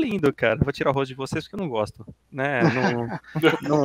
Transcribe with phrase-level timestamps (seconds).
[0.00, 0.58] lindo, cara.
[0.62, 2.06] Vou tirar o rosto de vocês porque eu não gosto.
[2.30, 2.62] Né?
[2.62, 3.06] Não,
[3.62, 3.82] não...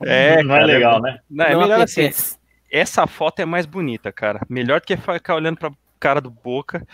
[0.00, 1.18] É, não é legal, né?
[1.30, 2.10] Não, é melhor assim.
[2.70, 4.40] Essa foto é mais bonita, cara.
[4.48, 6.86] Melhor do que ficar olhando pra cara do Boca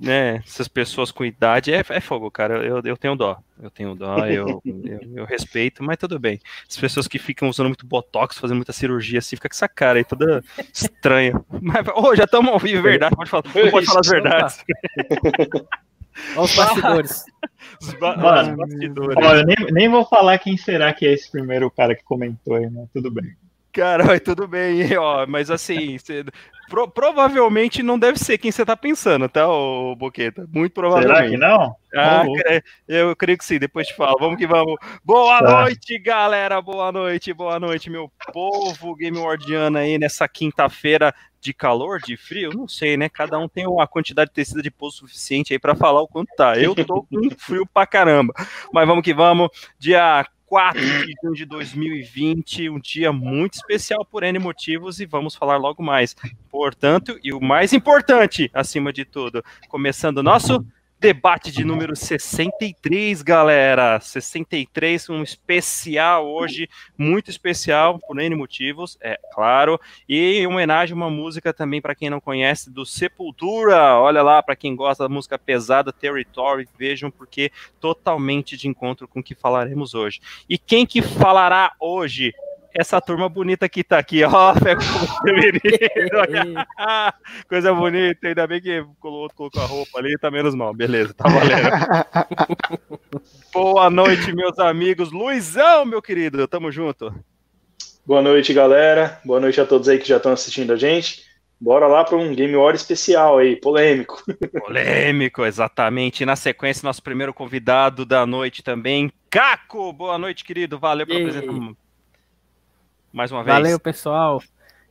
[0.00, 2.64] né, essas pessoas com idade é, é fogo, cara.
[2.64, 3.38] Eu, eu tenho dó.
[3.62, 6.40] Eu tenho dó, eu, eu, eu, respeito, mas tudo bem.
[6.66, 9.98] As pessoas que ficam usando muito botox, fazendo muita cirurgia assim, fica com essa cara
[9.98, 10.42] aí toda
[10.72, 11.34] estranha.
[11.60, 13.14] Mas, oh, já estamos ao vivo, é verdade.
[13.14, 14.64] Pode falar, pode falar as verdades.
[16.36, 17.24] Olha os bastidores.
[17.80, 19.16] Os, ba Mano, os bastidores.
[19.16, 22.68] Olha, nem, nem vou falar quem será que é esse primeiro cara que comentou aí,
[22.68, 22.86] né?
[22.92, 23.36] Tudo bem.
[23.72, 26.24] Cara, tudo bem, ó, mas assim, cê,
[26.68, 30.48] pro, provavelmente não deve ser quem você tá pensando, tá, ô Boqueta?
[30.52, 31.16] Muito provavelmente.
[31.16, 31.76] Será que não?
[31.94, 32.24] Ah,
[32.88, 34.16] eu creio que sim, depois te falo.
[34.18, 34.74] Vamos que vamos.
[35.04, 35.62] Boa tá.
[35.62, 42.00] noite, galera, boa noite, boa noite, meu povo Game Wardiano aí nessa quinta-feira de calor,
[42.00, 43.08] de frio, não sei, né?
[43.08, 46.28] Cada um tem uma quantidade de tecido de pouso suficiente aí para falar o quanto
[46.36, 46.58] tá.
[46.58, 48.34] Eu tô com frio pra caramba.
[48.72, 49.48] Mas vamos que vamos.
[49.78, 55.36] Dia 4 de junho de 2020, um dia muito especial por N motivos e vamos
[55.36, 56.16] falar logo mais.
[56.50, 60.66] Portanto, e o mais importante, acima de tudo, começando o nosso
[61.00, 63.98] Debate de número 63, galera.
[63.98, 69.80] 63, um especial hoje, muito especial, por N motivos, é claro.
[70.06, 73.98] E em homenagem a uma música também, para quem não conhece, do Sepultura.
[73.98, 79.20] Olha lá, para quem gosta da música pesada, Territory, vejam, porque totalmente de encontro com
[79.20, 80.20] o que falaremos hoje.
[80.46, 82.34] E quem que falará hoje?
[82.74, 84.54] Essa turma bonita que tá aqui, ó,
[85.24, 85.60] feminino,
[87.48, 91.28] coisa bonita, ainda bem que colocou, colocou a roupa ali, tá menos mal, beleza, tá
[91.28, 93.20] valendo.
[93.52, 97.12] Boa noite, meus amigos, Luizão, meu querido, tamo junto.
[98.06, 101.28] Boa noite, galera, boa noite a todos aí que já estão assistindo a gente.
[101.60, 104.22] Bora lá para um Game War especial aí, polêmico.
[104.64, 106.22] Polêmico, exatamente.
[106.22, 109.92] E na sequência, nosso primeiro convidado da noite também, Caco.
[109.92, 110.78] Boa noite, querido.
[110.78, 111.52] Valeu pela presença
[113.12, 113.56] mais uma vez.
[113.56, 114.42] Valeu, pessoal.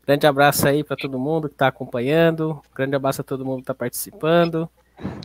[0.06, 2.62] Grande abraço aí para todo mundo que está acompanhando.
[2.74, 4.70] Grande abraço a todo mundo que está participando.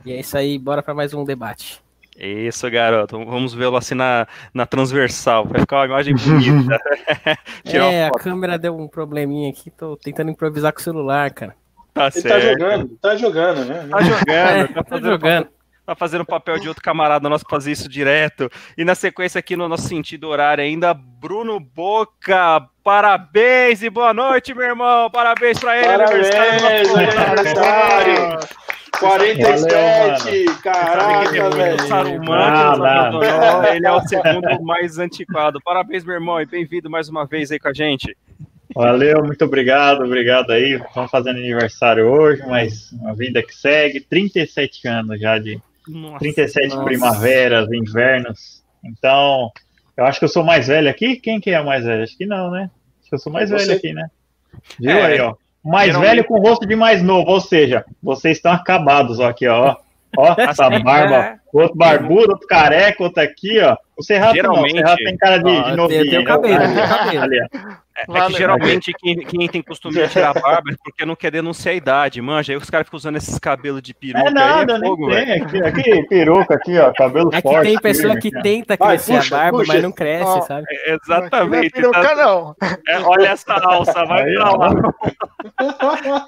[0.05, 1.83] E é isso aí, bora para mais um debate.
[2.17, 3.19] Isso, garoto.
[3.25, 5.47] Vamos vê-lo assim na, na transversal.
[5.47, 6.79] Vai ficar uma imagem bonita.
[7.65, 9.71] é, a câmera deu um probleminha aqui.
[9.71, 11.57] Tô tentando improvisar com o celular, cara.
[11.93, 12.29] Tá Ele tá certo.
[12.29, 13.89] tá jogando, tá jogando, né?
[13.89, 15.49] Tá jogando, é, tá, tá jogando
[15.85, 18.51] tá fazendo papel de outro camarada nosso fazer isso direto.
[18.77, 22.67] E na sequência aqui no nosso sentido horário ainda, Bruno Boca.
[22.85, 25.11] Parabéns e boa noite, meu irmão.
[25.11, 25.87] Parabéns para ele.
[25.87, 26.29] Parabéns,
[26.95, 28.39] aniversário.
[29.01, 31.89] 47, Valeu, caraca, velho.
[31.89, 33.25] Sarumano,
[33.75, 35.63] ele é o segundo mais antiquado.
[35.65, 38.15] Parabéns, meu irmão, e bem-vindo mais uma vez aí com a gente.
[38.75, 40.75] Valeu, muito obrigado, obrigado aí.
[40.75, 43.99] Estamos fazendo aniversário hoje, mas uma vida que segue.
[43.99, 45.59] 37 anos já de
[45.89, 46.85] nossa, 37 nossa.
[46.85, 48.63] primaveras, invernos.
[48.85, 49.51] Então,
[49.97, 51.17] eu acho que eu sou mais velho aqui.
[51.17, 52.03] Quem que é mais velho?
[52.03, 52.71] Acho que não, né?
[53.01, 53.67] Acho que eu sou mais Você...
[53.67, 54.09] velho aqui, né?
[54.79, 55.35] Viu é, aí, ó.
[55.65, 56.11] Mais geralmente...
[56.11, 59.77] velho com rosto de mais novo, ou seja, vocês estão acabados ó, aqui, ó.
[60.17, 63.77] Ó, essa barba, outro barbudo, outro careca, outro aqui, ó.
[63.97, 66.03] O Serrato Geralmente, não, o Serrato tem cara de, de novinho.
[66.03, 67.23] Tem, tem o cabelo, tem o cabelo.
[67.23, 67.39] Ali,
[67.97, 71.15] é, é que geralmente quem, quem, tem costume de tirar a barba é porque não
[71.15, 72.53] quer denunciar a idade, manja.
[72.53, 74.29] Aí os caras ficam usando esses cabelos de peruca.
[74.29, 75.31] É nada, aí, é fogo, tem.
[75.31, 77.69] Aqui, aqui, peruca, aqui, ó, cabelo é forte.
[77.69, 79.73] tem pessoa que tenta crescer vai, puxa, a barba, puxa.
[79.73, 80.67] mas não cresce, sabe?
[80.69, 81.81] É, exatamente.
[81.81, 82.15] Não é peruca, tá...
[82.17, 82.57] não.
[82.89, 84.71] É, olha essa alça, vai aí, pra lá.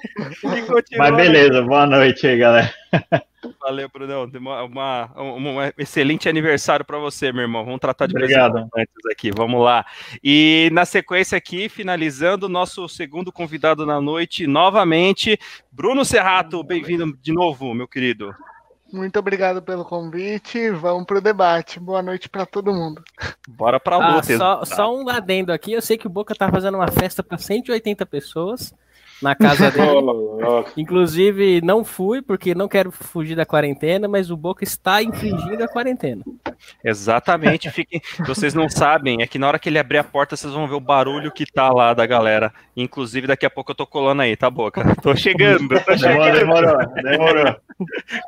[0.97, 2.73] mas beleza, boa noite aí, galera.
[3.59, 4.29] Valeu, Brunão.
[4.35, 7.65] Uma, uma, um excelente aniversário para você, meu irmão.
[7.65, 8.57] Vamos tratar de Obrigado.
[8.75, 9.31] antes aqui.
[9.31, 9.85] Vamos lá.
[10.23, 15.39] E na sequência aqui, finalizando o nosso segundo convidado na noite, novamente,
[15.71, 16.63] Bruno Serrato.
[16.63, 18.33] Bem-vindo de novo, meu querido.
[18.91, 20.69] Muito obrigado pelo convite.
[20.71, 21.79] Vamos para o debate.
[21.79, 23.03] Boa noite para todo mundo.
[23.47, 24.33] Bora para a luta.
[24.33, 25.73] Ah, só, só, um adendo aqui.
[25.73, 28.73] Eu sei que o Boca está fazendo uma festa para 180 pessoas
[29.21, 29.87] na casa dele.
[30.75, 35.67] Inclusive, não fui porque não quero fugir da quarentena, mas o Boca está infringindo a
[35.67, 36.23] quarentena.
[36.83, 37.69] Exatamente.
[37.71, 40.67] Fiquem, vocês não sabem, é que na hora que ele abrir a porta, vocês vão
[40.67, 42.53] ver o barulho que tá lá da galera.
[42.75, 44.83] Inclusive, daqui a pouco eu tô colando aí, tá, Boca?
[45.01, 45.79] Tô chegando.
[45.83, 46.37] Tô chegando.
[46.37, 47.55] Demorou, demorou.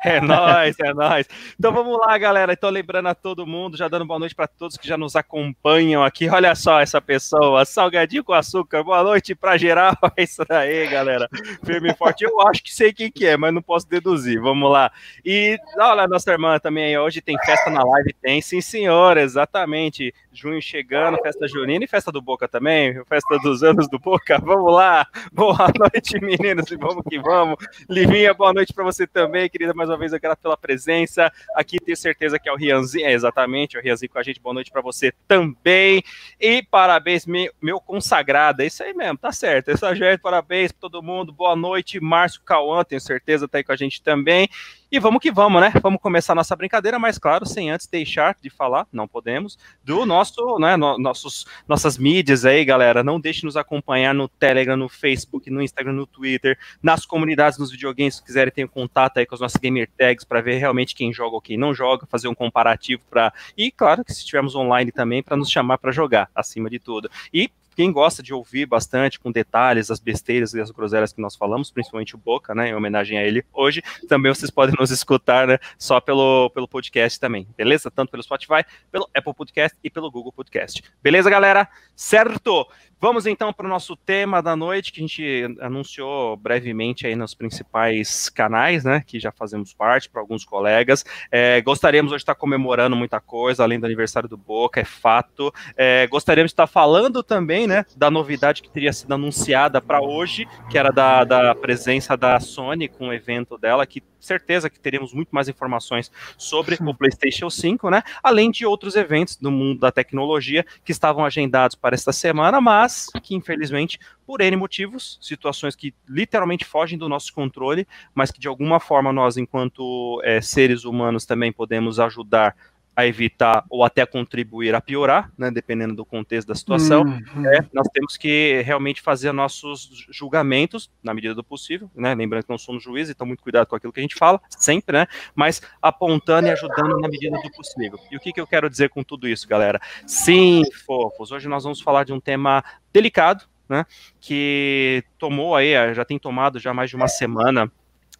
[0.04, 1.28] É nóis, é nóis.
[1.58, 2.52] Então vamos lá, galera.
[2.52, 6.02] Então, lembrando a todo mundo, já dando boa noite para todos que já nos acompanham
[6.02, 6.28] aqui.
[6.28, 8.82] Olha só essa pessoa, salgadinho com açúcar.
[8.82, 9.96] Boa noite para geral.
[10.16, 11.28] É isso daí galera.
[11.64, 12.24] Firme e forte.
[12.24, 14.40] Eu acho que sei quem que é, mas não posso deduzir.
[14.40, 14.90] Vamos lá.
[15.24, 18.14] E olha, nossa irmã também hoje tem festa na live.
[18.20, 20.14] Tem, sim, senhor, exatamente.
[20.32, 24.38] Junho chegando, festa junina e festa do Boca também, festa dos anos do Boca.
[24.38, 25.06] Vamos lá.
[25.32, 27.56] Boa noite, meninos, e vamos que vamos.
[27.88, 29.74] Livinha, boa noite para você também, querida.
[29.74, 31.32] Mais uma vez, eu grato pela presença.
[31.54, 34.40] Aqui tenho certeza que é o Rianzinho, é exatamente, o Rianzinho com a gente.
[34.40, 36.02] Boa noite para você também.
[36.40, 38.62] E parabéns, meu, consagrado.
[38.62, 39.70] É isso aí mesmo, tá certo.
[39.70, 41.32] Essa é parabéns para todo mundo.
[41.32, 44.48] Boa noite, Márcio Cauã, tenho certeza tá aí com a gente também.
[44.92, 45.72] E vamos que vamos, né?
[45.80, 50.58] Vamos começar nossa brincadeira, mas claro, sem antes deixar de falar, não podemos, do nosso,
[50.58, 53.04] né, no, nossos, nossas mídias aí, galera.
[53.04, 57.70] Não deixe nos acompanhar no Telegram, no Facebook, no Instagram, no Twitter, nas comunidades, nos
[57.70, 60.92] videogames, se quiserem ter um contato aí com os nossos gamer tags para ver realmente
[60.92, 64.56] quem joga ou quem não joga, fazer um comparativo para e claro que se estivermos
[64.56, 67.08] online também para nos chamar para jogar, acima de tudo.
[67.32, 67.48] E
[67.80, 71.70] quem gosta de ouvir bastante, com detalhes, as besteiras e as groselhas que nós falamos,
[71.70, 75.58] principalmente o Boca, né, em homenagem a ele hoje, também vocês podem nos escutar, né,
[75.78, 77.90] só pelo, pelo podcast também, beleza?
[77.90, 80.84] Tanto pelo Spotify, pelo Apple Podcast e pelo Google Podcast.
[81.02, 81.66] Beleza, galera?
[81.96, 82.68] Certo!
[83.00, 87.32] Vamos então para o nosso tema da noite, que a gente anunciou brevemente aí nos
[87.32, 89.02] principais canais, né?
[89.06, 91.02] Que já fazemos parte para alguns colegas.
[91.32, 95.50] É, gostaríamos hoje de estar comemorando muita coisa, além do aniversário do Boca, é fato.
[95.74, 97.86] É, gostaríamos de estar falando também, né?
[97.96, 102.86] Da novidade que teria sido anunciada para hoje, que era da, da presença da Sony
[102.86, 107.90] com o evento dela, que certeza que teremos muito mais informações sobre o PlayStation 5,
[107.90, 108.02] né?
[108.22, 113.06] Além de outros eventos do mundo da tecnologia que estavam agendados para esta semana, mas
[113.22, 118.48] que infelizmente, por N motivos, situações que literalmente fogem do nosso controle, mas que de
[118.48, 122.54] alguma forma nós, enquanto é, seres humanos, também podemos ajudar
[122.94, 127.46] a evitar ou até contribuir a piorar, né, dependendo do contexto da situação, uhum.
[127.46, 132.50] é, nós temos que realmente fazer nossos julgamentos na medida do possível, né, lembrando que
[132.50, 135.62] não somos juízes, então muito cuidado com aquilo que a gente fala, sempre, né, mas
[135.80, 137.98] apontando e ajudando na medida do possível.
[138.10, 139.80] E o que, que eu quero dizer com tudo isso, galera?
[140.06, 142.62] Sim, fofos, hoje nós vamos falar de um tema
[142.92, 143.86] delicado, né,
[144.20, 147.70] que tomou aí, já tem tomado já mais de uma semana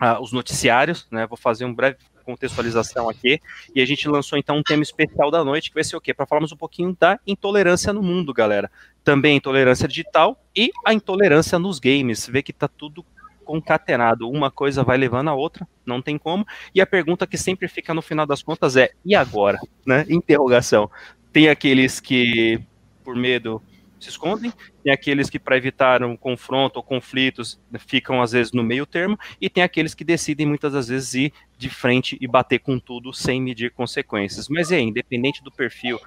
[0.00, 1.98] uh, os noticiários, né, vou fazer um breve
[2.30, 3.40] contextualização aqui,
[3.74, 6.14] e a gente lançou então um tema especial da noite, que vai ser o quê?
[6.14, 8.70] Para falarmos um pouquinho da intolerância no mundo, galera.
[9.02, 12.26] Também a intolerância digital e a intolerância nos games.
[12.26, 13.04] Vê que tá tudo
[13.44, 16.46] concatenado, uma coisa vai levando a outra, não tem como.
[16.72, 19.58] E a pergunta que sempre fica no final das contas é: e agora?
[19.84, 20.06] Né?
[20.08, 20.88] Interrogação.
[21.32, 22.60] Tem aqueles que,
[23.02, 23.62] por medo,
[24.04, 24.52] se escondem,
[24.82, 29.18] tem aqueles que, para evitar um confronto ou conflitos, ficam às vezes no meio termo,
[29.40, 33.12] e tem aqueles que decidem muitas das vezes ir de frente e bater com tudo
[33.12, 34.48] sem medir consequências.
[34.48, 35.98] Mas é, independente do perfil,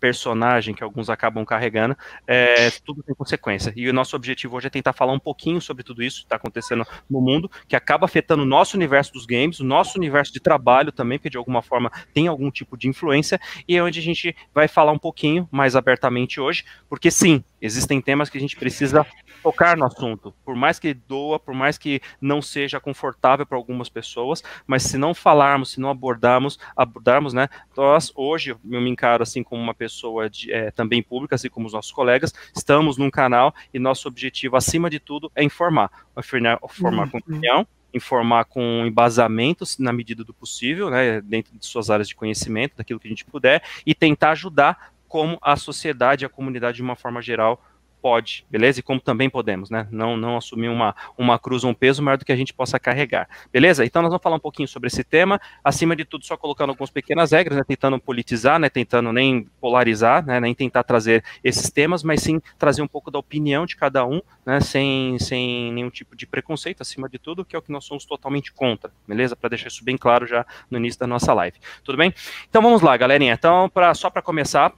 [0.00, 3.72] personagem que alguns acabam carregando, é, tudo tem consequência.
[3.76, 6.36] E o nosso objetivo hoje é tentar falar um pouquinho sobre tudo isso que está
[6.36, 10.40] acontecendo no mundo, que acaba afetando o nosso universo dos games, o nosso universo de
[10.40, 13.38] trabalho também, que de alguma forma tem algum tipo de influência,
[13.68, 18.00] e é onde a gente vai falar um pouquinho mais abertamente hoje, porque sim, existem
[18.00, 19.06] temas que a gente precisa
[19.42, 23.88] tocar no assunto, por mais que doa, por mais que não seja confortável para algumas
[23.88, 29.22] pessoas, mas se não falarmos, se não abordarmos, abordarmos, né, nós hoje eu me encaro
[29.22, 33.10] assim como uma pessoa de, é, também pública, assim como os nossos colegas, estamos num
[33.10, 37.10] canal e nosso objetivo acima de tudo é informar, informar, formar uhum.
[37.10, 42.14] com opinião, informar com embasamentos na medida do possível, né, dentro de suas áreas de
[42.14, 46.82] conhecimento, daquilo que a gente puder, e tentar ajudar como a sociedade, a comunidade de
[46.82, 47.60] uma forma geral
[48.00, 48.80] pode, beleza?
[48.80, 49.86] E como também podemos, né?
[49.90, 52.78] Não, não assumir uma, uma cruz ou um peso maior do que a gente possa
[52.78, 53.84] carregar, beleza?
[53.84, 56.90] Então nós vamos falar um pouquinho sobre esse tema, acima de tudo só colocando algumas
[56.90, 57.64] pequenas regras, né?
[57.66, 58.68] Tentando politizar, né?
[58.68, 60.40] Tentando nem polarizar, né?
[60.40, 64.22] Nem tentar trazer esses temas, mas sim trazer um pouco da opinião de cada um,
[64.46, 64.60] né?
[64.60, 68.04] Sem, sem nenhum tipo de preconceito, acima de tudo, que é o que nós somos
[68.04, 69.36] totalmente contra, beleza?
[69.36, 72.14] Para deixar isso bem claro já no início da nossa live, tudo bem?
[72.48, 73.34] Então vamos lá, galerinha.
[73.34, 74.72] Então, pra, só para começar,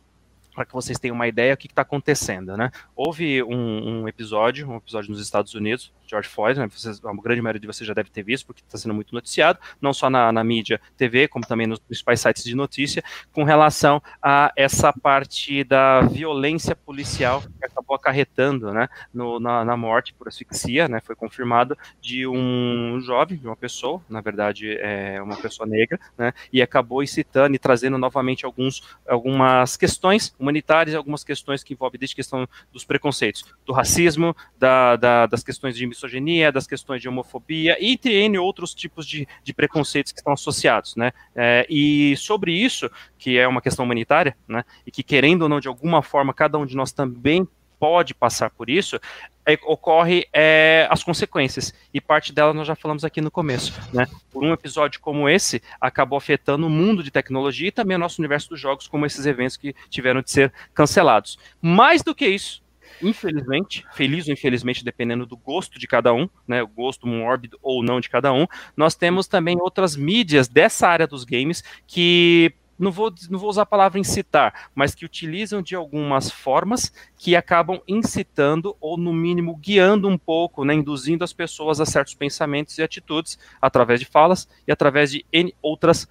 [0.55, 2.71] para que vocês tenham uma ideia do que está acontecendo, né?
[2.95, 6.69] Houve um, um, episódio, um episódio nos Estados Unidos, George Floyd, né?
[6.69, 9.59] Vocês, a grande maioria de vocês já deve ter visto, porque está sendo muito noticiado,
[9.81, 13.03] não só na, na, mídia TV, como também nos principais sites de notícia,
[13.33, 18.89] com relação a essa parte da violência policial que acabou acarretando, né?
[19.13, 21.01] No, na, na, morte por asfixia, né?
[21.01, 26.33] Foi confirmado de um jovem, de uma pessoa, na verdade é uma pessoa negra, né?
[26.53, 32.17] E acabou incitando e trazendo novamente alguns, algumas questões humanitárias algumas questões que envolvem desde
[32.17, 37.77] questão dos preconceitos, do racismo, da, da, das questões de misoginia, das questões de homofobia,
[37.81, 41.13] entre N outros tipos de, de preconceitos que estão associados, né?
[41.35, 44.65] É, e sobre isso, que é uma questão humanitária, né?
[44.87, 47.47] E que querendo ou não, de alguma forma, cada um de nós também
[47.79, 49.01] pode passar por isso,
[49.45, 51.75] é, ocorre é, as consequências.
[51.93, 53.73] E parte dela nós já falamos aqui no começo.
[53.93, 54.07] Né?
[54.31, 58.21] Por um episódio como esse, acabou afetando o mundo de tecnologia e também o nosso
[58.21, 61.37] universo dos jogos, como esses eventos que tiveram de ser cancelados.
[61.61, 62.62] Mais do que isso,
[63.03, 67.83] infelizmente, feliz ou infelizmente, dependendo do gosto de cada um, né, o gosto mórbido ou
[67.83, 72.91] não de cada um, nós temos também outras mídias dessa área dos games que não
[72.91, 77.81] vou, não vou usar a palavra incitar, mas que utilizam de algumas formas que acabam
[77.87, 82.83] incitando ou, no mínimo, guiando um pouco, né, induzindo as pessoas a certos pensamentos e
[82.83, 86.09] atitudes através de falas e através de N outras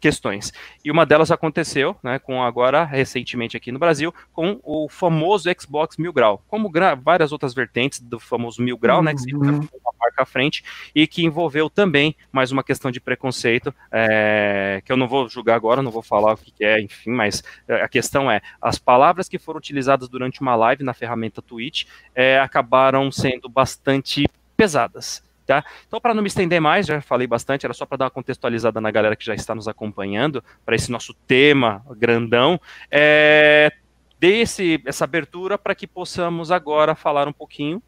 [0.00, 0.52] questões.
[0.84, 5.96] E uma delas aconteceu, né, com agora recentemente aqui no Brasil, com o famoso Xbox
[5.96, 6.70] Mil Grau, como
[7.02, 9.04] várias outras vertentes do famoso Mil Grau, uhum.
[9.04, 9.60] né, que se uhum.
[9.60, 10.62] uma marca à frente
[10.94, 15.56] e que envolveu também mais uma questão de preconceito, é, que eu não vou julgar
[15.56, 19.28] agora, não vou falar o que é, enfim, mas é, a questão é as palavras
[19.28, 21.84] que foram utilizadas durante uma live na ferramenta Twitch
[22.14, 25.22] é, acabaram sendo bastante pesadas.
[25.46, 25.62] Tá?
[25.86, 28.80] Então, para não me estender mais, já falei bastante, era só para dar uma contextualizada
[28.80, 32.58] na galera que já está nos acompanhando para esse nosso tema grandão.
[32.90, 33.70] É,
[34.18, 37.82] desse essa abertura para que possamos agora falar um pouquinho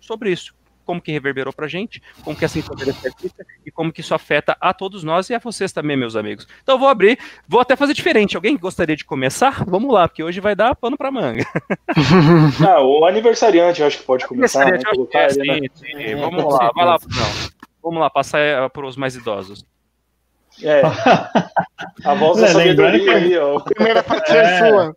[0.00, 0.55] sobre isso
[0.86, 4.14] como que reverberou para a gente, como que essa influência é e como que isso
[4.14, 6.46] afeta a todos nós e a vocês também, meus amigos.
[6.62, 8.36] Então eu vou abrir, vou até fazer diferente.
[8.36, 9.64] Alguém gostaria de começar?
[9.66, 11.44] Vamos lá, porque hoje vai dar pano para manga.
[12.66, 14.64] ah, o aniversariante eu acho que pode começar.
[14.70, 14.78] Né?
[15.12, 15.68] É, sim, né?
[15.74, 16.14] sim.
[16.16, 17.56] Vamos lá, vai lá, não.
[17.82, 19.66] Vamos lá, passar eh, para os mais idosos.
[20.62, 20.82] É.
[22.04, 23.60] A voz da sabedoria aí, ó.
[23.60, 24.96] Primeira parte é sua.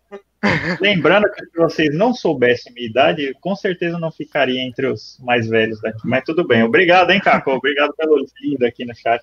[0.80, 5.48] Lembrando que se vocês não soubessem minha idade, com certeza não ficaria entre os mais
[5.48, 6.00] velhos daqui.
[6.04, 6.62] Mas tudo bem.
[6.62, 7.50] Obrigado, hein, Caco?
[7.50, 9.22] Obrigado pelo lindo aqui no chat.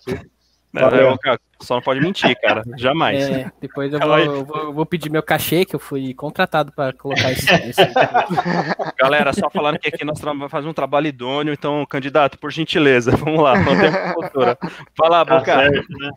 [0.80, 1.18] Não,
[1.62, 2.64] só não pode mentir, cara.
[2.78, 3.30] Jamais.
[3.30, 6.72] É, depois eu vou, eu vou, eu vou, pedir meu cachê, que eu fui contratado
[6.72, 7.82] para colocar esse, esse.
[9.00, 13.12] Galera, só falando que aqui nós vamos fazer um trabalho idôneo, então, candidato, por gentileza,
[13.18, 13.54] vamos lá.
[13.56, 14.58] Vamos ter
[14.96, 15.56] Fala, tá Boca.
[15.56, 16.12] Certo, né?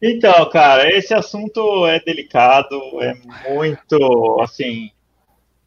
[0.00, 3.14] Então, cara, esse assunto é delicado, é
[3.48, 4.90] muito, assim,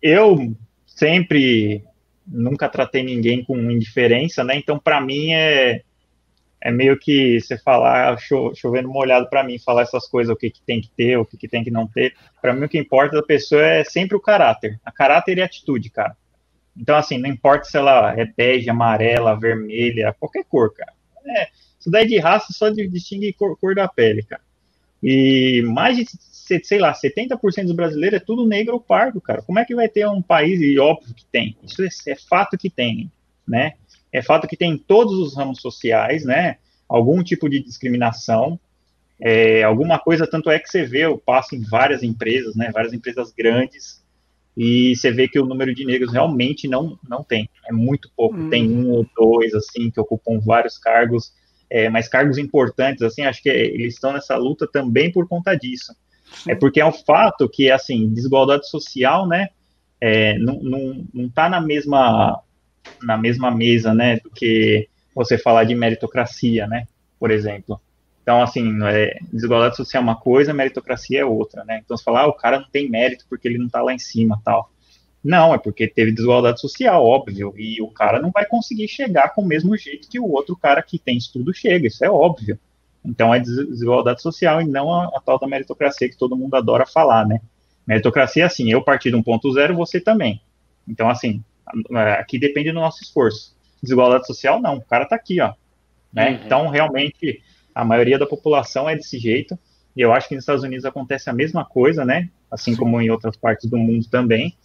[0.01, 0.53] eu
[0.85, 1.83] sempre
[2.27, 4.55] nunca tratei ninguém com indiferença, né?
[4.55, 5.81] Então, para mim é
[6.65, 10.35] é meio que você falar ah, cho, chovendo molhado para mim, falar essas coisas, o
[10.35, 12.15] que, que tem que ter, o que, que tem que não ter.
[12.41, 15.45] Para mim, o que importa da pessoa é sempre o caráter, a caráter e a
[15.45, 16.17] atitude, cara.
[16.75, 20.91] Então, assim, não importa se ela é bege, amarela, vermelha, qualquer cor, cara.
[21.23, 24.41] É, isso daí de raça só distingue cor, cor da pele, cara.
[25.03, 26.05] E mais de,
[26.63, 29.43] sei lá, 70% dos brasileiros é tudo negro ou pardo, cara.
[29.43, 32.57] Como é que vai ter um país, e óbvio que tem, isso é, é fato
[32.57, 33.11] que tem,
[33.47, 33.73] né?
[34.15, 36.57] É fato que tem em todos os ramos sociais, né?
[36.87, 38.59] Algum tipo de discriminação,
[39.19, 42.69] é, alguma coisa, tanto é que você vê, eu passo em várias empresas, né?
[42.71, 44.03] Várias empresas grandes,
[44.55, 48.37] e você vê que o número de negros realmente não, não tem, é muito pouco.
[48.37, 48.49] Hum.
[48.49, 51.33] Tem um ou dois, assim, que ocupam vários cargos
[51.69, 55.93] é, mas cargos importantes, assim, acho que eles estão nessa luta também por conta disso.
[56.25, 56.51] Sim.
[56.51, 59.49] É porque é um fato que, assim, desigualdade social, né,
[59.99, 62.39] é, não, não, não tá na mesma,
[63.01, 66.87] na mesma mesa, né, do que você falar de meritocracia, né,
[67.19, 67.79] por exemplo.
[68.21, 71.79] Então, assim, é, desigualdade social é uma coisa, meritocracia é outra, né?
[71.85, 73.99] Então, você fala, ah, o cara não tem mérito porque ele não tá lá em
[73.99, 74.71] cima, tal.
[75.23, 79.41] Não, é porque teve desigualdade social, óbvio, e o cara não vai conseguir chegar com
[79.41, 82.59] o mesmo jeito que o outro cara que tem estudo chega, isso é óbvio.
[83.03, 86.85] Então é desigualdade social e não a, a tal da meritocracia que todo mundo adora
[86.85, 87.41] falar, né?
[87.87, 90.41] Meritocracia assim, eu partir de 1.0, você também.
[90.87, 91.43] Então, assim,
[92.17, 93.55] aqui depende do nosso esforço.
[93.81, 95.53] Desigualdade social, não, o cara tá aqui, ó.
[96.13, 96.29] Né?
[96.29, 96.39] Uhum.
[96.45, 97.41] Então, realmente,
[97.73, 99.57] a maioria da população é desse jeito,
[99.95, 102.29] e eu acho que nos Estados Unidos acontece a mesma coisa, né?
[102.51, 102.77] Assim Sim.
[102.77, 104.55] como em outras partes do mundo também.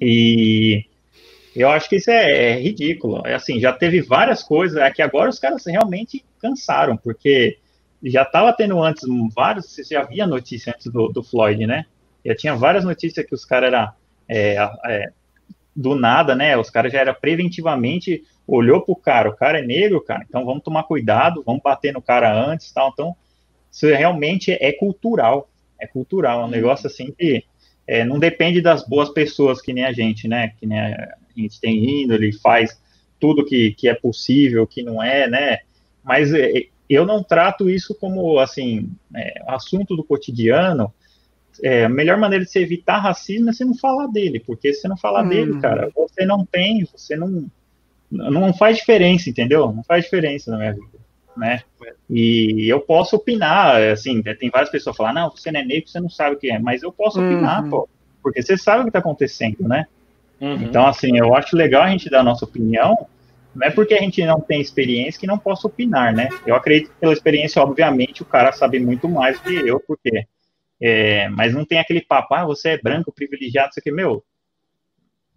[0.00, 0.84] E
[1.54, 3.22] eu acho que isso é, é, ridículo.
[3.26, 7.58] É assim, já teve várias coisas, é que agora os caras realmente cansaram, porque
[8.02, 9.04] já estava tendo antes
[9.34, 11.86] vários, você já via notícia antes do, do Floyd, né?
[12.24, 13.92] Já tinha várias notícias que os caras eram
[14.28, 15.12] é, é,
[15.74, 16.56] do nada, né?
[16.56, 20.62] Os caras já era preventivamente olhou pro cara, o cara é negro, cara, então vamos
[20.62, 22.90] tomar cuidado, vamos bater no cara antes, tal.
[22.92, 23.16] Então,
[23.70, 25.48] isso realmente é cultural,
[25.80, 26.50] é cultural, é um uhum.
[26.50, 27.44] negócio assim que
[27.86, 30.52] é, não depende das boas pessoas que nem a gente, né?
[30.58, 32.78] Que nem a, gente tem índole, faz
[33.18, 35.58] tudo que, que é possível, que não é, né?
[36.04, 40.92] Mas é, eu não trato isso como, assim, é, assunto do cotidiano.
[41.62, 44.82] É, a melhor maneira de se evitar racismo é você não falar dele, porque se
[44.82, 45.28] você não falar hum.
[45.28, 47.46] dele, cara, você não tem, você não,
[48.10, 49.72] não faz diferença, entendeu?
[49.72, 51.02] Não faz diferença na minha vida
[51.36, 51.62] né?
[52.08, 56.00] E eu posso opinar, assim, tem várias pessoas falando, não, você não é negro, você
[56.00, 57.32] não sabe o que é, mas eu posso uhum.
[57.32, 57.88] opinar, pô,
[58.22, 59.86] porque você sabe o que está acontecendo, né?
[60.40, 60.62] Uhum.
[60.62, 63.06] Então, assim, eu acho legal a gente dar a nossa opinião,
[63.54, 66.28] não é porque a gente não tem experiência que não possa opinar, né?
[66.46, 70.26] Eu acredito que pela experiência, obviamente, o cara sabe muito mais do que eu, porque.
[70.84, 74.24] É, mas não tem aquele papo, ah, você é branco, privilegiado, isso aqui, meu.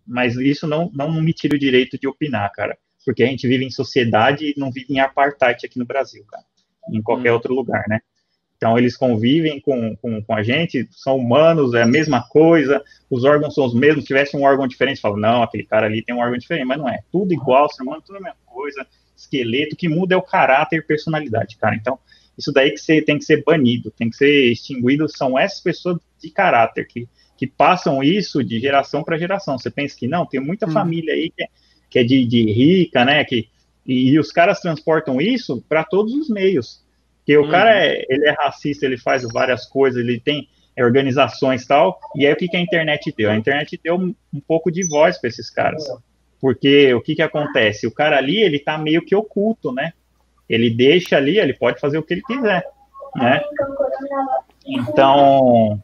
[0.05, 2.75] Mas isso não, não me tira o direito de opinar, cara.
[3.05, 6.43] Porque a gente vive em sociedade e não vive em apartheid aqui no Brasil, cara.
[6.91, 7.35] Em qualquer hum.
[7.35, 7.99] outro lugar, né?
[8.57, 13.23] Então, eles convivem com, com, com, a gente, são humanos, é a mesma coisa, os
[13.23, 14.03] órgãos são os mesmos.
[14.03, 16.77] Se tivesse um órgão diferente, fala, não, aquele cara ali tem um órgão diferente, mas
[16.77, 17.03] não é.
[17.11, 18.87] Tudo igual, ser humano, tudo a mesma coisa.
[19.15, 21.75] Esqueleto, o que muda é o caráter e personalidade, cara.
[21.75, 21.99] Então,
[22.37, 25.07] isso daí que você, tem que ser banido, tem que ser extinguido.
[25.09, 29.57] São essas pessoas de caráter que, que passam isso de geração para geração.
[29.57, 30.71] Você pensa que não, tem muita hum.
[30.71, 31.47] família aí que é,
[31.89, 33.23] que é de, de rica, né?
[33.23, 33.47] Que,
[33.85, 36.83] e, e os caras transportam isso para todos os meios.
[37.19, 37.77] Porque o cara uhum.
[37.77, 41.99] é, ele é racista, ele faz várias coisas, ele tem é, organizações e tal.
[42.15, 43.31] E aí o que, que a internet deu?
[43.31, 45.83] A internet deu um, um pouco de voz para esses caras.
[46.39, 47.87] Porque o que, que acontece?
[47.87, 49.93] O cara ali, ele tá meio que oculto, né?
[50.49, 52.63] Ele deixa ali, ele pode fazer o que ele quiser,
[53.15, 53.41] né?
[54.65, 55.81] Então,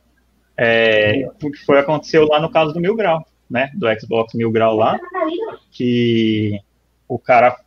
[0.58, 3.72] é, o que foi aconteceu lá no caso do Mil Grau, né?
[3.74, 5.00] Do Xbox Mil Grau lá,
[5.72, 6.60] que
[7.08, 7.58] o cara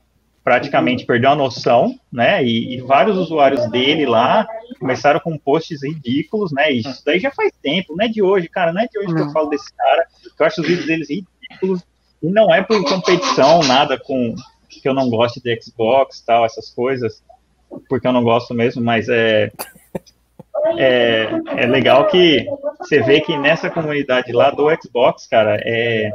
[0.44, 2.44] praticamente perdeu a noção, né?
[2.44, 4.46] E, e, vários usuários dele lá
[4.78, 6.70] começaram com posts ridículos, né?
[6.70, 9.14] E isso daí já faz tempo, não é de hoje, cara, não é de hoje
[9.14, 10.06] que eu falo desse cara.
[10.38, 11.82] Eu acho os vídeos deles ridículos
[12.22, 14.34] e não é por competição, nada com
[14.80, 17.22] que eu não gosto de Xbox, tal, essas coisas,
[17.88, 19.50] porque eu não gosto mesmo, mas é
[20.76, 22.46] é, é legal que
[22.78, 26.10] você vê que nessa comunidade lá do Xbox, cara, é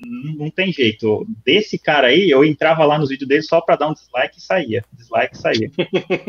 [0.00, 1.26] não tem jeito.
[1.44, 4.40] Desse cara aí, eu entrava lá nos vídeos dele só para dar um dislike e
[4.40, 4.84] saía.
[4.92, 5.70] Dislike e saía.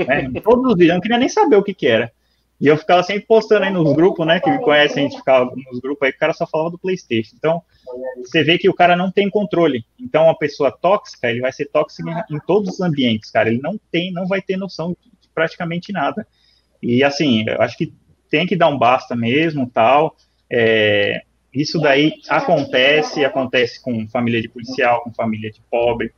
[0.08, 0.42] né?
[0.42, 2.12] Todos os vídeos, eu não queria nem saber o que que era.
[2.60, 4.40] E eu ficava sempre postando aí nos grupos, né?
[4.40, 7.36] Que me conhecem, a gente ficava nos grupos aí, o cara só falava do Playstation.
[7.38, 7.62] Então,
[8.18, 9.86] você vê que o cara não tem controle.
[10.00, 13.50] Então, uma pessoa tóxica, ele vai ser tóxico em, em todos os ambientes, cara.
[13.50, 16.28] Ele não tem, não vai ter noção de praticamente nada.
[16.82, 17.94] E assim, eu acho que
[18.30, 20.16] tem que dar um basta mesmo, tal.
[20.50, 26.14] É, isso daí acontece, acontece com família de policial, com família de pobre.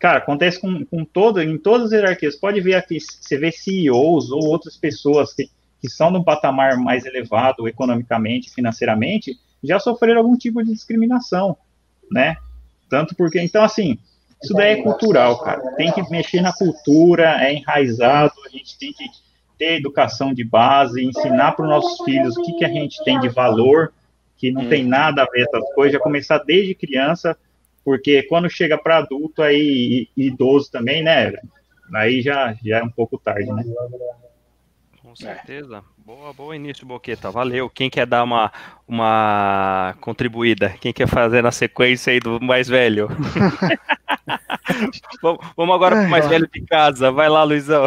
[0.00, 2.36] Cara, acontece com, com todo, em todas as hierarquias.
[2.36, 5.48] Pode ver aqui, você vê CEOs ou outras pessoas que,
[5.80, 11.56] que são de um patamar mais elevado economicamente, financeiramente, já sofreram algum tipo de discriminação,
[12.10, 12.36] né?
[12.88, 13.98] Tanto porque, então, assim,
[14.42, 15.74] isso daí é cultural, cara.
[15.74, 19.04] Tem que mexer na cultura, é enraizado, a gente tem que
[19.58, 23.18] ter educação de base, ensinar para os nossos filhos o que, que a gente tem
[23.20, 23.92] de valor,
[24.36, 24.68] que não hum.
[24.68, 27.36] tem nada a ver essas coisas, já começar desde criança,
[27.84, 31.32] porque quando chega para adulto aí e idoso também, né?
[31.94, 33.64] Aí já, já é um pouco tarde, né?
[35.14, 35.84] Com certeza.
[35.96, 37.30] Boa, boa início, Boqueta.
[37.30, 37.70] Valeu.
[37.70, 38.50] Quem quer dar uma,
[38.86, 40.74] uma contribuída?
[40.80, 43.08] Quem quer fazer na sequência aí do mais velho?
[45.56, 47.12] Vamos agora pro mais velho de casa.
[47.12, 47.86] Vai lá, Luizão.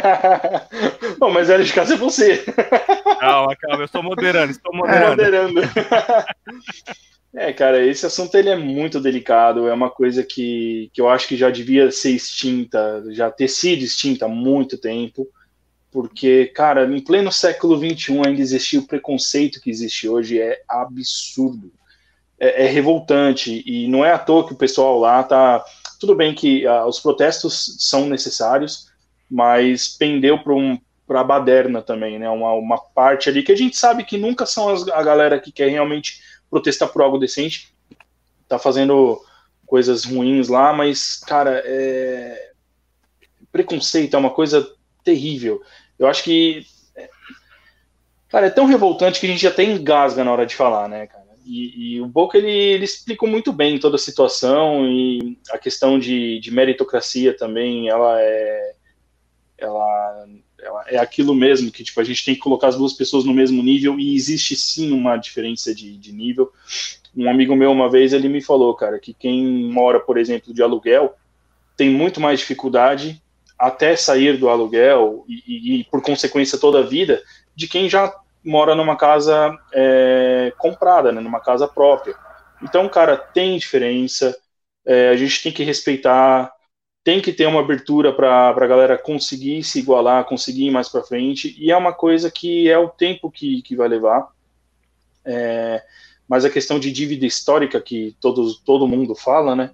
[1.18, 2.44] Bom, mais velho de casa é você.
[3.18, 5.22] Calma, calma, eu estou moderando, estou moderando.
[5.22, 5.62] É, moderando.
[7.34, 11.28] É, cara, esse assunto ele é muito delicado, é uma coisa que, que eu acho
[11.28, 15.28] que já devia ser extinta, já ter sido extinta há muito tempo,
[15.90, 21.72] porque, cara, em pleno século XXI ainda existia o preconceito que existe hoje, é absurdo,
[22.38, 25.64] é, é revoltante, e não é à toa que o pessoal lá tá...
[25.98, 28.88] Tudo bem que ah, os protestos são necessários,
[29.28, 32.30] mas pendeu para um, a baderna também, né?
[32.30, 35.50] Uma, uma parte ali que a gente sabe que nunca são as, a galera que
[35.50, 37.74] quer realmente protestar por algo decente,
[38.46, 39.20] tá fazendo
[39.66, 42.52] coisas ruins lá, mas, cara, é...
[43.50, 44.66] preconceito é uma coisa
[45.02, 45.62] terrível.
[45.98, 46.64] Eu acho que,
[48.28, 51.28] cara, é tão revoltante que a gente até engasga na hora de falar, né, cara?
[51.44, 55.98] E, e o Boca ele, ele explicou muito bem toda a situação e a questão
[55.98, 58.74] de, de meritocracia também, ela é
[59.58, 60.28] ela,
[60.62, 63.34] ela, é aquilo mesmo, que tipo, a gente tem que colocar as duas pessoas no
[63.34, 66.52] mesmo nível, e existe sim uma diferença de, de nível.
[67.16, 70.62] Um amigo meu, uma vez, ele me falou, cara, que quem mora, por exemplo, de
[70.62, 71.16] aluguel,
[71.76, 73.20] tem muito mais dificuldade
[73.58, 77.22] até sair do aluguel e, e, por consequência, toda a vida,
[77.54, 82.14] de quem já mora numa casa é, comprada, né, numa casa própria.
[82.62, 84.36] Então, cara, tem diferença,
[84.86, 86.52] é, a gente tem que respeitar,
[87.02, 91.02] tem que ter uma abertura para a galera conseguir se igualar, conseguir ir mais para
[91.02, 94.28] frente, e é uma coisa que é o tempo que, que vai levar.
[95.24, 95.82] É,
[96.28, 99.70] mas a questão de dívida histórica que todos, todo mundo fala, né?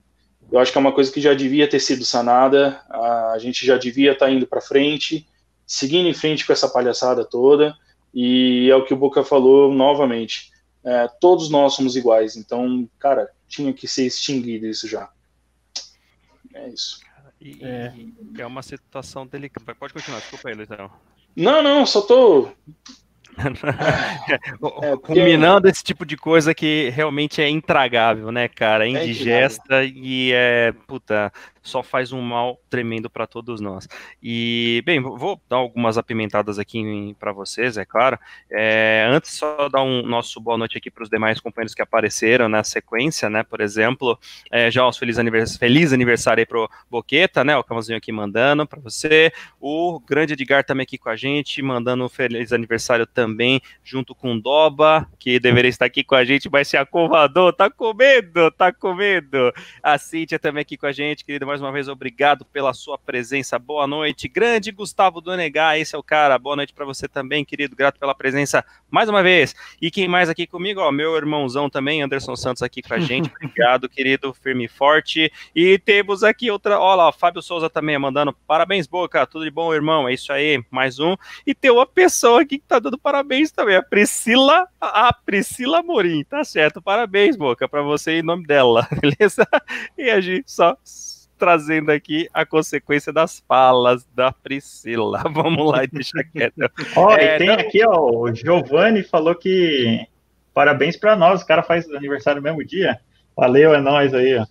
[0.55, 3.77] Eu acho que é uma coisa que já devia ter sido sanada, a gente já
[3.77, 5.27] devia estar tá indo para frente,
[5.67, 7.77] seguindo em frente com essa palhaçada toda,
[8.15, 10.53] e é o que o Boca falou novamente.
[10.85, 12.37] é, todos nós somos iguais.
[12.37, 15.11] Então, cara, tinha que ser extinguido isso já.
[16.55, 17.01] É isso.
[17.41, 17.93] E, é.
[18.39, 19.75] é uma situação delicada.
[19.75, 20.89] Pode continuar, desculpa aí, Luizão.
[21.35, 22.53] Não, não, só tô
[24.83, 28.87] é, Combinando esse tipo de coisa que realmente é intragável, né, cara?
[28.87, 31.33] É indigesta é e é, puta,
[31.65, 33.89] só faz um mal tremendo para todos nós.
[34.23, 38.19] E, bem, vou dar algumas apimentadas aqui para vocês, é claro.
[38.51, 42.49] É, antes, só dar um nosso boa noite aqui para os demais companheiros que apareceram
[42.49, 43.43] na sequência, né?
[43.43, 44.19] Por exemplo,
[44.51, 47.57] é, já os feliz aniversário, feliz aniversário aí pro Boqueta, né?
[47.57, 49.33] O Camãozinho aqui mandando para você.
[49.59, 54.35] O grande Edgar também aqui com a gente, mandando um feliz aniversário também, junto com
[54.35, 58.51] o Doba, que deveria estar aqui com a gente, mas se acovardou, tá com medo,
[58.51, 59.51] tá com medo.
[59.83, 63.61] A Cíntia também aqui com a gente, querida mais uma vez, obrigado pela sua presença.
[63.61, 64.27] Boa noite.
[64.27, 66.37] Grande Gustavo Donegar, esse é o cara.
[66.37, 67.77] Boa noite para você também, querido.
[67.77, 69.55] Grato pela presença mais uma vez.
[69.81, 70.81] E quem mais aqui comigo?
[70.81, 73.31] Ó, meu irmãozão também, Anderson Santos aqui com a gente.
[73.41, 75.31] Obrigado, querido, firme e forte.
[75.55, 79.25] E temos aqui outra, ó lá, Fábio Souza também mandando parabéns, Boca.
[79.25, 80.09] Tudo de bom, irmão?
[80.09, 81.15] É isso aí, mais um.
[81.47, 86.25] E tem uma pessoa aqui que tá dando parabéns também, a Priscila, a Priscila Morim,
[86.25, 86.83] tá certo?
[86.83, 89.47] Parabéns, Boca, para você em nome dela, beleza?
[89.97, 90.77] E a gente só
[91.39, 95.23] trazendo aqui a consequência das falas da Priscila.
[95.33, 96.55] Vamos lá e deixa quieto.
[96.97, 97.55] Ó, é, tem não...
[97.55, 100.07] aqui, ó, o Giovanni falou que
[100.53, 102.99] parabéns para nós, o cara faz aniversário no mesmo dia.
[103.37, 104.47] Valeu, é nós aí, ó.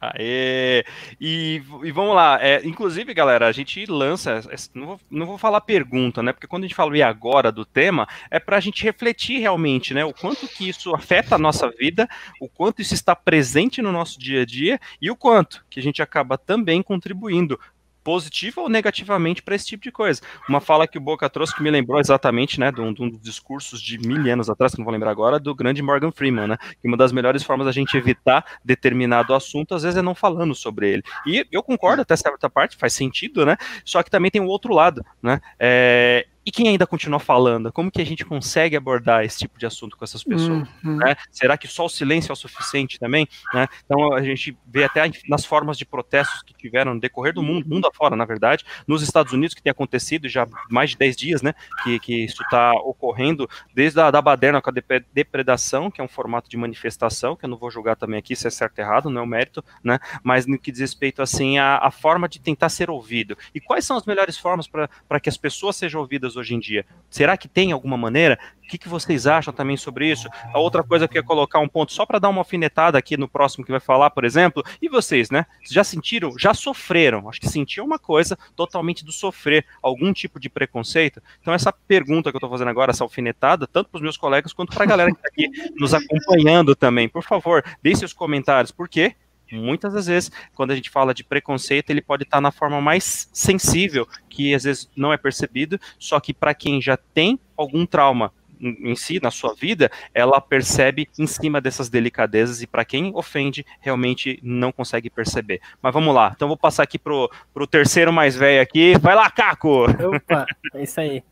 [0.00, 0.82] Aê!
[1.20, 4.40] E, e vamos lá, é, inclusive, galera, a gente lança,
[4.74, 6.32] não vou, não vou falar pergunta, né?
[6.32, 9.92] Porque quando a gente fala e agora do tema, é para a gente refletir realmente,
[9.92, 10.02] né?
[10.02, 12.08] O quanto que isso afeta a nossa vida,
[12.40, 15.82] o quanto isso está presente no nosso dia a dia e o quanto que a
[15.82, 17.60] gente acaba também contribuindo
[18.02, 20.20] positiva ou negativamente para esse tipo de coisa.
[20.48, 23.08] Uma fala que o Boca trouxe que me lembrou exatamente, né, de um, de um,
[23.08, 26.48] dos discursos de mil anos atrás, que não vou lembrar agora, do grande Morgan Freeman,
[26.48, 30.14] né, que uma das melhores formas da gente evitar determinado assunto, às vezes, é não
[30.14, 31.02] falando sobre ele.
[31.26, 34.72] E eu concordo até certa parte, faz sentido, né, só que também tem o outro
[34.72, 37.72] lado, né, é, e quem ainda continua falando?
[37.72, 40.66] Como que a gente consegue abordar esse tipo de assunto com essas pessoas?
[40.82, 40.96] Uhum.
[40.96, 41.14] Né?
[41.30, 43.28] Será que só o silêncio é o suficiente também?
[43.52, 43.68] Né?
[43.84, 47.68] Então a gente vê até nas formas de protestos que tiveram no decorrer do mundo,
[47.68, 51.42] mundo afora, na verdade, nos Estados Unidos, que tem acontecido já mais de 10 dias,
[51.42, 51.54] né?
[51.82, 56.08] Que, que isso está ocorrendo, desde a da baderna com a depredação, que é um
[56.08, 59.10] formato de manifestação, que eu não vou julgar também aqui se é certo ou errado,
[59.10, 59.98] não é o mérito, né?
[60.22, 63.36] Mas no que diz respeito assim à, à forma de tentar ser ouvido.
[63.54, 66.29] E quais são as melhores formas para que as pessoas sejam ouvidas?
[66.36, 66.84] Hoje em dia.
[67.08, 68.38] Será que tem alguma maneira?
[68.64, 70.28] O que, que vocês acham também sobre isso?
[70.54, 73.16] A outra coisa que eu ia colocar um ponto só para dar uma alfinetada aqui
[73.16, 75.44] no próximo que vai falar, por exemplo, e vocês, né?
[75.68, 80.48] Já sentiram, já sofreram, acho que sentiam uma coisa totalmente do sofrer, algum tipo de
[80.48, 81.20] preconceito?
[81.40, 84.52] Então, essa pergunta que eu estou fazendo agora, essa alfinetada, tanto para os meus colegas
[84.52, 88.70] quanto para a galera que está aqui nos acompanhando também, por favor, deixe seus comentários,
[88.70, 89.16] por quê?
[89.52, 93.28] Muitas das vezes, quando a gente fala de preconceito, ele pode estar na forma mais
[93.32, 98.32] sensível, que às vezes não é percebido, só que para quem já tem algum trauma
[98.60, 103.64] em si, na sua vida, ela percebe em cima dessas delicadezas e para quem ofende,
[103.80, 105.60] realmente não consegue perceber.
[105.80, 108.98] Mas vamos lá, então vou passar aqui pro, pro terceiro mais velho aqui.
[108.98, 109.84] Vai lá, Caco!
[109.84, 111.22] Opa, é isso aí.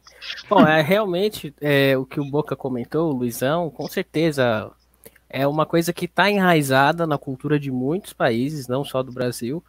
[0.48, 4.72] Bom, é realmente é, o que o Boca comentou, o Luizão, com certeza
[5.30, 9.62] é uma coisa que está enraizada na cultura de muitos países, não só do Brasil.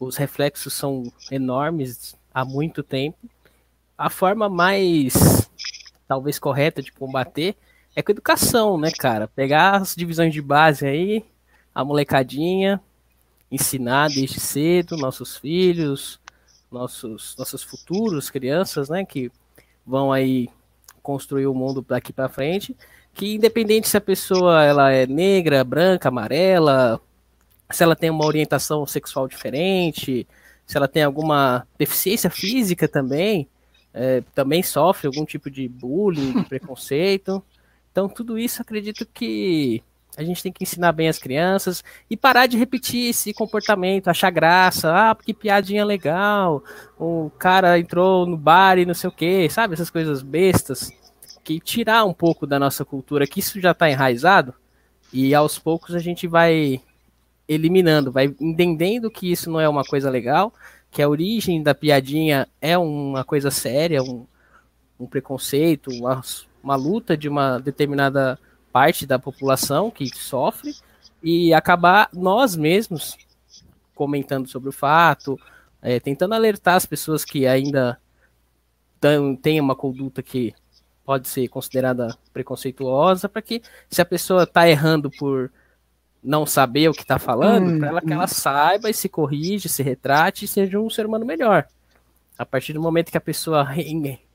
[0.00, 3.18] Os reflexos são enormes há muito tempo.
[3.96, 5.48] A forma mais,
[6.08, 7.54] talvez, correta de combater
[7.94, 9.28] é com educação, né, cara?
[9.28, 11.24] Pegar as divisões de base aí,
[11.74, 12.80] a molecadinha,
[13.50, 16.18] ensinar desde cedo, nossos filhos,
[16.70, 19.30] nossos, nossos futuros crianças, né, que
[19.86, 20.48] vão aí
[21.02, 22.74] construir o mundo daqui para frente
[23.14, 27.00] que independente se a pessoa ela é negra, branca, amarela,
[27.70, 30.26] se ela tem uma orientação sexual diferente,
[30.66, 33.48] se ela tem alguma deficiência física também,
[33.92, 37.42] é, também sofre algum tipo de bullying, de preconceito.
[37.90, 39.82] Então, tudo isso acredito que
[40.16, 44.30] a gente tem que ensinar bem as crianças e parar de repetir esse comportamento, achar
[44.30, 46.62] graça, ah, que piadinha legal,
[46.98, 49.74] o cara entrou no bar e não sei o que, sabe?
[49.74, 50.90] Essas coisas bestas
[51.44, 54.54] que tirar um pouco da nossa cultura, que isso já está enraizado,
[55.12, 56.80] e aos poucos a gente vai
[57.48, 60.52] eliminando, vai entendendo que isso não é uma coisa legal,
[60.90, 64.26] que a origem da piadinha é uma coisa séria, um,
[64.98, 66.20] um preconceito, uma,
[66.62, 68.38] uma luta de uma determinada
[68.72, 70.74] parte da população que sofre,
[71.22, 73.16] e acabar nós mesmos
[73.94, 75.38] comentando sobre o fato,
[75.80, 77.98] é, tentando alertar as pessoas que ainda
[79.42, 80.54] têm uma conduta que
[81.12, 85.50] pode ser considerada preconceituosa, para que se a pessoa está errando por
[86.24, 89.68] não saber o que está falando, hum, para ela que ela saiba e se corrige,
[89.68, 91.66] se retrate e seja um ser humano melhor.
[92.38, 93.68] A partir do momento que a pessoa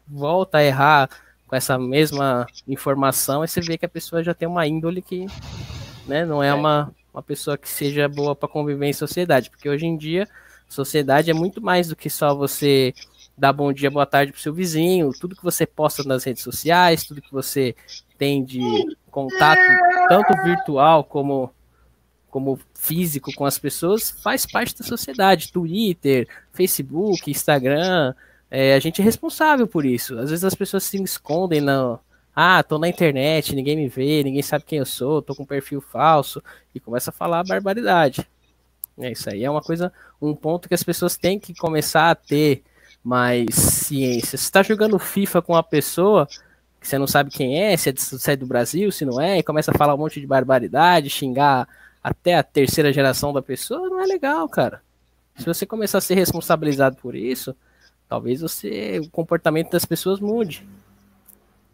[0.08, 1.10] volta a errar
[1.48, 5.26] com essa mesma informação, aí você vê que a pessoa já tem uma índole que
[6.06, 6.54] né, não é, é.
[6.54, 10.28] Uma, uma pessoa que seja boa para conviver em sociedade, porque hoje em dia
[10.70, 12.94] sociedade é muito mais do que só você
[13.38, 17.04] dar bom dia, boa tarde pro seu vizinho, tudo que você posta nas redes sociais,
[17.04, 17.76] tudo que você
[18.18, 18.62] tem de
[19.12, 19.62] contato,
[20.10, 21.54] tanto virtual como,
[22.32, 25.52] como físico com as pessoas, faz parte da sociedade.
[25.52, 28.16] Twitter, Facebook, Instagram,
[28.50, 30.18] é, a gente é responsável por isso.
[30.18, 32.00] Às vezes as pessoas se escondem na.
[32.36, 35.46] Ah, tô na internet, ninguém me vê, ninguém sabe quem eu sou, tô com um
[35.46, 36.42] perfil falso,
[36.74, 38.28] e começa a falar barbaridade.
[39.00, 42.16] É, isso aí é uma coisa, um ponto que as pessoas têm que começar a
[42.16, 42.64] ter
[43.08, 44.38] mais ciência.
[44.38, 46.28] Se está jogando FIFA com uma pessoa
[46.78, 49.38] que você não sabe quem é, se é, se é do Brasil, se não é,
[49.40, 51.66] e começa a falar um monte de barbaridade, xingar
[52.04, 54.82] até a terceira geração da pessoa, não é legal, cara.
[55.38, 57.56] Se você começar a ser responsabilizado por isso,
[58.10, 60.68] talvez você o comportamento das pessoas mude.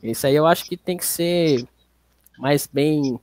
[0.04, 1.68] Isso aí eu acho que tem que ser
[2.38, 3.20] mais bem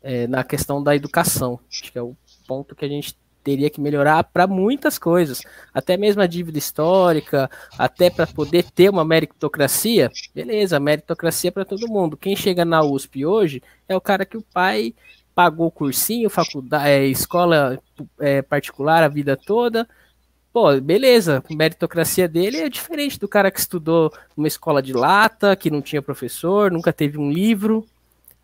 [0.00, 1.58] é, na questão da educação.
[1.68, 5.96] Acho que é o ponto que a gente teria que melhorar para muitas coisas, até
[5.96, 10.10] mesmo a dívida histórica, até para poder ter uma meritocracia.
[10.34, 12.16] Beleza, meritocracia para todo mundo.
[12.16, 14.94] Quem chega na USP hoje é o cara que o pai
[15.34, 17.78] pagou cursinho, faculdade, é, escola
[18.18, 19.88] é, particular a vida toda.
[20.52, 25.54] Pô, beleza, a meritocracia dele é diferente do cara que estudou numa escola de lata,
[25.54, 27.86] que não tinha professor, nunca teve um livro.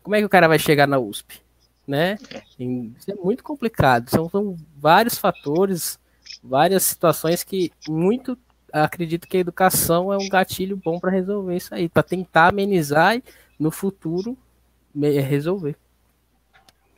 [0.01, 1.46] Como é que o cara vai chegar na USP?
[1.87, 2.17] Né?
[2.59, 4.09] Isso é muito complicado.
[4.09, 5.97] São, são vários fatores,
[6.43, 8.37] várias situações que muito
[8.71, 13.15] acredito que a educação é um gatilho bom para resolver isso aí, para tentar amenizar
[13.15, 13.23] e
[13.57, 14.37] no futuro
[14.93, 15.75] resolver.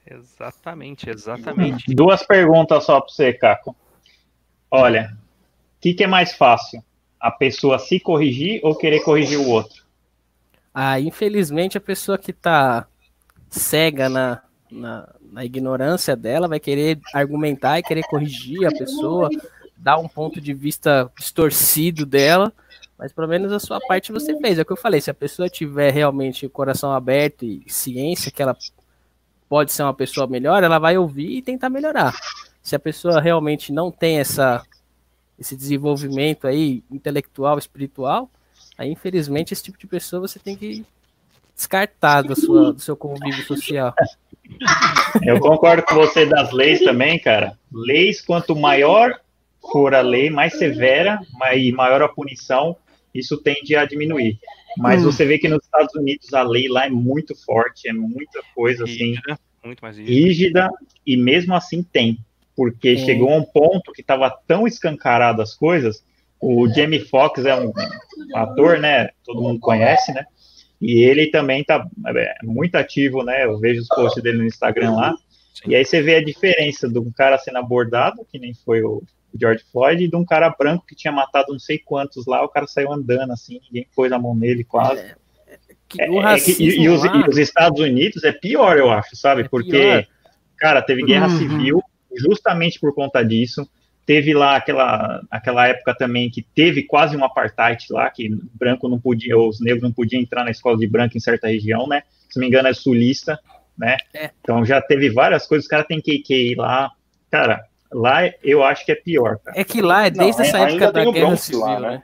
[0.06, 1.94] Exatamente, exatamente.
[1.94, 3.76] Duas perguntas só para você, Caco.
[4.72, 5.16] Olha,
[5.78, 6.84] o que, que é mais fácil?
[7.20, 9.84] A pessoa se corrigir ou querer corrigir o outro?
[10.74, 12.88] Ah, infelizmente a pessoa que está
[13.50, 19.30] cega na, na, na ignorância dela, vai querer argumentar e querer corrigir a pessoa,
[19.78, 22.54] dar um ponto de vista distorcido dela,
[22.98, 24.60] mas pelo menos a sua parte você fez.
[24.60, 28.32] É o que eu falei, se a pessoa tiver realmente o coração aberto e ciência
[28.32, 28.58] que ela
[29.48, 32.14] pode ser uma pessoa melhor, ela vai ouvir e tentar melhorar.
[32.62, 34.64] Se a pessoa realmente não tem essa
[35.40, 38.30] esse desenvolvimento aí intelectual, espiritual,
[38.78, 40.86] aí infelizmente esse tipo de pessoa você tem que
[41.60, 43.94] descartar do, sua, do seu convívio social.
[45.22, 47.58] Eu concordo com você das leis também, cara.
[47.72, 49.20] Leis, quanto maior
[49.70, 51.20] for a lei, mais severa
[51.54, 52.78] e maior a punição,
[53.14, 54.40] isso tende a diminuir.
[54.78, 55.12] Mas hum.
[55.12, 58.86] você vê que nos Estados Unidos a lei lá é muito forte, é muita coisa
[58.86, 60.16] assim, rígida, muito mais rígida.
[60.16, 60.70] rígida
[61.06, 62.18] e mesmo assim tem,
[62.56, 66.04] porque chegou a um ponto que estava tão escancarado as coisas.
[66.40, 67.74] O Jamie Foxx é um
[68.34, 69.10] ator, né?
[69.26, 70.26] Todo mundo conhece, né?
[70.82, 73.46] E ele também tá é, muito ativo, né?
[73.46, 75.14] Eu vejo os posts dele no Instagram lá.
[75.54, 75.72] Sim.
[75.72, 79.04] E aí você vê a diferença de um cara sendo abordado, que nem foi o
[79.38, 82.50] George Floyd, e de um cara branco que tinha matado não sei quantos lá, o
[82.50, 85.02] cara saiu andando assim, ninguém pôs a mão nele quase.
[85.02, 85.16] É,
[85.98, 87.18] é, é que, e, e, os, lá...
[87.18, 89.42] e, os, Estados Unidos é pior, eu acho, sabe?
[89.42, 90.08] É Porque, pior.
[90.58, 91.38] cara, teve guerra uhum.
[91.38, 91.84] civil
[92.16, 93.70] justamente por conta disso.
[94.10, 99.00] Teve lá aquela, aquela época também que teve quase um apartheid lá, que branco não
[99.00, 102.02] podia, os negros não podiam entrar na escola de branco em certa região, né?
[102.28, 103.40] Se não me engano, é sulista,
[103.78, 103.98] né?
[104.12, 104.32] É.
[104.42, 106.90] Então já teve várias coisas, os caras têm KK lá.
[107.30, 109.38] Cara, lá eu acho que é pior.
[109.46, 109.60] Cara.
[109.60, 111.90] É que lá é desde não, essa época da Guerra Civil, lá, né?
[111.92, 112.04] né?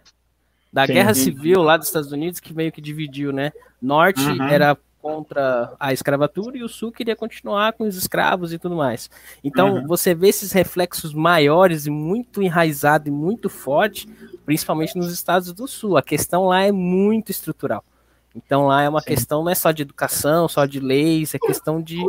[0.72, 3.52] Da Sim, Guerra Civil lá dos Estados Unidos que meio que dividiu, né?
[3.82, 4.48] Norte uhum.
[4.48, 9.08] era contra a escravatura e o Sul queria continuar com os escravos e tudo mais.
[9.44, 9.86] Então, uhum.
[9.86, 14.10] você vê esses reflexos maiores e muito enraizado e muito forte,
[14.48, 15.96] principalmente nos estados do Sul.
[15.96, 17.86] A questão lá é muito estrutural.
[18.36, 19.10] Então, lá é uma Sim.
[19.10, 22.04] questão não é só de educação, só de leis, é questão de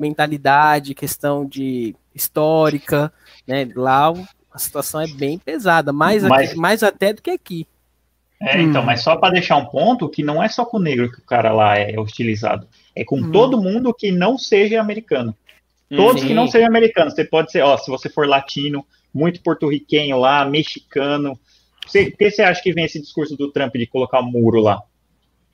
[0.00, 3.12] mentalidade, questão de histórica,
[3.46, 3.68] né?
[3.76, 4.10] Lá
[4.50, 6.48] a situação é bem pesada, mais, Mas...
[6.48, 7.66] aqui, mais até do que aqui.
[8.40, 8.86] É, então, hum.
[8.86, 11.24] mas só para deixar um ponto que não é só com o negro que o
[11.24, 13.32] cara lá é hostilizado, é com hum.
[13.32, 15.34] todo mundo que não seja americano.
[15.90, 16.28] Todos Sim.
[16.28, 17.14] que não sejam americanos.
[17.14, 21.38] Você pode ser, ó, se você for latino, muito porto-riquenho lá, mexicano.
[21.86, 24.60] Você, por que você acha que vem esse discurso do Trump de colocar um muro
[24.60, 24.82] lá?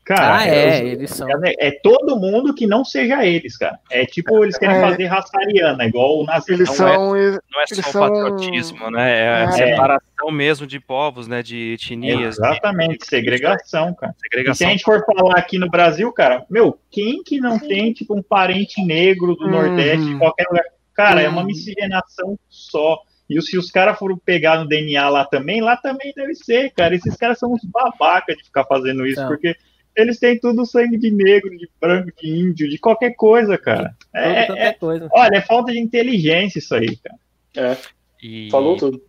[0.05, 1.27] Cara, ah, é, é, eles são.
[1.43, 3.79] É, é, todo mundo que não seja eles, cara.
[3.91, 4.81] É tipo, eles querem é.
[4.81, 6.57] fazer raça ariana, igual o nazismo.
[6.57, 8.01] Eles não são, é, não é só são...
[8.03, 9.19] patriotismo, né?
[9.19, 9.53] É, a é.
[9.53, 11.43] separação mesmo de povos, né?
[11.43, 12.37] De etnias.
[12.37, 13.07] Exatamente, de...
[13.07, 14.15] segregação, cara.
[14.19, 14.53] Segregação.
[14.53, 17.91] E se a gente for falar aqui no Brasil, cara, meu, quem que não tem,
[17.95, 20.19] tipo, um parente negro do Nordeste, de uhum.
[20.19, 20.65] qualquer lugar?
[20.93, 22.99] Cara, é uma miscigenação só.
[23.29, 26.95] E se os caras foram pegar no DNA lá também, lá também deve ser, cara.
[26.95, 29.29] Esses caras são uns babacas de ficar fazendo isso, então.
[29.29, 29.57] porque
[29.97, 33.95] eles têm tudo sangue de negro, de branco, de índio, de qualquer coisa, cara.
[34.15, 35.09] É, é, coisa.
[35.13, 37.19] Olha, é falta de inteligência isso aí, cara.
[37.57, 37.77] É.
[38.23, 38.51] E...
[38.51, 39.03] Falou tudo.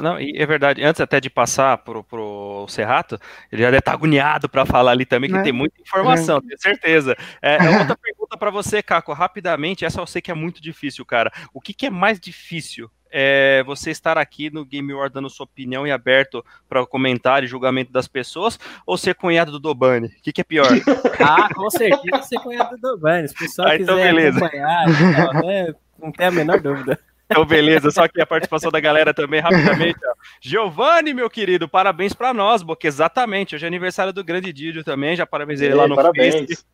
[0.00, 0.82] Não, é verdade.
[0.82, 3.18] Antes até de passar pro, pro Serrato,
[3.50, 5.42] ele já deve estar agoniado para falar ali também, que é.
[5.42, 6.40] tem muita informação, é.
[6.40, 7.16] tenho certeza.
[7.42, 9.84] É, é outra pergunta para você, Caco, rapidamente.
[9.84, 11.30] Essa eu sei que é muito difícil, cara.
[11.52, 12.90] O que, que é mais difícil?
[13.14, 17.48] É você estar aqui no Game War dando sua opinião e aberto para comentário e
[17.48, 20.06] julgamento das pessoas, ou ser cunhado do Dobani?
[20.06, 20.66] O que, que é pior?
[21.20, 23.28] ah, com certeza ser cunhado do Dobani.
[23.28, 24.38] Se o pessoal ah, então quiser beleza.
[24.38, 26.98] acompanhar, então, né, não tem a menor dúvida.
[27.30, 29.98] Então, beleza, só que a participação da galera também, rapidamente.
[30.04, 30.14] Ó.
[30.40, 35.16] Giovanni, meu querido, parabéns para nós, porque exatamente, hoje é aniversário do grande Didio também,
[35.16, 36.34] já parabéns ele lá no parabéns.
[36.34, 36.64] Face.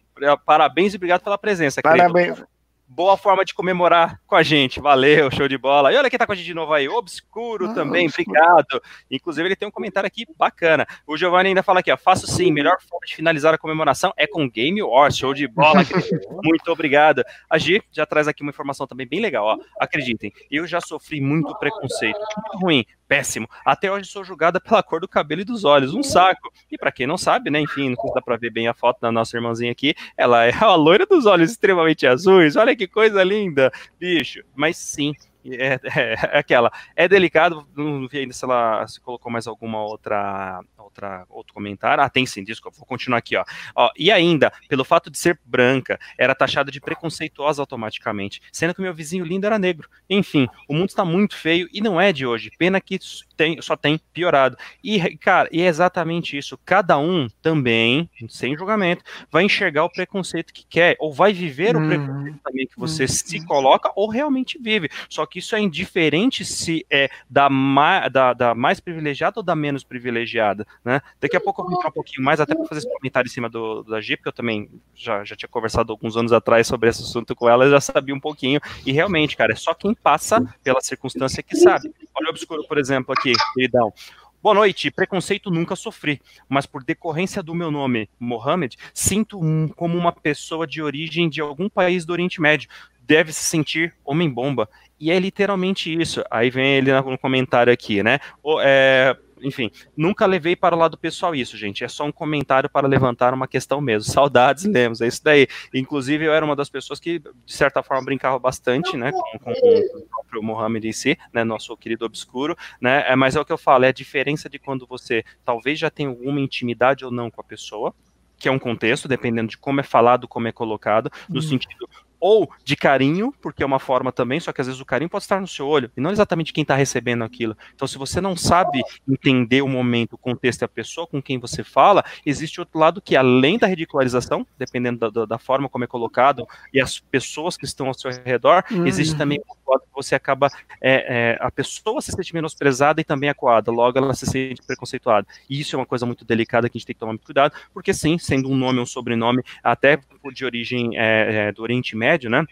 [0.45, 1.81] Parabéns e obrigado pela presença.
[1.81, 2.35] Parabéns.
[2.35, 2.58] Querido
[2.89, 4.81] boa forma de comemorar com a gente.
[4.81, 5.93] Valeu, show de bola.
[5.93, 8.31] E olha quem tá com a gente de novo aí, Obscuro ah, também, obscuro.
[8.31, 8.83] obrigado.
[9.11, 10.87] Inclusive, ele tem um comentário aqui bacana.
[11.07, 14.27] O Giovanni ainda fala aqui, ó, faço sim, melhor forma de finalizar a comemoração é
[14.27, 15.83] com Game Wars, show de bola.
[16.43, 17.23] muito obrigado.
[17.49, 19.59] A Gi já traz aqui uma informação também bem legal, ó.
[19.79, 23.49] Acreditem, eu já sofri muito preconceito, muito ruim, péssimo.
[23.65, 26.53] Até hoje sou julgada pela cor do cabelo e dos olhos, um saco.
[26.71, 29.11] E para quem não sabe, né, enfim, não dá para ver bem a foto da
[29.11, 32.55] nossa irmãzinha aqui, ela é a loira dos olhos extremamente azuis.
[32.55, 34.45] Olha que coisa linda, bicho.
[34.55, 35.15] Mas sim,
[35.53, 36.71] é, é, é, aquela.
[36.95, 42.03] É delicado, não vi ainda se ela se colocou mais alguma outra, outra outro comentário.
[42.03, 43.45] Ah, tem sim, desculpa, vou continuar aqui, ó.
[43.75, 43.91] ó.
[43.97, 48.95] E ainda, pelo fato de ser branca, era taxada de preconceituosa automaticamente, sendo que meu
[48.95, 49.89] vizinho lindo era negro.
[50.09, 52.51] Enfim, o mundo está muito feio e não é de hoje.
[52.59, 52.99] Pena que
[53.37, 54.57] tem, só tem piorado.
[54.83, 56.59] E, cara, e é exatamente isso.
[56.65, 61.81] Cada um também, sem julgamento, vai enxergar o preconceito que quer, ou vai viver o
[61.81, 61.89] uhum.
[61.89, 63.09] preconceito também que você uhum.
[63.09, 64.91] se coloca, ou realmente vive.
[65.09, 69.57] Só que isso é indiferente se é da, ma, da, da mais privilegiada ou da
[69.57, 71.01] menos privilegiada, né?
[71.21, 73.33] Daqui a pouco eu vou entrar um pouquinho mais, até para fazer esse comentário em
[73.33, 76.89] cima do, da G, porque eu também já, já tinha conversado alguns anos atrás sobre
[76.89, 78.61] esse assunto com ela, já sabia um pouquinho.
[78.85, 81.93] E realmente, cara, é só quem passa pela circunstância que sabe.
[82.15, 83.93] Olha o obscuro, por exemplo, aqui, queridão.
[84.41, 84.89] Boa noite.
[84.89, 90.65] Preconceito nunca sofri, mas por decorrência do meu nome, Mohamed, sinto um, como uma pessoa
[90.65, 92.71] de origem de algum país do Oriente Médio.
[93.03, 94.69] Deve se sentir homem-bomba.
[95.01, 96.25] E é literalmente isso.
[96.31, 98.19] Aí vem ele no comentário aqui, né?
[98.43, 101.85] O, é, enfim, nunca levei para o lado pessoal isso, gente.
[101.85, 104.11] É só um comentário para levantar uma questão mesmo.
[104.13, 105.47] Saudades, lemos, é isso daí.
[105.73, 109.53] Inclusive, eu era uma das pessoas que, de certa forma, brincava bastante, né, com, com,
[109.53, 113.45] com o próprio Mohamed em si, né, nosso querido obscuro, né, é, mas é o
[113.45, 117.11] que eu falo, é a diferença de quando você talvez já tem alguma intimidade ou
[117.11, 117.95] não com a pessoa,
[118.39, 121.43] que é um contexto, dependendo de como é falado, como é colocado, no uhum.
[121.43, 121.89] sentido,
[122.21, 125.25] ou de carinho, porque é uma forma também, só que às vezes o carinho pode
[125.25, 127.57] estar no seu olho, e não exatamente quem está recebendo aquilo.
[127.75, 131.39] Então, se você não sabe entender o momento, o contexto e a pessoa com quem
[131.39, 135.87] você fala, existe outro lado que, além da ridicularização, dependendo da, da forma como é
[135.87, 138.87] colocado, e as pessoas que estão ao seu redor, uhum.
[138.87, 140.49] existe também o lado que você acaba,
[140.81, 145.27] é, é, a pessoa se sente menosprezada e também acuada, logo ela se sente preconceituada.
[145.49, 147.55] E isso é uma coisa muito delicada que a gente tem que tomar muito cuidado,
[147.73, 149.99] porque sim, sendo um nome ou um sobrenome, até
[150.33, 152.45] de origem é, é do Oriente Médio, Médio, né?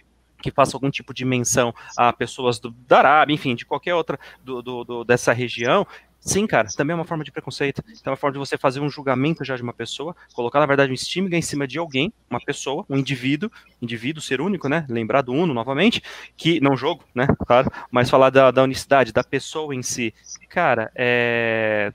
[0.42, 4.18] que faça algum tipo de menção a pessoas do, da Arábia, enfim, de qualquer outra
[4.44, 5.86] do, do, do, dessa região,
[6.20, 7.82] sim, cara, também é uma forma de preconceito.
[7.88, 10.66] Então é uma forma de você fazer um julgamento já de uma pessoa, colocar, na
[10.66, 14.84] verdade, um estímulo em cima de alguém, uma pessoa, um indivíduo, indivíduo, ser único, né?
[14.88, 16.02] Lembrar do Uno novamente,
[16.36, 17.26] que, não jogo, né?
[17.46, 20.12] Claro, mas falar da, da unicidade, da pessoa em si.
[20.50, 21.92] Cara, é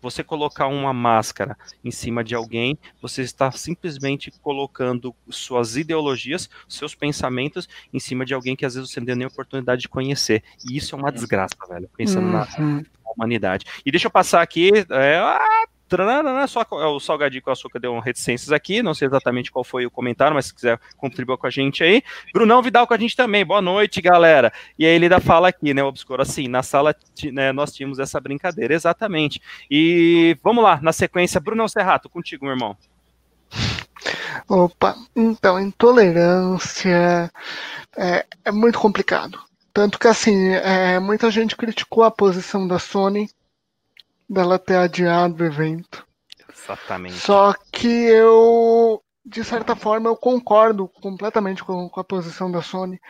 [0.00, 6.94] você colocar uma máscara em cima de alguém, você está simplesmente colocando suas ideologias, seus
[6.94, 10.42] pensamentos em cima de alguém que às vezes você não deu nem oportunidade de conhecer.
[10.68, 12.32] E isso é uma desgraça, velho, pensando uhum.
[12.32, 13.66] na humanidade.
[13.84, 14.70] E deixa eu passar aqui.
[14.90, 19.50] É, ah, Tranana, só o Salgadinho com açúcar deu um reticências aqui, não sei exatamente
[19.50, 22.00] qual foi o comentário, mas se quiser contribuir com a gente aí.
[22.32, 24.52] Brunão Vidal com a gente também, boa noite, galera.
[24.78, 26.94] E aí ele ainda fala aqui, né, Obscuro, assim, na sala
[27.32, 29.42] né, nós tínhamos essa brincadeira, exatamente.
[29.68, 32.76] E vamos lá, na sequência, Brunão Serrato, contigo, meu irmão.
[34.48, 37.30] Opa, então, intolerância
[37.96, 39.38] é, é muito complicado.
[39.72, 43.28] Tanto que, assim, é, muita gente criticou a posição da Sony
[44.30, 46.06] dela ter adiado o evento.
[46.48, 47.16] Exatamente.
[47.16, 53.00] Só que eu, de certa forma, eu concordo completamente com, com a posição da Sony.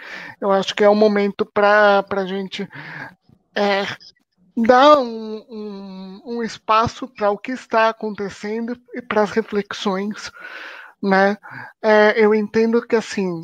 [0.41, 2.67] Eu acho que é um momento para a gente
[3.55, 3.85] é,
[4.57, 10.33] dar um, um, um espaço para o que está acontecendo e para as reflexões.
[11.03, 11.37] Né?
[11.83, 13.43] É, eu entendo que assim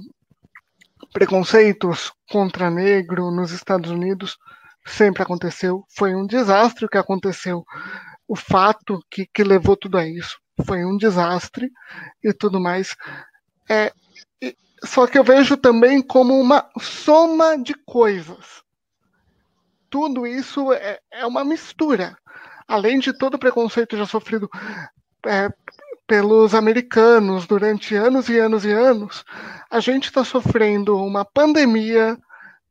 [1.13, 4.39] preconceitos contra negro nos Estados Unidos
[4.87, 5.85] sempre aconteceu.
[5.89, 7.65] Foi um desastre o que aconteceu.
[8.29, 11.71] O fato que, que levou tudo a isso foi um desastre
[12.23, 12.97] e tudo mais.
[13.69, 13.93] É,
[14.41, 18.63] e, só que eu vejo também como uma soma de coisas.
[19.91, 22.17] Tudo isso é, é uma mistura.
[22.67, 24.49] Além de todo o preconceito já sofrido
[25.25, 25.49] é,
[26.07, 29.25] pelos americanos durante anos e anos e anos,
[29.71, 32.19] a gente está sofrendo uma pandemia,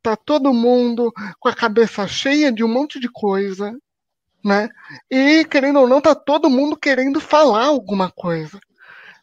[0.06, 3.76] tá todo mundo com a cabeça cheia de um monte de coisa,
[4.44, 4.68] né?
[5.10, 8.60] E querendo ou não, tá todo mundo querendo falar alguma coisa.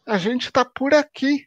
[0.04, 1.46] A gente está por aqui.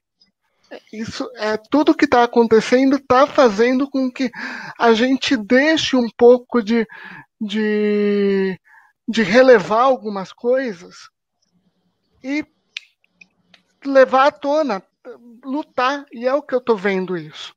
[0.91, 4.31] Isso é tudo que está acontecendo está fazendo com que
[4.77, 6.87] a gente deixe um pouco de,
[7.39, 8.59] de,
[9.07, 11.09] de relevar algumas coisas
[12.23, 12.43] e
[13.85, 14.83] levar à tona,
[15.45, 17.56] lutar, e é o que eu estou vendo isso.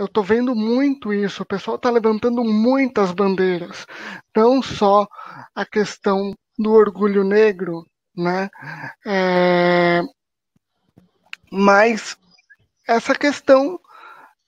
[0.00, 1.42] Eu estou vendo muito isso.
[1.42, 3.86] O pessoal está levantando muitas bandeiras,
[4.34, 5.06] não só
[5.54, 7.86] a questão do orgulho negro,
[8.16, 8.48] né?
[9.06, 10.00] É...
[11.52, 12.16] Mas
[12.88, 13.78] essa questão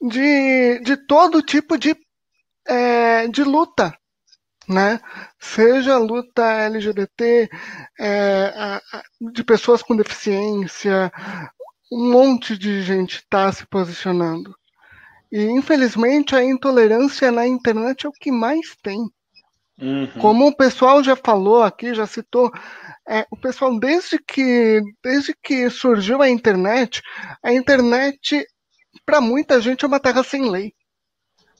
[0.00, 1.94] de, de todo tipo de,
[2.66, 3.94] é, de luta,
[4.66, 5.00] né?
[5.38, 7.50] Seja a luta LGBT,
[8.00, 11.12] é, a, a, de pessoas com deficiência,
[11.92, 14.56] um monte de gente está se posicionando.
[15.32, 19.00] E infelizmente a intolerância na internet é o que mais tem.
[19.80, 20.06] Uhum.
[20.20, 22.52] Como o pessoal já falou aqui, já citou,
[23.08, 27.02] é, o pessoal desde que desde que surgiu a internet,
[27.42, 28.46] a internet
[29.06, 30.74] para muita gente é uma terra sem lei.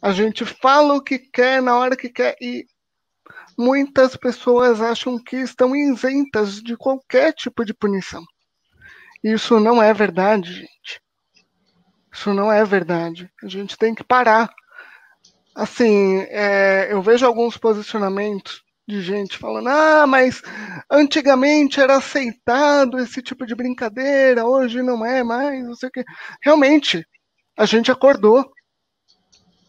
[0.03, 2.67] A gente fala o que quer na hora que quer e
[3.59, 8.23] muitas pessoas acham que estão isentas de qualquer tipo de punição.
[9.25, 11.02] Isso não é verdade, gente.
[12.13, 13.31] Isso não é verdade.
[13.43, 14.53] A gente tem que parar.
[15.55, 20.43] Assim, é, eu vejo alguns posicionamentos de gente falando: ah, mas
[20.91, 26.05] antigamente era aceitado esse tipo de brincadeira, hoje não é mais, não sei o quê.
[26.43, 27.07] Realmente,
[27.57, 28.51] a gente acordou.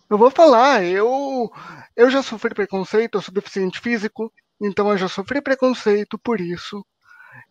[0.10, 1.50] Eu vou falar, eu
[1.96, 4.32] eu já sofri preconceito, eu sou deficiente físico,
[4.62, 6.86] então eu já sofri preconceito por isso.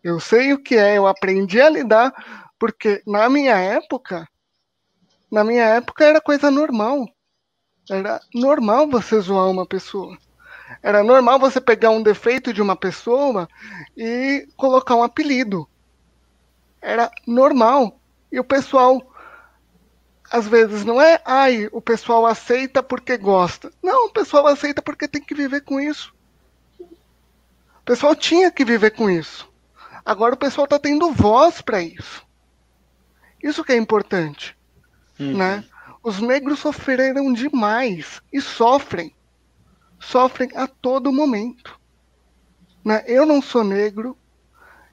[0.03, 2.13] Eu sei o que é, eu aprendi a lidar,
[2.59, 4.27] porque na minha época,
[5.33, 7.09] na minha época era coisa normal.
[7.89, 10.15] Era normal você zoar uma pessoa.
[10.81, 13.49] Era normal você pegar um defeito de uma pessoa
[13.97, 15.67] e colocar um apelido.
[16.79, 17.99] Era normal.
[18.31, 19.01] E o pessoal
[20.31, 23.71] às vezes não é, ai, o pessoal aceita porque gosta.
[23.81, 26.13] Não, o pessoal aceita porque tem que viver com isso.
[26.79, 29.51] O pessoal tinha que viver com isso.
[30.05, 32.23] Agora o pessoal está tendo voz para isso.
[33.41, 34.55] Isso que é importante,
[35.31, 35.37] uhum.
[35.37, 35.63] né?
[36.03, 39.15] Os negros sofreram demais e sofrem,
[39.99, 41.79] sofrem a todo momento.
[42.83, 43.03] Né?
[43.07, 44.17] Eu não sou negro,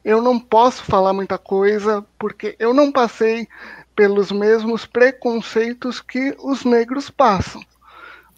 [0.04, 3.48] eu não posso falar muita coisa porque eu não passei
[3.96, 7.62] pelos mesmos preconceitos que os negros passam.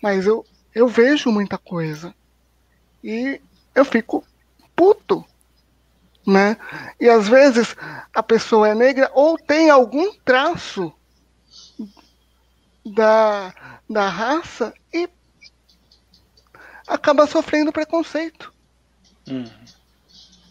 [0.02, 2.14] Mas eu, eu vejo muita coisa.
[3.04, 3.40] E
[3.74, 4.24] eu fico
[4.74, 5.24] puto.
[6.26, 6.56] Né?
[6.98, 7.76] E às vezes
[8.14, 10.92] a pessoa é negra ou tem algum traço
[12.84, 13.54] da,
[13.88, 15.08] da raça e
[16.86, 18.52] acaba sofrendo preconceito.
[19.28, 19.44] Uhum.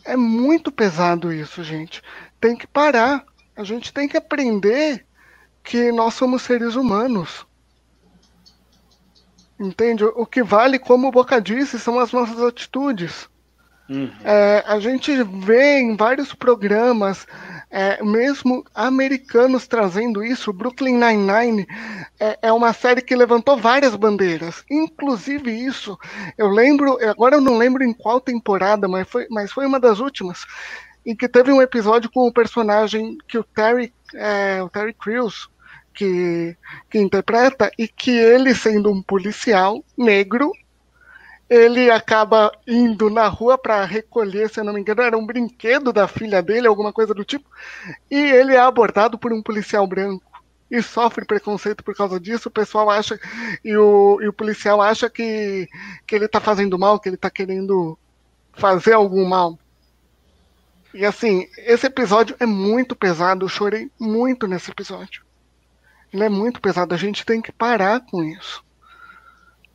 [0.03, 2.01] É muito pesado isso, gente.
[2.39, 3.25] Tem que parar.
[3.55, 5.05] A gente tem que aprender
[5.63, 7.45] que nós somos seres humanos.
[9.59, 10.03] Entende?
[10.03, 13.29] O que vale, como o Boca disse, são as nossas atitudes.
[13.91, 14.09] Uhum.
[14.23, 17.27] É, a gente vê em vários programas,
[17.69, 20.53] é, mesmo americanos trazendo isso.
[20.53, 21.67] Brooklyn Nine-Nine
[22.17, 25.99] é, é, uma série que levantou várias bandeiras, inclusive isso.
[26.37, 29.99] Eu lembro, agora eu não lembro em qual temporada, mas foi, mas foi uma das
[29.99, 30.45] últimas
[31.05, 35.49] em que teve um episódio com o personagem que o Terry, é, o Terry Crews,
[35.93, 36.55] que,
[36.89, 40.51] que interpreta, e que ele, sendo um policial negro,
[41.51, 45.91] ele acaba indo na rua para recolher, se eu não me engano, era um brinquedo
[45.91, 47.49] da filha dele, alguma coisa do tipo,
[48.09, 50.23] e ele é abordado por um policial branco
[50.71, 52.47] e sofre preconceito por causa disso.
[52.47, 53.19] O pessoal acha
[53.65, 55.67] e o, e o policial acha que,
[56.07, 57.99] que ele está fazendo mal, que ele está querendo
[58.53, 59.59] fazer algum mal.
[60.93, 65.21] E assim, esse episódio é muito pesado, eu chorei muito nesse episódio.
[66.13, 68.63] Ele é muito pesado, a gente tem que parar com isso.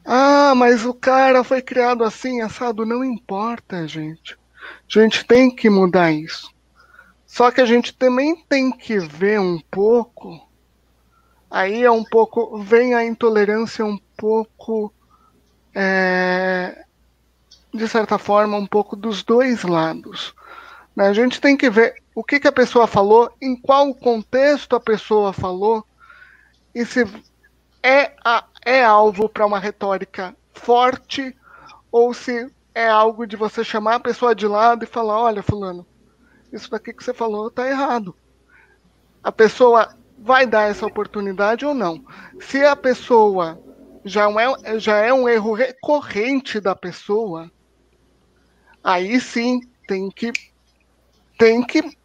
[0.06, 2.86] Ah, mas o cara foi criado assim, assado.
[2.86, 4.34] Não importa, gente.
[4.34, 6.48] A gente tem que mudar isso.
[7.26, 10.40] Só que a gente também tem que ver um pouco.
[11.50, 12.58] Aí é um pouco.
[12.62, 14.92] Vem a intolerância um pouco.
[15.74, 16.84] É,
[17.74, 20.32] de certa forma, um pouco dos dois lados.
[20.94, 21.08] Né?
[21.08, 24.80] A gente tem que ver o que, que a pessoa falou, em qual contexto a
[24.80, 25.84] pessoa falou,
[26.74, 27.04] e se
[27.82, 31.34] é, a, é alvo para uma retórica forte,
[31.92, 35.86] ou se é algo de você chamar a pessoa de lado e falar: olha, Fulano,
[36.52, 38.12] isso daqui que você falou está errado.
[39.22, 42.04] A pessoa vai dar essa oportunidade ou não.
[42.40, 43.56] Se a pessoa
[44.04, 47.48] já é, já é um erro recorrente da pessoa,
[48.82, 50.32] aí sim tem que
[51.38, 51.96] tem que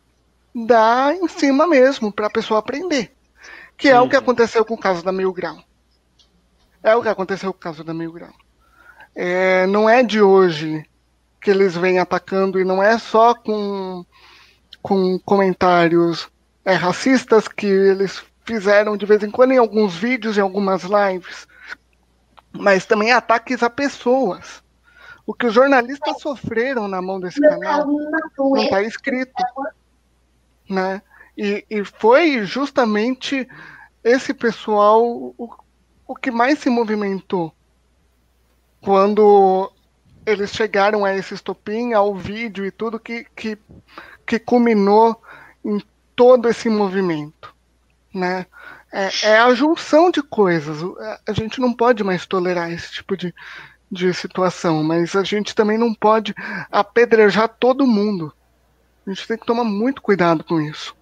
[0.53, 3.15] dar em cima mesmo para a pessoa aprender.
[3.75, 4.05] Que é uhum.
[4.05, 4.21] o que uhum.
[4.21, 5.57] aconteceu com o caso da Mil Grau.
[6.83, 8.33] É o que aconteceu com o caso da Mil Grau.
[9.15, 10.85] É, não é de hoje
[11.41, 14.05] que eles vêm atacando e não é só com,
[14.81, 16.29] com comentários
[16.63, 21.47] é, racistas que eles fizeram de vez em quando em alguns vídeos, em algumas lives,
[22.51, 24.63] mas também ataques a pessoas.
[25.25, 27.87] O que os jornalistas sofreram na mão desse canal
[28.37, 29.43] não está escrito.
[30.69, 31.01] Né?
[31.37, 33.47] E, e foi justamente
[34.03, 35.49] esse pessoal o,
[36.11, 37.53] o que mais se movimentou
[38.81, 39.71] quando
[40.25, 43.57] eles chegaram a esse estopim, ao vídeo e tudo que, que,
[44.25, 45.21] que culminou
[45.63, 45.81] em
[46.13, 47.55] todo esse movimento.
[48.13, 48.45] Né?
[48.91, 50.79] É, é, a junção de coisas.
[51.25, 53.33] A gente não pode mais tolerar esse tipo de,
[53.89, 56.35] de situação, mas a gente também não pode
[56.69, 58.33] apedrejar todo mundo.
[59.07, 60.93] A gente tem que tomar muito cuidado com isso.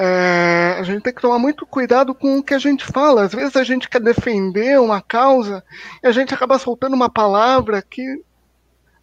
[0.00, 3.24] É, a gente tem que tomar muito cuidado com o que a gente fala.
[3.24, 5.64] Às vezes a gente quer defender uma causa
[6.00, 8.22] e a gente acaba soltando uma palavra que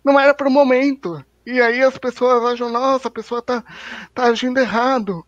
[0.01, 1.21] não era para o momento.
[1.45, 3.61] E aí as pessoas acham, nossa, a pessoa tá,
[4.13, 5.25] tá agindo errado.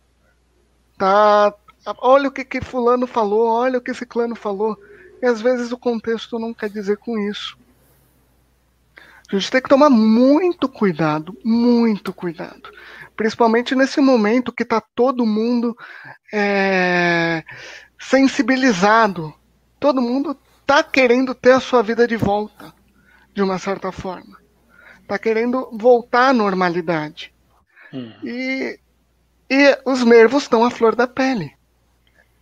[0.97, 1.53] Tá,
[1.97, 4.79] olha o que, que fulano falou, olha o que esse clano falou.
[5.21, 7.57] E às vezes o contexto não quer dizer com isso.
[9.29, 12.71] A gente tem que tomar muito cuidado, muito cuidado.
[13.17, 15.75] Principalmente nesse momento que está todo mundo
[16.31, 17.43] é,
[17.99, 19.33] sensibilizado.
[19.79, 22.71] Todo mundo está querendo ter a sua vida de volta,
[23.33, 24.37] de uma certa forma.
[25.01, 27.33] Está querendo voltar à normalidade.
[27.91, 28.13] Hum.
[28.23, 28.79] E,
[29.49, 31.51] e os nervos estão à flor da pele.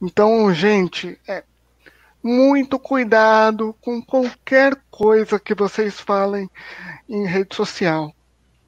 [0.02, 1.44] Então, gente, é,
[2.22, 6.50] muito cuidado com qualquer coisa que vocês falem
[7.08, 8.14] em rede social.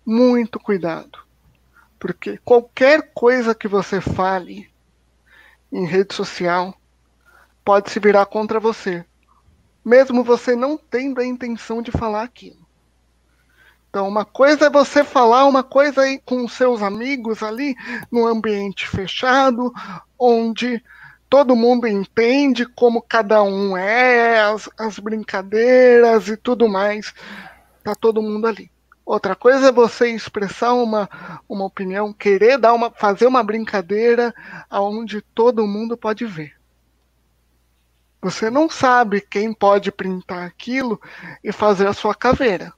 [0.06, 1.27] Muito cuidado.
[2.00, 4.70] Porque qualquer coisa que você fale
[5.72, 6.74] em rede social
[7.66, 9.06] pode se virar contra você,
[9.84, 12.66] mesmo você não tendo a intenção de falar aquilo.
[13.90, 17.76] Então, uma coisa é você falar uma coisa aí com seus amigos ali,
[18.12, 19.74] num ambiente fechado,
[20.20, 20.84] onde
[21.30, 27.14] todo mundo entende como cada um é, as, as brincadeiras e tudo mais.
[27.84, 28.70] Tá todo mundo ali.
[29.08, 31.10] Outra coisa é você expressar uma,
[31.48, 34.36] uma opinião, querer dar uma, fazer uma brincadeira
[34.70, 36.58] aonde todo mundo pode ver.
[38.22, 41.00] Você não sabe quem pode printar aquilo
[41.42, 42.74] e fazer a sua caveira.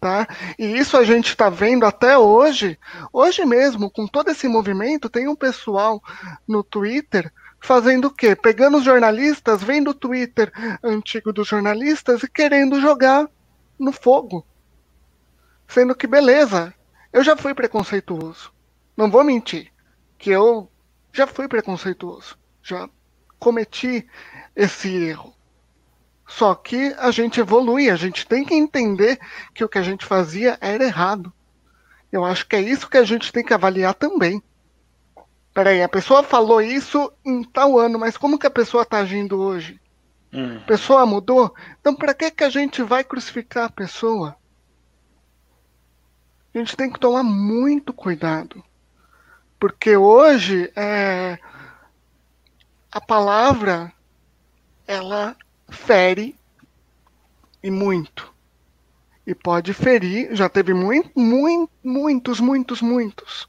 [0.00, 0.26] Tá?
[0.58, 2.78] E isso a gente está vendo até hoje.
[3.12, 6.02] Hoje mesmo, com todo esse movimento, tem um pessoal
[6.48, 7.30] no Twitter
[7.60, 8.34] fazendo o quê?
[8.34, 10.50] Pegando os jornalistas, vendo o Twitter
[10.82, 13.28] antigo dos jornalistas e querendo jogar
[13.78, 14.46] no fogo.
[15.74, 16.72] Sendo que, beleza,
[17.12, 18.52] eu já fui preconceituoso.
[18.96, 19.72] Não vou mentir.
[20.16, 20.70] Que eu
[21.12, 22.38] já fui preconceituoso.
[22.62, 22.88] Já
[23.40, 24.06] cometi
[24.54, 25.34] esse erro.
[26.28, 29.18] Só que a gente evolui, a gente tem que entender
[29.52, 31.32] que o que a gente fazia era errado.
[32.12, 34.40] Eu acho que é isso que a gente tem que avaliar também.
[35.52, 39.40] Peraí, a pessoa falou isso em tal ano, mas como que a pessoa está agindo
[39.40, 39.80] hoje?
[40.32, 40.58] Hum.
[40.58, 41.52] A pessoa mudou?
[41.80, 44.36] Então, para que, que a gente vai crucificar a pessoa?
[46.54, 48.62] A gente tem que tomar muito cuidado.
[49.58, 51.38] Porque hoje é,
[52.92, 53.92] a palavra
[54.86, 55.36] ela
[55.68, 56.38] fere
[57.62, 58.32] e muito.
[59.26, 63.48] E pode ferir, já teve muito, muito, muitos, muitos, muitos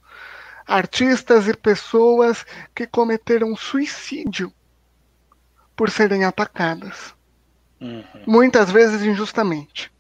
[0.66, 4.52] artistas e pessoas que cometeram suicídio
[5.76, 7.14] por serem atacadas.
[7.80, 8.04] Uhum.
[8.26, 9.92] Muitas vezes injustamente.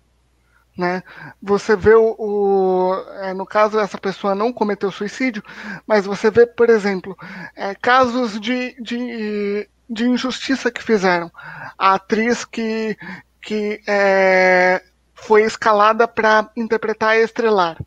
[0.77, 1.01] Né?
[1.41, 5.41] Você vê o, o é, no caso essa pessoa não cometeu suicídio,
[5.87, 7.17] mas você vê, por exemplo,
[7.55, 11.31] é, casos de, de, de, injustiça que fizeram.
[11.77, 12.97] A atriz que,
[13.41, 17.77] que é, foi escalada para interpretar a Estrelar.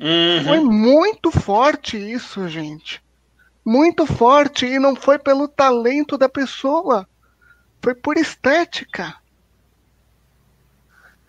[0.00, 0.44] Uhum.
[0.44, 3.00] Foi muito forte isso, gente.
[3.64, 7.06] Muito forte e não foi pelo talento da pessoa,
[7.80, 9.19] foi por estética.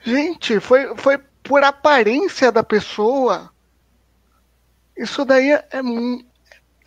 [0.04, 3.52] Gente, foi, foi por aparência da pessoa.
[4.98, 5.82] Isso daí é, é,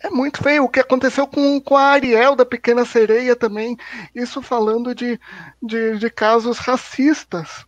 [0.01, 0.63] é, muito feio.
[0.63, 3.77] O que aconteceu com, com a Ariel da Pequena Sereia também.
[4.13, 5.19] Isso falando de,
[5.61, 7.65] de, de casos racistas.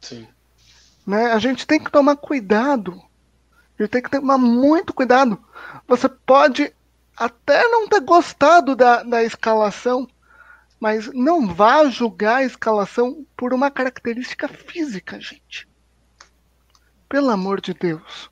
[0.00, 0.26] Sim.
[1.06, 1.32] Né?
[1.32, 3.00] A gente tem que tomar cuidado.
[3.78, 5.42] A gente tem que tomar muito cuidado.
[5.86, 6.72] Você pode
[7.16, 10.08] até não ter gostado da, da escalação,
[10.84, 15.66] mas não vá julgar a escalação por uma característica física, gente.
[17.08, 18.30] Pelo amor de Deus.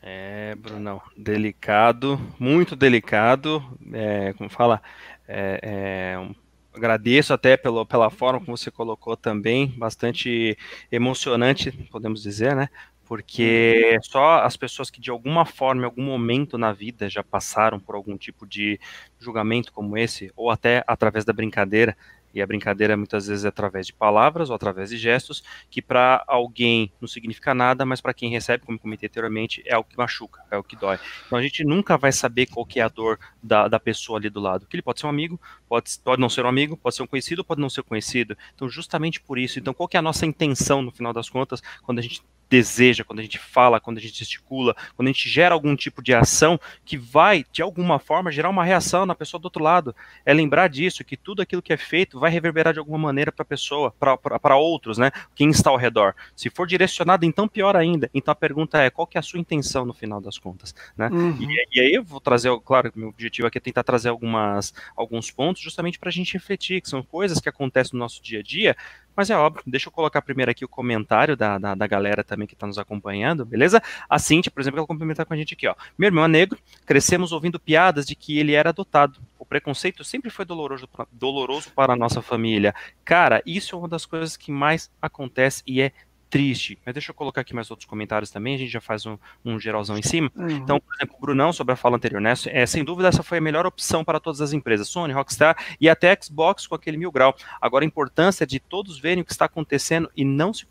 [0.00, 3.60] É, Brunão, delicado, muito delicado.
[3.92, 4.80] É, como fala,
[5.26, 6.32] é, é, um,
[6.72, 10.56] agradeço até pelo, pela forma como você colocou também, bastante
[10.88, 12.68] emocionante, podemos dizer, né?
[13.06, 17.78] Porque só as pessoas que de alguma forma, em algum momento na vida já passaram
[17.78, 18.78] por algum tipo de
[19.18, 21.96] julgamento como esse, ou até através da brincadeira,
[22.34, 26.24] e a brincadeira muitas vezes é através de palavras ou através de gestos, que para
[26.26, 30.42] alguém não significa nada, mas para quem recebe, como comentei anteriormente, é o que machuca,
[30.50, 30.98] é o que dói.
[31.26, 34.30] Então a gente nunca vai saber qual que é a dor da, da pessoa ali
[34.30, 34.66] do lado.
[34.66, 37.06] Que ele pode ser um amigo, pode, pode não ser um amigo, pode ser um
[37.06, 38.36] conhecido, pode não ser conhecido.
[38.54, 41.62] Então justamente por isso, então qual que é a nossa intenção no final das contas,
[41.82, 42.22] quando a gente
[42.52, 46.02] deseja, quando a gente fala, quando a gente gesticula, quando a gente gera algum tipo
[46.02, 49.96] de ação que vai, de alguma forma, gerar uma reação na pessoa do outro lado.
[50.22, 53.42] É lembrar disso, que tudo aquilo que é feito vai reverberar de alguma maneira para
[53.42, 55.10] a pessoa, para outros, né?
[55.34, 56.14] Quem está ao redor.
[56.36, 58.10] Se for direcionado, então pior ainda.
[58.12, 61.08] Então a pergunta é, qual que é a sua intenção no final das contas, né?
[61.08, 61.38] Uhum.
[61.40, 65.30] E, e, aí eu vou trazer, claro, meu objetivo aqui é tentar trazer algumas, alguns
[65.30, 68.42] pontos justamente para a gente refletir, que são coisas que acontecem no nosso dia a
[68.42, 68.76] dia,
[69.16, 72.46] mas é óbvio, deixa eu colocar primeiro aqui o comentário da, da, da galera também
[72.46, 73.82] que está nos acompanhando, beleza?
[74.08, 75.74] A Cintia, por exemplo, ela complementar com a gente aqui, ó.
[75.96, 79.20] Meu irmão é negro, crescemos ouvindo piadas de que ele era adotado.
[79.38, 82.74] O preconceito sempre foi doloroso, doloroso para a nossa família.
[83.04, 85.92] Cara, isso é uma das coisas que mais acontece e é
[86.32, 86.78] triste.
[86.84, 89.60] Mas deixa eu colocar aqui mais outros comentários também, a gente já faz um, um
[89.60, 90.32] geralzão em cima.
[90.34, 90.48] Uhum.
[90.48, 92.32] Então, por exemplo, o Brunão, sobre a fala anterior, né?
[92.46, 95.90] É, sem dúvida, essa foi a melhor opção para todas as empresas, Sony, Rockstar e
[95.90, 97.36] até Xbox com aquele mil grau.
[97.60, 100.66] Agora, a importância de todos verem o que está acontecendo e não se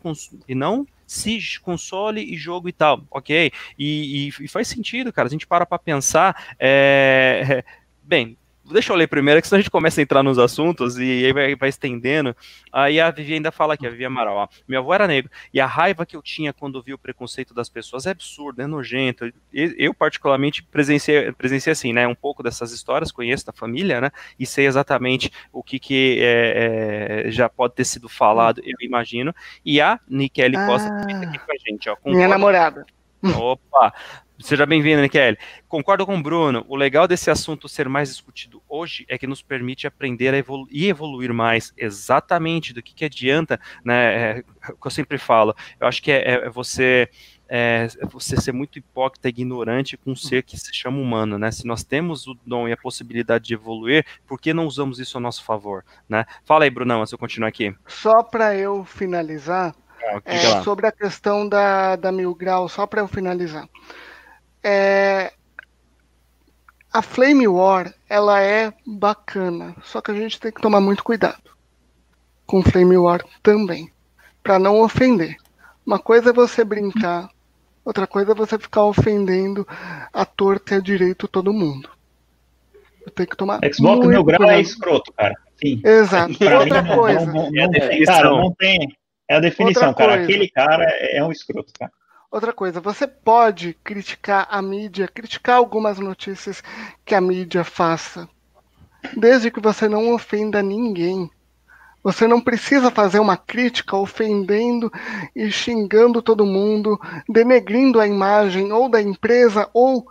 [0.48, 3.52] e não se console e jogo e tal, ok?
[3.78, 5.28] E, e, e faz sentido, cara.
[5.28, 6.54] A gente para para pensar.
[6.58, 7.62] É,
[8.02, 8.36] bem,
[8.70, 11.32] Deixa eu ler primeiro, que senão a gente começa a entrar nos assuntos e aí
[11.32, 12.34] vai, vai estendendo.
[12.72, 15.60] Aí a Vivi ainda fala aqui, a Vivi Amaral, ó, minha avó era negra, e
[15.60, 19.32] a raiva que eu tinha quando vi o preconceito das pessoas é absurdo, é nojento.
[19.52, 24.46] Eu, particularmente, presenciei, presenciei assim, né, um pouco dessas histórias, conheço da família, né, e
[24.46, 29.34] sei exatamente o que, que é, é, já pode ter sido falado, eu imagino.
[29.64, 31.96] E a Nikele ah, Costa também tá aqui com a gente, ó.
[32.04, 32.86] Minha namorada.
[33.36, 33.92] Opa!
[34.42, 35.38] Seja bem-vindo, Nikele.
[35.68, 36.64] Concordo com o Bruno.
[36.68, 40.66] O legal desse assunto ser mais discutido hoje é que nos permite aprender a evolu
[40.68, 41.72] e evoluir mais.
[41.76, 44.38] Exatamente do que, que adianta, né?
[44.38, 45.54] É, o que eu sempre falo.
[45.78, 47.08] Eu acho que é, é você.
[47.54, 51.50] É, você ser muito hipócrita, ignorante com um ser que se chama humano, né?
[51.50, 55.18] Se nós temos o dom e a possibilidade de evoluir, por que não usamos isso
[55.18, 56.24] a nosso favor, né?
[56.46, 57.74] Fala aí, Brunão, antes eu continuar aqui.
[57.86, 63.02] Só para eu finalizar, ah, é, sobre a questão da, da Mil Grau, só para
[63.02, 63.68] eu finalizar.
[64.62, 65.32] É,
[66.92, 71.42] a Flame War, ela é bacana, só que a gente tem que tomar muito cuidado
[72.46, 73.90] com Flame War também,
[74.42, 75.36] para não ofender.
[75.86, 77.30] Uma coisa é você brincar,
[77.84, 79.66] outra coisa é você ficar ofendendo
[80.12, 81.88] a torta e a direito todo mundo.
[83.14, 85.34] Tem que tomar Xbox Mil Grau é escroto, cara.
[85.56, 85.80] Sim.
[85.82, 86.32] Exato.
[86.32, 87.26] outra não, coisa.
[87.26, 88.96] Não, não, é cara, não tem.
[89.28, 90.18] É a definição, outra cara.
[90.18, 90.24] Coisa.
[90.24, 91.90] Aquele cara é um escroto, cara.
[92.32, 96.64] Outra coisa, você pode criticar a mídia, criticar algumas notícias
[97.04, 98.26] que a mídia faça,
[99.14, 101.30] desde que você não ofenda ninguém.
[102.02, 104.90] Você não precisa fazer uma crítica ofendendo
[105.36, 110.10] e xingando todo mundo, denegrindo a imagem ou da empresa ou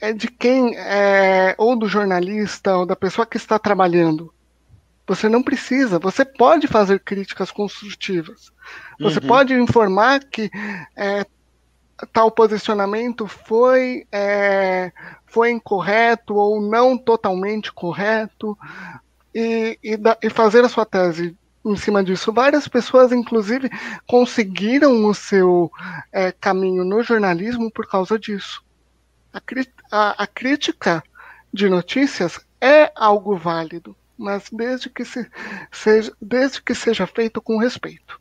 [0.00, 4.32] é de quem é, ou do jornalista ou da pessoa que está trabalhando.
[5.04, 5.98] Você não precisa.
[5.98, 8.52] Você pode fazer críticas construtivas.
[9.00, 9.26] Você uhum.
[9.26, 10.48] pode informar que
[10.96, 11.26] é,
[12.12, 14.92] tal posicionamento foi, é,
[15.26, 18.56] foi incorreto ou não totalmente correto
[19.34, 22.32] e, e, da, e, fazer a sua tese em cima disso.
[22.32, 23.70] Várias pessoas, inclusive,
[24.06, 25.70] conseguiram o seu
[26.12, 28.62] é, caminho no jornalismo por causa disso.
[29.32, 29.40] A,
[29.90, 31.02] a, a, crítica
[31.52, 35.28] de notícias é algo válido, mas desde que, se,
[35.72, 38.20] seja, desde que seja feito com respeito.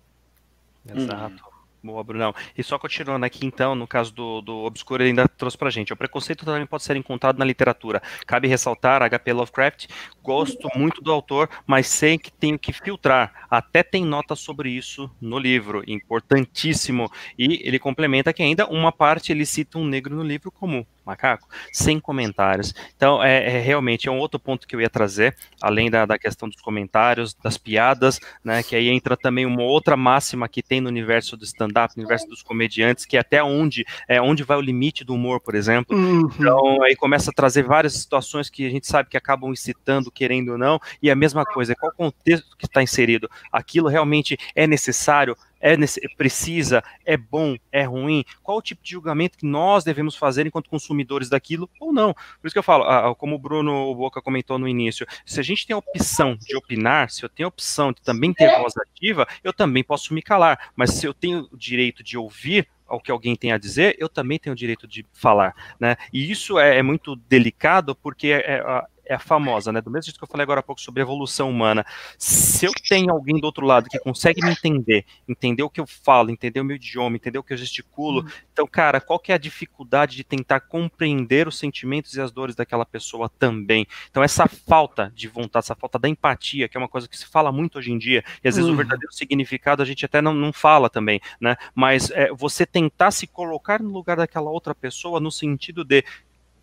[0.93, 1.43] Exato.
[1.45, 1.54] Hum.
[1.86, 2.33] Boa, Brunão.
[2.57, 5.93] E só continuando aqui, então, no caso do, do Obscuro, ele ainda trouxe pra gente.
[5.93, 8.01] O preconceito também pode ser encontrado na literatura.
[8.25, 9.86] Cabe ressaltar, HP Lovecraft,
[10.23, 13.45] gosto muito do autor, mas sei que tenho que filtrar.
[13.47, 17.07] Até tem nota sobre isso no livro, importantíssimo.
[17.38, 21.47] E ele complementa que ainda uma parte ele cita um negro no livro comum macaco,
[21.71, 22.73] sem comentários.
[22.95, 26.17] Então, é, é, realmente é um outro ponto que eu ia trazer, além da, da
[26.17, 28.63] questão dos comentários, das piadas, né?
[28.63, 32.27] Que aí entra também uma outra máxima que tem no universo do stand-up, no universo
[32.27, 35.95] dos comediantes, que é até onde é onde vai o limite do humor, por exemplo.
[35.95, 36.29] Uhum.
[36.39, 40.53] Então, aí começa a trazer várias situações que a gente sabe que acabam incitando, querendo
[40.53, 43.29] ou não, e a mesma coisa, qual contexto que está inserido?
[43.51, 45.37] Aquilo realmente é necessário?
[45.66, 45.76] É
[46.16, 50.70] precisa, é bom, é ruim, qual o tipo de julgamento que nós devemos fazer enquanto
[50.70, 52.13] consumidores daquilo ou não.
[52.13, 55.66] Por isso que eu falo, como o Bruno Boca comentou no início, se a gente
[55.66, 59.28] tem a opção de opinar, se eu tenho a opção de também ter voz ativa,
[59.43, 63.09] eu também posso me calar, mas se eu tenho o direito de ouvir, ao que
[63.09, 65.97] alguém tem a dizer, eu também tenho o direito de falar, né?
[66.13, 69.81] E isso é, é muito delicado porque é, é, é a famosa, né?
[69.81, 71.85] Do mesmo jeito que eu falei agora há pouco sobre evolução humana.
[72.17, 75.85] Se eu tenho alguém do outro lado que consegue me entender, entender o que eu
[75.85, 78.29] falo, entender o meu idioma, entender o que eu gesticulo, uhum.
[78.51, 82.55] então, cara, qual que é a dificuldade de tentar compreender os sentimentos e as dores
[82.55, 83.87] daquela pessoa também?
[84.09, 87.25] Então, essa falta de vontade, essa falta da empatia, que é uma coisa que se
[87.25, 88.73] fala muito hoje em dia, e às vezes uhum.
[88.73, 91.55] o verdadeiro significado a gente até não, não fala também, né?
[91.73, 96.03] Mas é, você tentar se colocar no lugar daquela outra pessoa no sentido de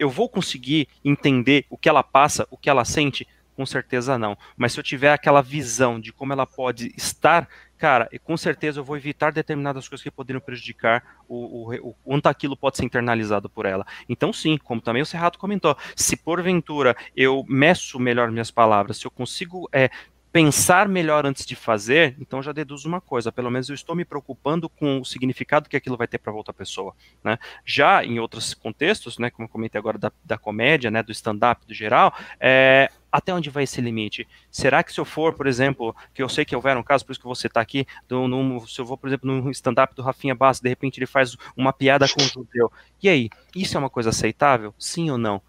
[0.03, 3.27] eu vou conseguir entender o que ela passa, o que ela sente?
[3.55, 4.37] Com certeza não.
[4.57, 7.49] Mas se eu tiver aquela visão de como ela pode estar,
[7.79, 12.27] cara, com certeza eu vou evitar determinadas coisas que poderiam prejudicar o, o, o quanto
[12.27, 13.87] aquilo pode ser internalizado por ela.
[14.09, 19.07] Então, sim, como também o Serrato comentou, se porventura eu meço melhor minhas palavras, se
[19.07, 19.89] eu consigo é,
[20.33, 24.05] pensar melhor antes de fazer, então já deduzo uma coisa, pelo menos eu estou me
[24.05, 27.39] preocupando com o significado que aquilo vai ter para outra pessoa, né?
[27.67, 31.67] Já em outros contextos, né, como eu comentei agora da, da comédia, né, do stand-up
[31.67, 34.27] do geral, é, até onde vai esse limite?
[34.51, 37.13] Será que se eu for, por exemplo, que eu sei que houver um caso, por
[37.13, 38.27] isso que você está aqui, do,
[38.67, 41.75] se eu vou, por exemplo, num stand-up do Rafinha Bastos, de repente ele faz uma
[41.75, 42.73] piada com o judeu,
[43.03, 44.75] e aí, isso é uma coisa aceitável?
[44.79, 45.43] Sim ou não?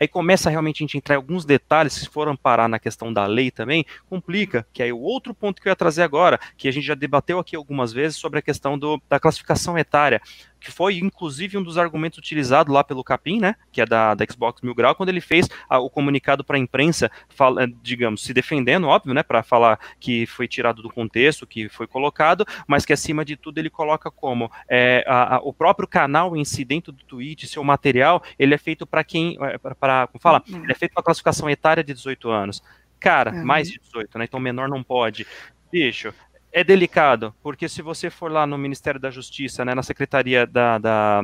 [0.00, 3.26] Aí começa realmente a gente entrar em alguns detalhes, se foram parar na questão da
[3.26, 6.72] lei também, complica, que aí o outro ponto que eu ia trazer agora, que a
[6.72, 10.22] gente já debateu aqui algumas vezes sobre a questão do, da classificação etária
[10.60, 14.24] que foi inclusive um dos argumentos utilizados lá pelo Capim, né, que é da, da
[14.24, 18.34] Xbox Mil Grau, quando ele fez a, o comunicado para a imprensa, fala, digamos, se
[18.34, 22.92] defendendo, óbvio, né, para falar que foi tirado do contexto, que foi colocado, mas que
[22.92, 26.92] acima de tudo ele coloca como é, a, a, o próprio canal em si dentro
[26.92, 30.62] do Twitch, seu material, ele é feito para quem, é, para, como fala, uhum.
[30.62, 32.62] ele é feito para classificação etária de 18 anos.
[32.98, 33.44] Cara, uhum.
[33.44, 34.24] mais de 18, né?
[34.24, 35.26] Então menor não pode.
[35.72, 36.12] Bicho,
[36.52, 40.78] é delicado, porque se você for lá no Ministério da Justiça, né, na Secretaria da,
[40.78, 41.22] da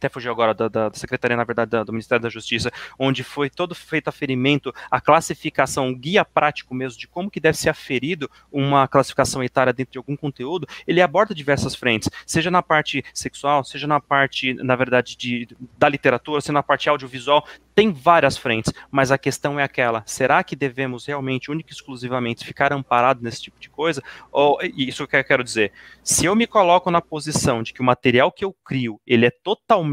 [0.00, 3.50] até fugiu agora da, da, secretaria, na verdade, da, do Ministério da Justiça, onde foi
[3.50, 8.30] todo feito aferimento, a classificação, um guia prático mesmo de como que deve ser aferido
[8.50, 13.62] uma classificação etária dentro de algum conteúdo, ele aborda diversas frentes, seja na parte sexual,
[13.62, 15.48] seja na parte, na verdade, de,
[15.78, 20.42] da literatura, seja na parte audiovisual, tem várias frentes, mas a questão é aquela: será
[20.42, 24.02] que devemos realmente, única e exclusivamente, ficar amparados nesse tipo de coisa?
[24.32, 25.72] Ou isso que eu quero dizer,
[26.02, 29.30] se eu me coloco na posição de que o material que eu crio ele é
[29.30, 29.89] totalmente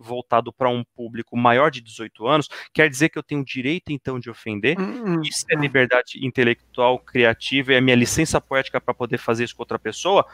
[0.00, 3.92] voltado para um público maior de 18 anos, quer dizer que eu tenho o direito
[3.92, 4.78] então de ofender?
[4.78, 9.44] Hum, hum, isso é liberdade intelectual, criativa, é a minha licença poética para poder fazer
[9.44, 10.26] isso com outra pessoa?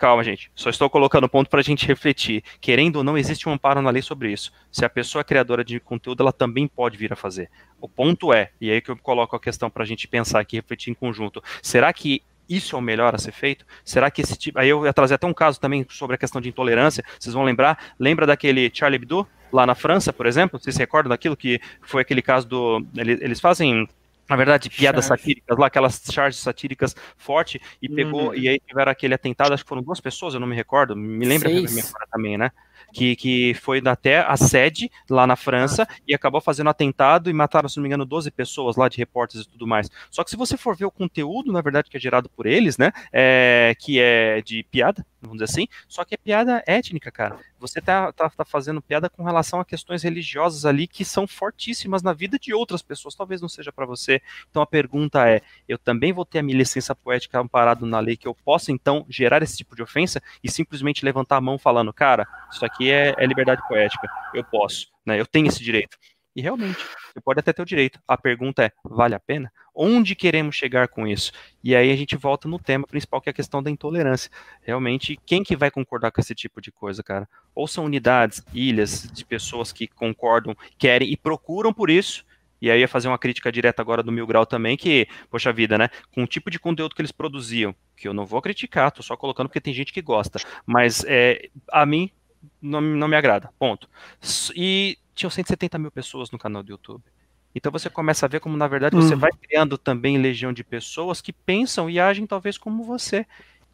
[0.00, 0.50] Calma, gente.
[0.54, 2.42] Só estou colocando ponto para a gente refletir.
[2.58, 4.50] Querendo ou não, existe um amparo na lei sobre isso.
[4.72, 7.50] Se a pessoa é criadora de conteúdo, ela também pode vir a fazer.
[7.78, 10.56] O ponto é, e aí que eu coloco a questão para a gente pensar aqui,
[10.56, 11.42] refletir em conjunto.
[11.62, 13.64] Será que isso é o melhor a ser feito?
[13.84, 14.58] Será que esse tipo.
[14.58, 17.04] Aí eu ia trazer até um caso também sobre a questão de intolerância.
[17.18, 17.94] Vocês vão lembrar?
[17.98, 20.58] Lembra daquele Charlie Hebdo, lá na França, por exemplo?
[20.58, 22.84] Vocês se recordam daquilo que foi aquele caso do.
[22.96, 23.88] Eles fazem
[24.28, 25.22] na verdade, piadas Charge.
[25.22, 28.34] satíricas lá, aquelas charges satíricas forte e pegou, uhum.
[28.34, 31.26] e aí tiveram aquele atentado, acho que foram duas pessoas, eu não me recordo, me
[31.26, 31.92] lembra Seis.
[32.12, 32.52] também, né?
[32.92, 37.68] Que, que foi até a sede lá na França e acabou fazendo atentado e mataram,
[37.68, 39.90] se não me engano, 12 pessoas lá de repórteres e tudo mais.
[40.10, 42.76] Só que se você for ver o conteúdo, na verdade, que é gerado por eles,
[42.78, 47.38] né, é, que é de piada, vamos dizer assim, só que é piada étnica, cara.
[47.58, 52.02] Você tá, tá, tá, fazendo piada com relação a questões religiosas ali que são fortíssimas
[52.02, 54.22] na vida de outras pessoas, talvez não seja para você.
[54.48, 58.16] Então a pergunta é: eu também vou ter a minha licença poética amparado na lei
[58.16, 61.92] que eu possa então gerar esse tipo de ofensa e simplesmente levantar a mão falando,
[61.92, 65.20] cara, isso aqui é, é liberdade poética, eu posso, né?
[65.20, 65.98] Eu tenho esse direito.
[66.34, 66.78] E realmente,
[67.12, 68.00] você pode até ter o direito.
[68.06, 69.52] A pergunta é: vale a pena?
[69.74, 71.32] Onde queremos chegar com isso?
[71.62, 74.30] E aí a gente volta no tema principal, que é a questão da intolerância.
[74.62, 77.28] Realmente, quem que vai concordar com esse tipo de coisa, cara?
[77.54, 82.24] Ou são unidades, ilhas de pessoas que concordam, querem e procuram por isso,
[82.62, 85.78] e aí ia fazer uma crítica direta agora do Mil Grau também, que, poxa vida,
[85.78, 85.88] né?
[86.12, 89.16] Com o tipo de conteúdo que eles produziam, que eu não vou criticar, tô só
[89.16, 92.10] colocando porque tem gente que gosta, mas é, a mim
[92.60, 93.88] não, não me agrada, ponto.
[94.54, 97.02] E tinham 170 mil pessoas no canal do YouTube.
[97.54, 99.18] Então você começa a ver como, na verdade, você hum.
[99.18, 103.26] vai criando também legião de pessoas que pensam e agem talvez como você.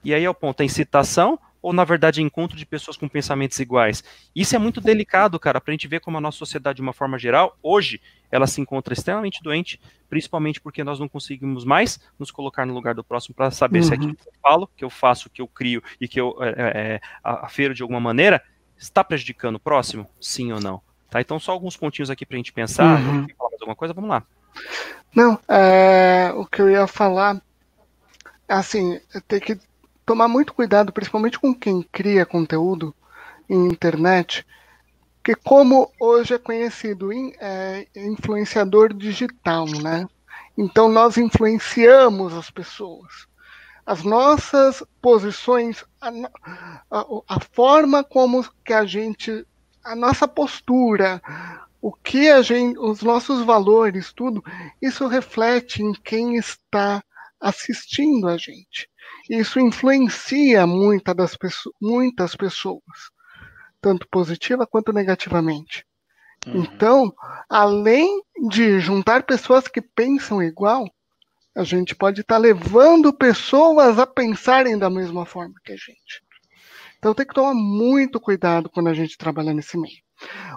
[0.02, 3.58] E aí é o ponto, é incitação ou, na verdade, encontro de pessoas com pensamentos
[3.58, 4.04] iguais?
[4.32, 7.18] Isso é muito delicado, cara, pra gente ver como a nossa sociedade, de uma forma
[7.18, 8.00] geral, hoje,
[8.30, 12.94] ela se encontra extremamente doente, principalmente porque nós não conseguimos mais nos colocar no lugar
[12.94, 13.84] do próximo para saber uhum.
[13.84, 16.54] se aquilo que eu falo, que eu faço, que eu crio e que eu é,
[16.56, 18.40] é, afero de alguma maneira,
[18.78, 20.08] está prejudicando o próximo?
[20.20, 20.80] Sim ou não?
[21.10, 21.20] Tá?
[21.20, 23.00] Então, só alguns pontinhos aqui para a gente pensar.
[23.00, 23.26] Uhum.
[23.36, 23.94] Falar mais alguma coisa?
[23.94, 24.22] Vamos lá.
[25.14, 27.40] Não, é, o que eu ia falar,
[28.48, 29.58] assim, tem que
[30.04, 32.94] tomar muito cuidado, principalmente com quem cria conteúdo
[33.48, 34.46] em internet,
[35.22, 40.08] que como hoje é conhecido é, influenciador digital, né?
[40.56, 43.26] Então nós influenciamos as pessoas.
[43.86, 46.08] As nossas posições, a,
[46.90, 49.46] a, a forma como que a gente,
[49.84, 51.22] a nossa postura,
[51.80, 54.42] o que a gente, os nossos valores, tudo,
[54.82, 57.00] isso reflete em quem está
[57.40, 58.90] assistindo a gente.
[59.30, 62.82] Isso influencia muita das pessoas, muitas pessoas,
[63.80, 65.84] tanto positiva quanto negativamente.
[66.46, 66.62] Uhum.
[66.62, 67.14] Então,
[67.48, 70.88] além de juntar pessoas que pensam igual,
[71.56, 76.22] a gente pode estar tá levando pessoas a pensarem da mesma forma que a gente.
[76.98, 80.02] Então tem que tomar muito cuidado quando a gente trabalha nesse meio.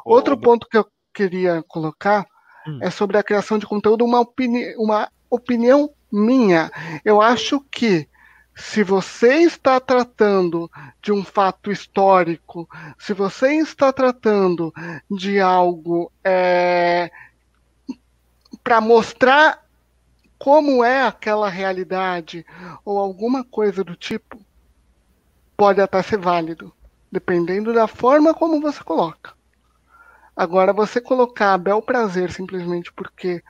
[0.03, 2.27] Outro ponto que eu queria colocar
[2.67, 2.79] hum.
[2.81, 6.69] é sobre a criação de conteúdo, uma, opini uma opinião minha.
[7.05, 8.07] Eu acho que
[8.53, 10.69] se você está tratando
[11.01, 14.73] de um fato histórico, se você está tratando
[15.09, 17.09] de algo é,
[18.61, 19.68] para mostrar
[20.39, 22.45] como é aquela realidade
[22.85, 24.39] ou alguma coisa do tipo,
[25.57, 26.73] pode até ser válido,
[27.11, 29.33] dependendo da forma como você coloca.
[30.33, 33.43] Agora, você colocar bel prazer simplesmente porque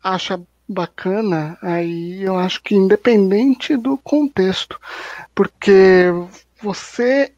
[0.00, 4.80] acha bacana, aí eu acho que independente do contexto,
[5.34, 6.04] porque
[6.62, 7.34] você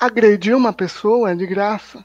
[0.00, 2.02] agredir uma pessoa de graça.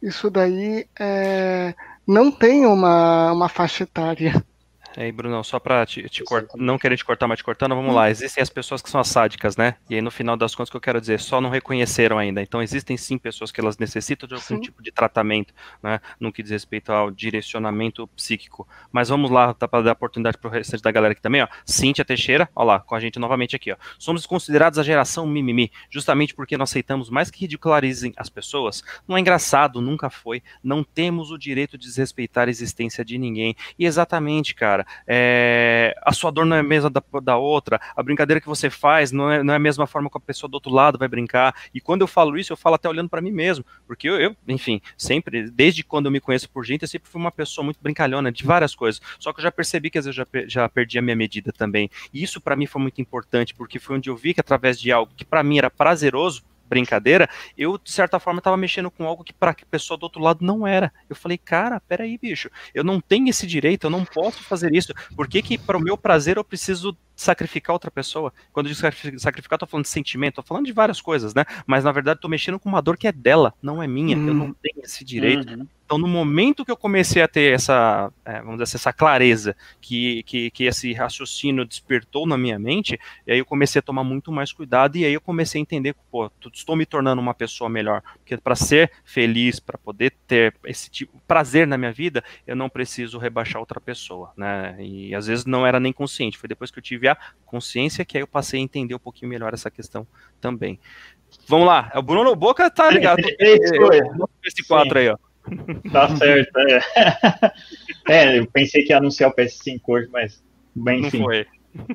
[0.00, 1.74] Isso daí é,
[2.06, 4.44] não tem uma, uma faixa etária.
[4.96, 6.24] Aí, Bruno, só para te, te
[6.54, 8.08] não querer te cortar, mas te cortando, vamos lá.
[8.08, 9.74] Existem as pessoas que são as sádicas, né?
[9.90, 12.40] E aí, no final das contas, o que eu quero dizer, só não reconheceram ainda.
[12.40, 14.60] Então, existem sim pessoas que elas necessitam de algum sim.
[14.60, 16.00] tipo de tratamento, né?
[16.18, 18.66] No que diz respeito ao direcionamento psíquico.
[18.90, 21.48] Mas vamos lá, tá para dar oportunidade para o restante da galera aqui também, ó.
[21.66, 23.76] Cíntia Teixeira, ó lá, com a gente novamente aqui, ó.
[23.98, 28.82] Somos considerados a geração mimimi, justamente porque não aceitamos mais que ridicularizem as pessoas.
[29.06, 30.42] Não é engraçado, nunca foi.
[30.64, 33.54] Não temos o direito de desrespeitar a existência de ninguém.
[33.78, 38.02] E exatamente, cara, é, a sua dor não é a mesma da, da outra, a
[38.02, 40.54] brincadeira que você faz não é, não é a mesma forma que a pessoa do
[40.54, 41.54] outro lado vai brincar.
[41.74, 44.36] E quando eu falo isso, eu falo até olhando para mim mesmo, porque eu, eu,
[44.48, 47.78] enfim, sempre, desde quando eu me conheço por gente, eu sempre fui uma pessoa muito
[47.80, 49.00] brincalhona de várias coisas.
[49.18, 51.52] Só que eu já percebi que às vezes eu já, já perdi a minha medida
[51.52, 51.90] também.
[52.12, 54.92] E isso para mim foi muito importante, porque foi onde eu vi que através de
[54.92, 59.24] algo que para mim era prazeroso, brincadeira, eu, de certa forma, estava mexendo com algo
[59.24, 60.92] que para a pessoa do outro lado não era.
[61.08, 64.92] Eu falei, cara, peraí, bicho, eu não tenho esse direito, eu não posso fazer isso.
[65.14, 68.32] Por que, que para o meu prazer eu preciso sacrificar outra pessoa?
[68.52, 71.44] Quando eu digo sacrificar, estou falando de sentimento, estou falando de várias coisas, né?
[71.66, 74.16] Mas na verdade estou mexendo com uma dor que é dela, não é minha.
[74.16, 74.28] Uhum.
[74.28, 75.52] Eu não tenho esse direito.
[75.52, 75.66] Uhum.
[75.86, 79.56] Então, no momento que eu comecei a ter essa, é, vamos dizer assim, essa clareza,
[79.80, 84.02] que, que, que esse raciocínio despertou na minha mente, e aí eu comecei a tomar
[84.02, 87.32] muito mais cuidado, e aí eu comecei a entender que, pô, estou me tornando uma
[87.32, 88.02] pessoa melhor.
[88.14, 92.68] Porque para ser feliz, para poder ter esse tipo prazer na minha vida, eu não
[92.68, 94.74] preciso rebaixar outra pessoa, né?
[94.80, 98.18] E às vezes não era nem consciente, foi depois que eu tive a consciência que
[98.18, 100.04] aí eu passei a entender um pouquinho melhor essa questão
[100.40, 100.80] também.
[101.46, 101.92] Vamos lá.
[101.94, 103.22] O Bruno Boca tá ligado.
[104.42, 105.16] PS4 aí, ó.
[105.92, 106.80] Tá certo, é.
[108.34, 110.42] é, eu pensei que ia anunciar o PS5 hoje, mas
[110.74, 111.22] bem, enfim.
[111.22, 111.46] Foi.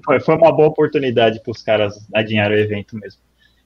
[0.06, 0.20] foi.
[0.20, 3.20] Foi uma boa oportunidade para os caras adivinhar o evento mesmo.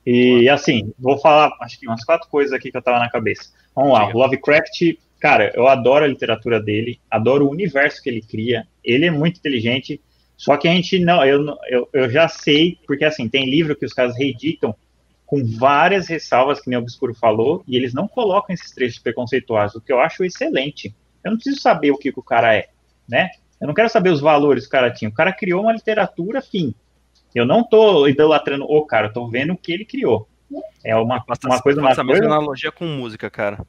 [0.05, 3.49] E assim, vou falar, acho que umas quatro coisas aqui que eu tava na cabeça.
[3.75, 8.67] Vamos lá, Lovecraft, cara, eu adoro a literatura dele, adoro o universo que ele cria,
[8.83, 9.99] ele é muito inteligente,
[10.37, 13.85] só que a gente não, eu, eu, eu já sei, porque assim, tem livro que
[13.85, 14.75] os caras reeditam
[15.25, 19.75] com várias ressalvas, que nem o Obscuro falou, e eles não colocam esses trechos preconceituosos,
[19.75, 20.95] o que eu acho excelente.
[21.23, 22.69] Eu não preciso saber o que, que o cara é,
[23.07, 23.29] né?
[23.59, 25.09] Eu não quero saber os valores que o cara tinha.
[25.09, 26.75] O cara criou uma literatura, fim.
[27.33, 30.27] Eu não tô idolatrando o cara, eu tô vendo o que ele criou.
[30.83, 32.03] É uma, uma coisa, uma coisa.
[32.03, 33.65] mesma analogia com música, cara.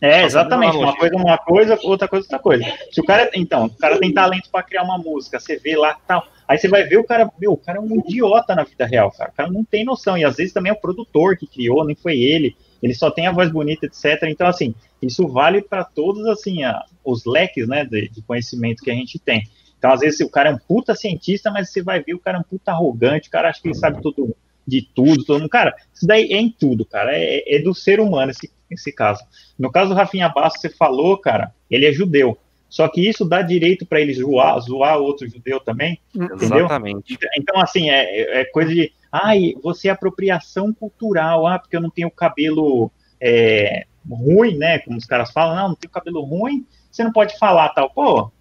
[0.00, 0.76] É, exatamente.
[0.76, 2.64] Uma coisa, uma coisa, outra coisa, outra coisa.
[2.92, 5.96] Se o cara, então, o cara tem talento para criar uma música, você vê lá
[6.06, 6.26] tal.
[6.46, 9.10] Aí você vai ver o cara, meu, o cara é um idiota na vida real,
[9.10, 9.30] cara.
[9.30, 10.16] O cara não tem noção.
[10.16, 12.56] E às vezes também é o produtor que criou, nem foi ele.
[12.82, 14.24] Ele só tem a voz bonita, etc.
[14.24, 18.90] Então, assim, isso vale para todos, assim, a, os leques, né, de, de, conhecimento que
[18.90, 19.48] a gente tem.
[19.78, 22.36] Então, às vezes, o cara é um puta cientista, mas você vai ver o cara
[22.38, 24.36] é um puta arrogante, o cara acha que ele sabe tudo
[24.66, 25.50] de tudo, todo mundo.
[25.50, 27.12] Cara, isso daí é em tudo, cara.
[27.14, 29.22] É, é do ser humano esse, esse caso.
[29.58, 32.38] No caso do Rafinha Bastos, você falou, cara, ele é judeu.
[32.74, 36.66] Só que isso dá direito para ele zoar, zoar outro judeu também, entendeu?
[36.66, 37.16] Exatamente.
[37.38, 41.88] Então, assim, é, é, coisa de, ai, você é apropriação cultural, ah, porque eu não
[41.88, 47.04] tenho cabelo é, ruim, né, como os caras falam, não, não tenho cabelo ruim, você
[47.04, 47.90] não pode falar tal.
[47.90, 48.32] Pô,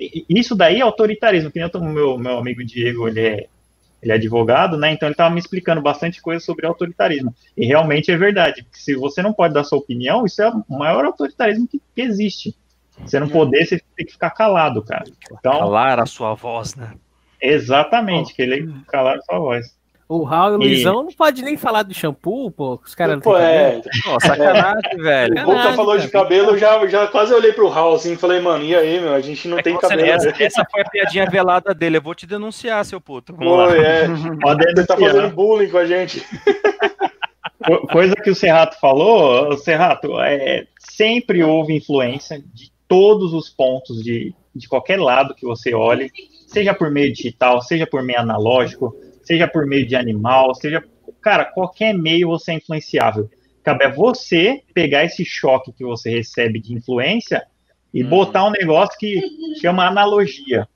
[0.00, 3.46] isso daí é autoritarismo, que nem o meu, meu amigo Diego, ele é
[4.00, 4.92] ele é advogado, né?
[4.92, 7.34] Então ele estava me explicando bastante coisa sobre autoritarismo.
[7.56, 8.64] E realmente é verdade.
[8.70, 12.54] Se você não pode dar sua opinião, isso é o maior autoritarismo que, que existe.
[13.04, 15.04] Você não poder, você tem que ficar calado, cara.
[15.32, 16.92] Então, calar a sua voz, né?
[17.40, 19.78] Exatamente, que ele calar a sua voz.
[20.08, 22.80] O Raul e o Luizão não pode nem falar do shampoo, pô.
[22.82, 23.82] Os caras não pô, é.
[24.02, 24.96] Pô, sacanagem, é.
[25.02, 25.42] velho.
[25.42, 26.06] O Boca falou cara.
[26.06, 29.12] de cabelo, já, já quase olhei pro Raul assim e falei, mano, e aí, meu?
[29.12, 30.00] A gente não é tem cabelo.
[30.08, 31.98] Essa, essa, foi a piadinha velada dele.
[31.98, 33.34] Eu vou te denunciar, seu puto.
[33.34, 33.76] Vamos Pô, lá.
[33.76, 34.08] é.
[34.74, 36.24] Você tá fazendo bullying com a gente.
[37.92, 44.02] Coisa que o Serrato falou, o Serrato, é, sempre houve influência de todos os pontos
[44.02, 46.10] de, de qualquer lado que você olhe,
[46.46, 48.94] seja por meio digital, seja por meio analógico
[49.28, 50.82] seja por meio de animal, seja.
[51.20, 53.28] Cara, qualquer meio você é influenciável.
[53.62, 57.44] Cabe a você pegar esse choque que você recebe de influência
[57.92, 58.08] e hum.
[58.08, 59.20] botar um negócio que
[59.60, 60.66] chama analogia.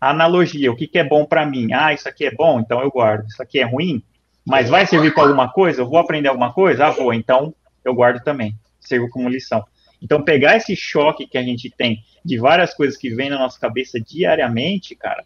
[0.00, 1.72] Analogia, o que, que é bom para mim?
[1.72, 3.26] Ah, isso aqui é bom, então eu guardo.
[3.26, 4.00] Isso aqui é ruim,
[4.46, 5.80] mas vai servir para alguma coisa?
[5.80, 6.86] Eu vou aprender alguma coisa?
[6.86, 7.52] Ah, vou, então
[7.84, 8.54] eu guardo também.
[8.78, 9.64] Servo como lição.
[10.02, 13.58] Então, pegar esse choque que a gente tem de várias coisas que vem na nossa
[13.58, 15.24] cabeça diariamente, cara,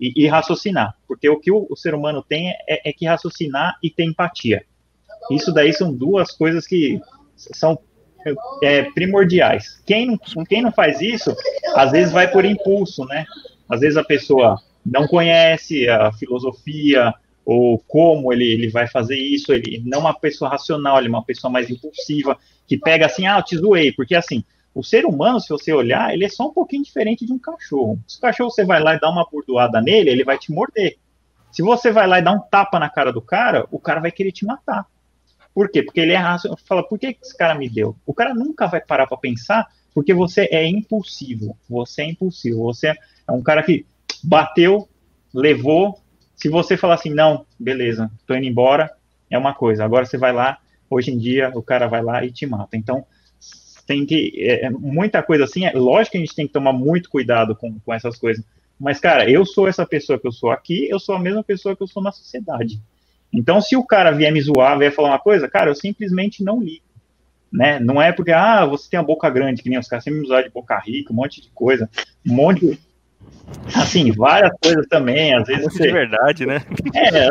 [0.00, 3.78] e, e raciocinar, porque o que o, o ser humano tem é, é, que raciocinar
[3.82, 4.64] e ter empatia.
[5.30, 7.00] Isso daí são duas coisas que
[7.36, 7.78] são
[8.62, 9.80] é, primordiais.
[9.86, 11.34] Quem não, quem não faz isso,
[11.76, 13.24] às vezes vai por impulso, né?
[13.68, 17.14] Às vezes a pessoa não conhece a filosofia
[17.44, 21.10] ou como ele, ele vai fazer isso, ele não é uma pessoa racional, ele é
[21.10, 25.04] uma pessoa mais impulsiva, que pega assim, ah, eu te zoei, porque assim, o ser
[25.04, 27.98] humano, se você olhar, ele é só um pouquinho diferente de um cachorro.
[28.06, 30.96] Se o cachorro você vai lá e dá uma bordoada nele, ele vai te morder.
[31.50, 34.10] Se você vai lá e dá um tapa na cara do cara, o cara vai
[34.10, 34.86] querer te matar.
[35.54, 35.82] Por quê?
[35.82, 36.58] Porque ele é racional.
[36.64, 37.94] Fala, por que esse cara me deu?
[38.06, 41.54] O cara nunca vai parar para pensar, porque você é impulsivo.
[41.68, 42.62] Você é impulsivo.
[42.62, 43.84] Você é um cara que
[44.24, 44.88] bateu,
[45.34, 45.98] levou.
[46.34, 48.90] Se você falar assim, não, beleza, tô indo embora,
[49.30, 49.84] é uma coisa.
[49.84, 50.58] Agora você vai lá,
[50.90, 52.76] hoje em dia, o cara vai lá e te mata.
[52.76, 53.04] Então,
[53.86, 54.32] tem que.
[54.36, 57.54] É, é, muita coisa assim, é lógico que a gente tem que tomar muito cuidado
[57.54, 58.44] com, com essas coisas.
[58.78, 61.76] Mas, cara, eu sou essa pessoa que eu sou aqui, eu sou a mesma pessoa
[61.76, 62.80] que eu sou na sociedade.
[63.32, 66.60] Então, se o cara vier me zoar, vier falar uma coisa, cara, eu simplesmente não
[66.60, 66.84] ligo.
[67.50, 67.78] Né?
[67.78, 70.26] Não é porque, ah, você tem a boca grande, que nem os caras sempre me
[70.26, 71.88] usaram de boca rica, um monte de coisa,
[72.26, 72.78] um monte
[73.74, 75.64] Assim, várias coisas também, às vezes.
[75.64, 75.86] Você...
[75.86, 76.62] de verdade, né?
[76.94, 77.30] É,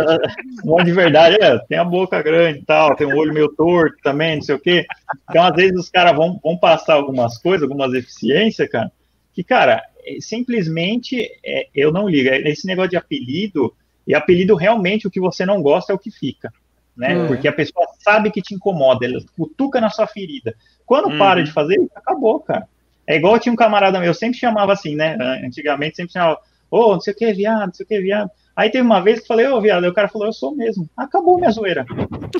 [0.64, 3.50] um monte de verdade, é, tem a boca grande e tal, tem um olho meio
[3.50, 4.86] torto também, não sei o quê.
[5.30, 8.92] Então, às vezes, os caras vão, vão passar algumas coisas, algumas deficiências, cara,
[9.34, 12.30] que, cara, é, simplesmente é, eu não ligo.
[12.30, 13.74] É, esse negócio de apelido,
[14.08, 16.52] e apelido realmente o que você não gosta é o que fica.
[16.96, 17.16] Né?
[17.16, 17.28] Uhum.
[17.28, 20.56] Porque a pessoa sabe que te incomoda, ela cutuca na sua ferida.
[20.86, 21.18] Quando uhum.
[21.18, 22.68] para de fazer, acabou, cara.
[23.12, 25.18] É igual tinha um camarada meu, sempre chamava assim, né?
[25.46, 26.40] Antigamente sempre chamava,
[26.70, 28.32] ô, oh, não sei o que, viado, não sei o que, viado.
[28.56, 30.90] Aí teve uma vez que falei, ô, oh, viado, o cara falou, eu sou mesmo.
[30.96, 31.86] Acabou minha zoeira.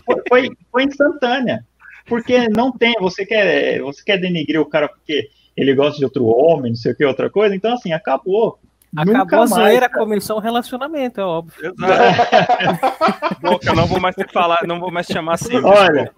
[0.06, 1.66] Foi, foi, foi, instantânea.
[2.06, 6.26] Porque não tem, você quer, você quer denigrir o cara porque ele gosta de outro
[6.26, 8.58] homem, não sei o que, outra coisa, então assim, acabou.
[8.96, 11.74] Acabou a zoeira, começou um relacionamento, é óbvio.
[11.74, 13.40] Exato.
[13.42, 15.56] Boca, não vou mais te falar, não vou mais te chamar assim.
[15.64, 16.12] Olha,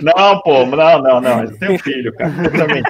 [0.00, 1.44] não, pô, não, não, não.
[1.44, 2.30] Eu tenho filho, cara.
[2.30, 2.82] Também.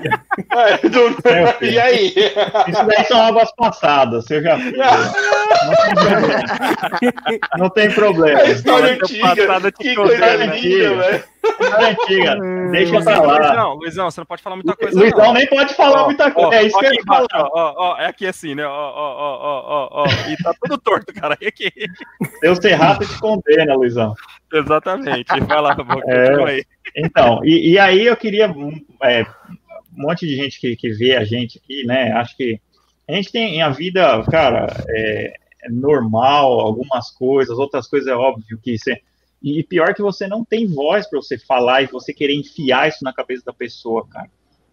[0.51, 1.17] É, do...
[1.65, 2.09] E aí?
[2.09, 4.73] Isso daí são águas passadas, eu já fiz.
[7.57, 8.41] Não tem problema.
[8.41, 9.73] É história antiga.
[9.73, 11.25] Que coisa linda, velho.
[11.45, 12.37] História antiga.
[12.71, 13.39] Deixa pra lá.
[13.39, 14.99] Luizão, Luizão, você não pode falar muita coisa.
[14.99, 15.33] Luizão não.
[15.35, 16.49] nem pode falar ó, muita coisa.
[16.49, 17.29] Ó, é isso que eu ia falar.
[17.33, 18.67] Ó, ó, é aqui assim, né?
[18.67, 21.37] Ó, ó, ó, ó, ó, E tá tudo torto, cara.
[21.41, 21.71] E aqui.
[22.41, 24.15] Seu Serrato te condena, Luizão.
[24.53, 25.41] Exatamente.
[25.41, 25.77] Vai lá,
[26.09, 26.63] é,
[26.97, 28.55] Então, e, e, aí eu queria.
[29.03, 32.13] É, um monte de gente que, que vê a gente aqui, né?
[32.13, 32.61] Acho que
[33.09, 35.33] a gente tem a vida, cara, é,
[35.63, 39.01] é normal, algumas coisas, outras coisas é óbvio que você.
[39.43, 43.05] E pior que você não tem voz para você falar e você querer enfiar isso
[43.05, 44.29] na cabeça da pessoa, cara.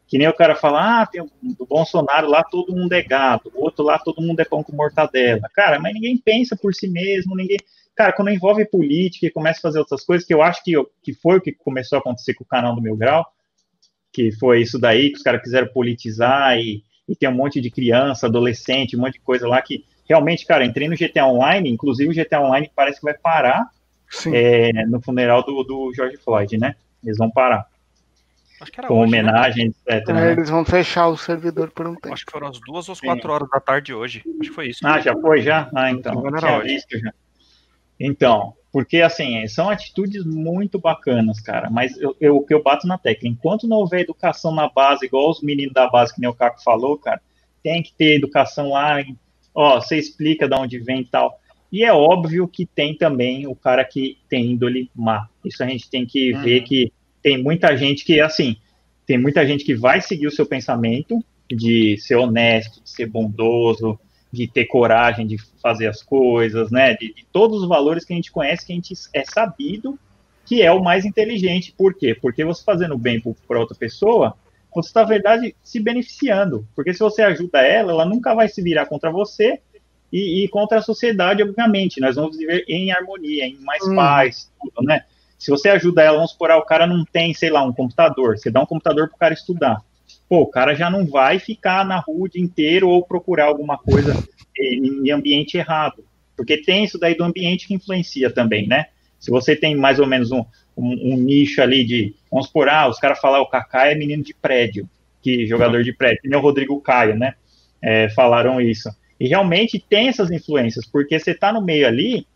[0.07, 3.63] Que nem o cara fala, ah, tem do Bolsonaro lá todo mundo é gado, o
[3.63, 5.49] outro lá todo mundo é pão com mortadela.
[5.53, 7.57] Cara, mas ninguém pensa por si mesmo, ninguém.
[7.95, 11.13] Cara, quando envolve política e começa a fazer outras coisas, que eu acho que, que
[11.13, 13.25] foi o que começou a acontecer com o canal do Meu Grau,
[14.11, 17.71] que foi isso daí, que os caras quiseram politizar e, e tem um monte de
[17.71, 22.11] criança, adolescente, um monte de coisa lá que realmente, cara, entrei no GTA Online, inclusive
[22.11, 23.69] o GTA Online parece que vai parar
[24.33, 26.75] é, no funeral do, do George Floyd, né?
[27.03, 27.67] Eles vão parar.
[28.61, 29.97] Acho que era Com hoje, homenagem, né?
[29.97, 30.15] etc.
[30.15, 30.31] Né?
[30.31, 32.13] Eles vão fechar o servidor por um tempo.
[32.13, 34.23] Acho que foram as duas ou as quatro horas da tarde hoje.
[34.39, 34.85] Acho que foi isso.
[34.87, 35.69] Ah, já foi já?
[35.75, 36.23] Ah, então.
[36.39, 37.13] Tinha visto já.
[37.99, 41.69] Então, porque assim, são atitudes muito bacanas, cara.
[41.69, 45.05] Mas eu, eu, o que eu bato na tecla, enquanto não houver educação na base,
[45.05, 47.21] igual os meninos da base que nem o Caco falou, cara,
[47.63, 49.01] tem que ter educação lá,
[49.53, 51.39] ó, você explica de onde vem e tal.
[51.75, 55.27] E é óbvio que tem também o cara que tem índole má.
[55.43, 56.41] Isso a gente tem que uhum.
[56.41, 56.89] ver que
[57.21, 58.55] tem muita gente que, assim,
[59.05, 61.21] tem muita gente que vai seguir o seu pensamento
[61.51, 63.99] de ser honesto, de ser bondoso,
[64.31, 66.93] de ter coragem de fazer as coisas, né?
[66.93, 69.99] De, de todos os valores que a gente conhece, que a gente é sabido
[70.45, 71.73] que é o mais inteligente.
[71.77, 72.15] Por quê?
[72.15, 74.33] Porque você fazendo bem para outra pessoa,
[74.73, 76.65] você está, na verdade, se beneficiando.
[76.73, 79.59] Porque se você ajuda ela, ela nunca vai se virar contra você
[80.11, 81.99] e, e contra a sociedade, obviamente.
[81.99, 83.95] Nós vamos viver em harmonia, em mais hum.
[83.95, 85.03] paz, tudo, né?
[85.37, 88.37] Se você ajuda ela, vamos supor, ah, o cara não tem, sei lá, um computador,
[88.37, 89.81] você dá um computador para o cara estudar.
[90.27, 93.77] Pô, o cara já não vai ficar na rua o dia inteiro ou procurar alguma
[93.77, 94.23] coisa
[94.57, 96.03] em ambiente errado.
[96.35, 98.87] Porque tem isso daí do ambiente que influencia também, né?
[99.19, 100.43] Se você tem mais ou menos um,
[100.75, 104.23] um, um nicho ali de, vamos supor, ah, os caras falam, o Kaká é menino
[104.23, 104.89] de prédio,
[105.21, 107.35] que jogador de prédio, nem o Rodrigo Caio, né?
[107.81, 108.89] É, falaram isso.
[109.19, 112.27] E realmente tem essas influências, porque você tá no meio ali,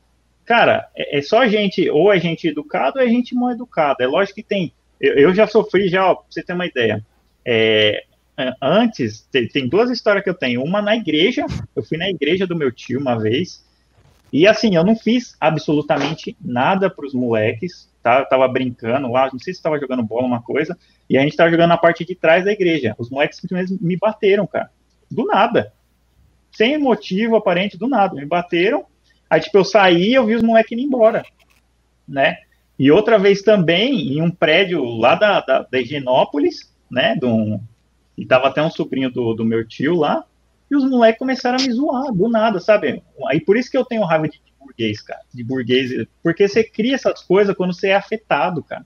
[0.45, 4.03] cara, é, é só gente, ou é gente educada ou é gente mal educada.
[4.03, 4.73] É lógico que tem.
[4.99, 7.05] Eu, eu já sofri, já, ó, pra você ter uma ideia.
[7.45, 8.03] É,
[8.61, 10.63] antes, tem, tem, duas histórias que eu tenho.
[10.63, 13.63] Uma na igreja, eu fui na igreja do meu tio uma vez,
[14.31, 18.19] e assim, eu não fiz absolutamente nada para os moleques, tá?
[18.19, 20.77] Eu tava brincando lá, não sei se estava jogando bola, uma coisa,
[21.09, 22.95] e a gente tava jogando na parte de trás da igreja.
[22.97, 24.69] Os moleques simplesmente me bateram, cara.
[25.09, 25.73] Do nada.
[26.59, 28.13] Sem motivo aparente, do nada.
[28.15, 28.85] Me bateram,
[29.29, 31.23] Aí, tipo, eu saí eu vi os moleques indo embora,
[32.05, 32.37] né?
[32.77, 37.15] E outra vez também, em um prédio lá da, da, da Higienópolis, né?
[37.15, 37.61] Do,
[38.17, 40.25] e tava até um sobrinho do, do meu tio lá,
[40.69, 43.01] e os moleques começaram a me zoar, do nada, sabe?
[43.27, 46.61] Aí por isso que eu tenho raiva de, de burguês, cara, de burguês, porque você
[46.61, 48.85] cria essas coisas quando você é afetado, cara.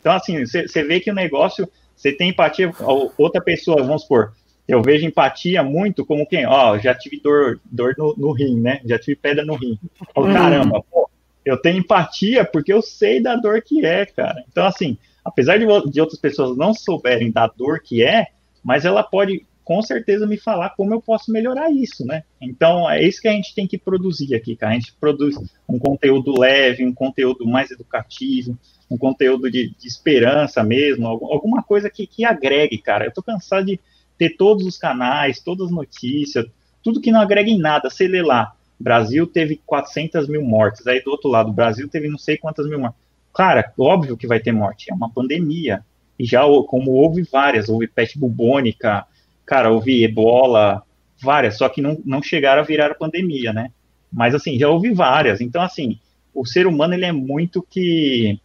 [0.00, 2.70] Então, assim, você vê que o negócio, você tem empatia,
[3.16, 4.34] outra pessoa, vamos supor,
[4.68, 8.80] eu vejo empatia muito como quem, ó, já tive dor, dor no, no rim, né?
[8.84, 9.78] Já tive pedra no rim.
[10.14, 11.08] Oh, caramba, pô,
[11.44, 14.44] eu tenho empatia porque eu sei da dor que é, cara.
[14.48, 18.26] Então, assim, apesar de, de outras pessoas não souberem da dor que é,
[18.64, 22.22] mas ela pode com certeza me falar como eu posso melhorar isso, né?
[22.40, 24.72] Então, é isso que a gente tem que produzir aqui, cara.
[24.72, 25.36] A gente produz
[25.68, 28.56] um conteúdo leve, um conteúdo mais educativo,
[28.88, 33.06] um conteúdo de, de esperança mesmo, alguma coisa que, que agregue, cara.
[33.06, 33.80] Eu tô cansado de
[34.18, 36.46] ter todos os canais, todas as notícias,
[36.82, 37.90] tudo que não agrega em nada.
[37.90, 42.18] Você lê lá, Brasil teve 400 mil mortes, aí do outro lado, Brasil teve não
[42.18, 42.98] sei quantas mil mortes.
[43.34, 45.84] Cara, óbvio que vai ter morte, é uma pandemia.
[46.18, 49.04] E já, como houve várias, houve peste bubônica,
[49.44, 50.82] cara, houve ebola,
[51.20, 53.70] várias, só que não, não chegaram a virar pandemia, né?
[54.10, 55.40] Mas, assim, já houve várias.
[55.40, 55.98] Então, assim,
[56.32, 58.40] o ser humano, ele é muito que...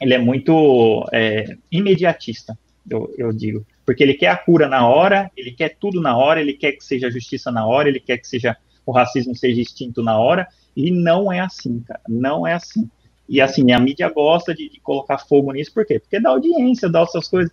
[0.00, 2.56] Ele é muito é, imediatista,
[2.88, 6.42] eu, eu digo porque ele quer a cura na hora, ele quer tudo na hora,
[6.42, 8.54] ele quer que seja justiça na hora, ele quer que seja
[8.84, 10.46] o racismo seja extinto na hora,
[10.76, 12.86] e não é assim, cara, não é assim.
[13.26, 15.98] E assim, a mídia gosta de, de colocar fogo nisso, por quê?
[15.98, 17.50] Porque dá audiência, dá essas coisas.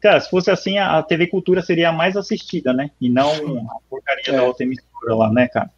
[0.00, 2.92] cara, se fosse assim, a TV Cultura seria a mais assistida, né?
[3.00, 3.28] E não
[3.68, 4.32] a porcaria é.
[4.36, 5.68] da outra emissora lá, né, cara?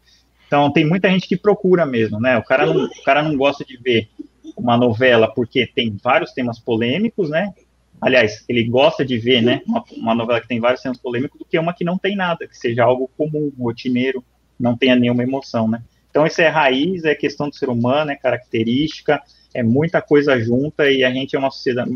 [0.46, 2.36] Então tem muita gente que procura mesmo, né?
[2.36, 4.10] O cara não, o cara não gosta de ver
[4.54, 7.54] uma novela porque tem vários temas polêmicos, né?
[8.00, 11.44] Aliás, ele gosta de ver, né, uma, uma, novela que tem vários temas polêmicos do
[11.44, 14.22] que uma que não tem nada, que seja algo comum, rotineiro,
[14.58, 15.82] não tenha nenhuma emoção, né?
[16.10, 19.20] Então isso é raiz, é questão do ser humano, é característica,
[19.52, 21.90] é muita coisa junta e a gente é uma sociedade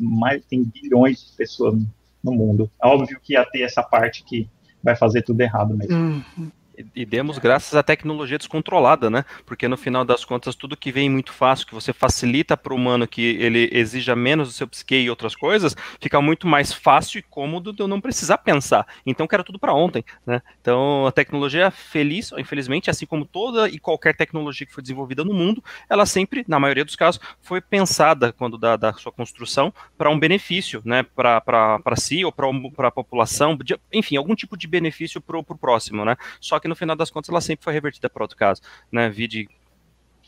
[0.00, 1.78] mais tem bilhões de pessoas
[2.22, 2.70] no mundo.
[2.82, 4.48] É óbvio que ia ter essa parte que
[4.82, 5.96] vai fazer tudo errado mesmo.
[5.96, 6.50] Uhum.
[6.94, 9.24] E, demos graças à tecnologia descontrolada, né?
[9.44, 12.76] Porque no final das contas, tudo que vem muito fácil, que você facilita para o
[12.76, 17.18] humano que ele exija menos do seu psique e outras coisas, fica muito mais fácil
[17.18, 18.86] e cômodo de eu não precisar pensar.
[19.04, 20.40] Então, quero tudo para ontem, né?
[20.60, 25.32] Então, a tecnologia, feliz infelizmente, assim como toda e qualquer tecnologia que foi desenvolvida no
[25.32, 30.10] mundo, ela sempre, na maioria dos casos, foi pensada, quando da, da sua construção, para
[30.10, 31.02] um benefício, né?
[31.02, 36.04] Para si ou para a população, de, enfim, algum tipo de benefício para o próximo,
[36.04, 36.16] né?
[36.40, 38.60] Só que no final das contas ela sempre foi revertida para outro caso,
[38.92, 39.08] né?
[39.08, 39.48] Vi de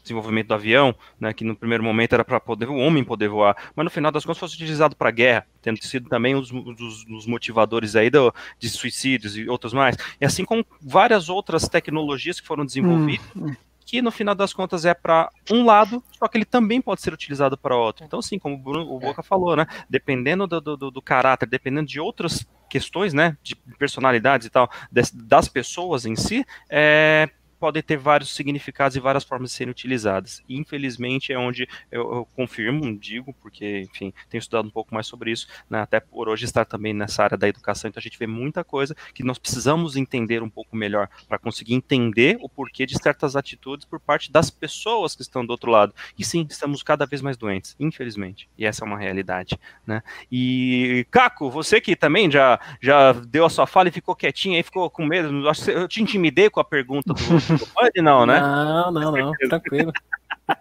[0.03, 3.57] desenvolvimento do avião, né, que no primeiro momento era para poder o homem poder voar,
[3.75, 7.27] mas no final das contas fosse utilizado para guerra, tendo sido também os, os, os
[7.27, 12.47] motivadores aí do, de suicídios e outros mais, e assim como várias outras tecnologias que
[12.47, 13.57] foram desenvolvidas, hum, hum.
[13.91, 17.13] Que no final das contas é para um lado, só que ele também pode ser
[17.13, 18.05] utilizado para outro.
[18.05, 21.89] Então, assim, como o, Bruno, o Boca falou, né, dependendo do, do, do caráter, dependendo
[21.89, 27.29] de outras questões, né, de personalidades e tal, das, das pessoas em si, é,
[27.61, 30.43] podem ter vários significados e várias formas de serem utilizadas.
[30.49, 35.31] Infelizmente, é onde eu, eu, confirmo, digo, porque, enfim, tenho estudado um pouco mais sobre
[35.31, 38.27] isso, né, até por hoje estar também nessa área da educação, então a gente vê
[38.27, 43.01] muita coisa que nós precisamos entender um pouco melhor para conseguir entender o porquê de
[43.01, 45.95] certas atitudes por parte das pessoas que estão do outro lado.
[46.19, 48.49] E sim, estamos cada vez mais doentes, infelizmente.
[48.57, 50.03] E essa é uma realidade, né?
[50.33, 54.63] E, Caco, você que também já, já deu a sua fala e ficou quietinho aí,
[54.63, 55.31] ficou com medo,
[55.69, 57.21] eu te intimidei com a pergunta do
[57.75, 58.41] Pode não, né?
[58.41, 59.93] Não, não, não, tranquilo.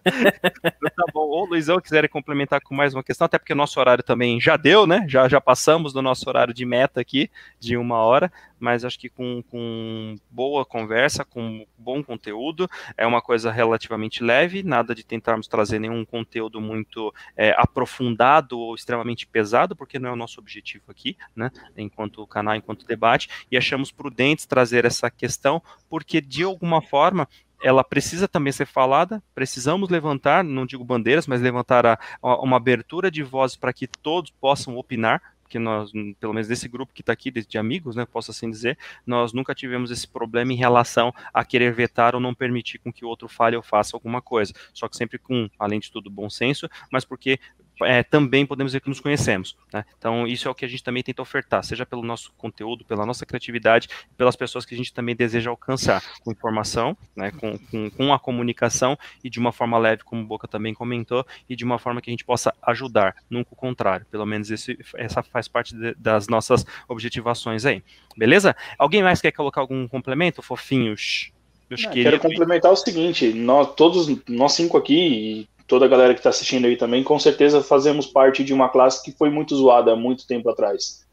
[0.04, 1.28] Tá bom.
[1.28, 4.58] Ou Luizão quiserem complementar com mais uma questão, até porque o nosso horário também já
[4.58, 5.06] deu, né?
[5.08, 7.30] Já, já passamos do nosso horário de meta aqui,
[7.60, 13.22] de uma hora, mas acho que com, com boa conversa, com bom conteúdo, é uma
[13.22, 19.76] coisa relativamente leve, nada de tentarmos trazer nenhum conteúdo muito é, aprofundado ou extremamente pesado,
[19.76, 21.52] porque não é o nosso objetivo aqui, né?
[21.78, 27.28] Enquanto canal, enquanto debate, e achamos prudentes trazer essa questão, porque de alguma forma
[27.62, 32.58] ela precisa também ser falada, precisamos levantar, não digo bandeiras, mas levantar a, a, uma
[32.58, 37.02] abertura de vozes para que todos possam opinar, que nós, pelo menos desse grupo que
[37.02, 40.56] está aqui, de, de, amigos, né, posso assim dizer, nós nunca tivemos esse problema em
[40.56, 44.22] relação a querer vetar ou não permitir com que o outro fale ou faça alguma
[44.22, 44.54] coisa.
[44.72, 47.40] Só que sempre com, além de tudo, bom senso, mas porque
[47.82, 49.56] é, também podemos dizer que nos conhecemos.
[49.74, 49.84] Né?
[49.98, 53.06] Então, isso é o que a gente também tenta ofertar, seja pelo nosso conteúdo, pela
[53.06, 53.88] nossa criatividade,
[54.18, 58.20] pelas pessoas que a gente também deseja alcançar, com informação, né, com, com, com a
[58.20, 62.02] comunicação e de uma forma leve, como o Boca também comentou, e de uma forma
[62.02, 64.06] que a gente possa ajudar, nunca o contrário.
[64.10, 67.84] Pelo menos esse, essa faz parte de, das nossas objetivações aí.
[68.18, 68.56] Beleza?
[68.78, 71.32] Alguém mais quer colocar algum complemento, fofinhos?
[71.70, 76.32] Não, quero complementar o seguinte: nós todos, nós cinco aqui, toda a galera que está
[76.32, 79.96] assistindo aí também, com certeza fazemos parte de uma classe que foi muito zoada há
[79.96, 81.06] muito tempo atrás.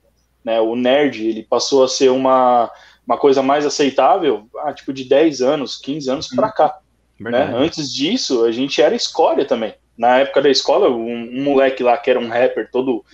[0.42, 0.58] Né?
[0.58, 2.70] O nerd, ele passou a ser uma,
[3.06, 6.78] uma coisa mais aceitável, ah, tipo de 10 anos, 15 anos para cá.
[7.20, 7.52] Né?
[7.54, 9.74] Antes disso, a gente era escória também.
[9.96, 13.04] Na época da escola, um, um, moleque lá que era um rapper todo.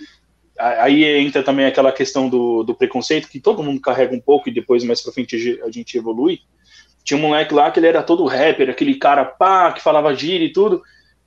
[0.57, 4.53] Aí entra também aquela questão do, do preconceito, que todo mundo carrega um pouco e
[4.53, 6.39] depois mais pra frente a gente evolui.
[7.03, 10.45] Tinha um moleque lá que ele era todo rapper, aquele cara pá, que falava gíria
[10.45, 10.81] e tudo.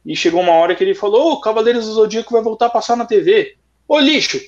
[0.06, 2.70] E chegou uma hora que ele falou: Ô, oh, Cavaleiros do Zodíaco vai voltar a
[2.70, 3.56] passar na TV.
[3.88, 4.40] Ô lixo!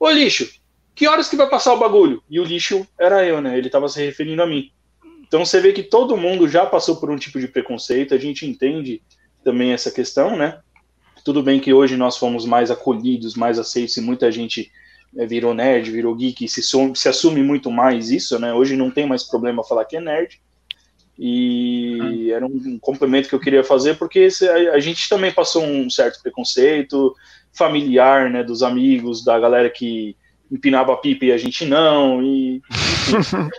[0.00, 0.48] Ô lixo!
[0.94, 2.22] Que horas que vai passar o bagulho?
[2.30, 3.58] E o lixo era eu, né?
[3.58, 4.70] Ele estava se referindo a mim.
[5.28, 8.46] Então você vê que todo mundo já passou por um tipo de preconceito, a gente
[8.46, 9.02] entende
[9.44, 10.60] também essa questão, né?
[11.22, 14.70] Tudo bem que hoje nós fomos mais acolhidos, mais aceitos, e muita gente
[15.16, 18.54] é, virou nerd, virou geek, se, se assume muito mais isso, né?
[18.54, 20.40] Hoje não tem mais problema falar que é nerd,
[21.18, 24.28] e era um complemento que eu queria fazer, porque
[24.72, 27.14] a gente também passou um certo preconceito
[27.52, 30.14] familiar, né, dos amigos, da galera que
[30.50, 32.60] empinava a pipa e a gente não, e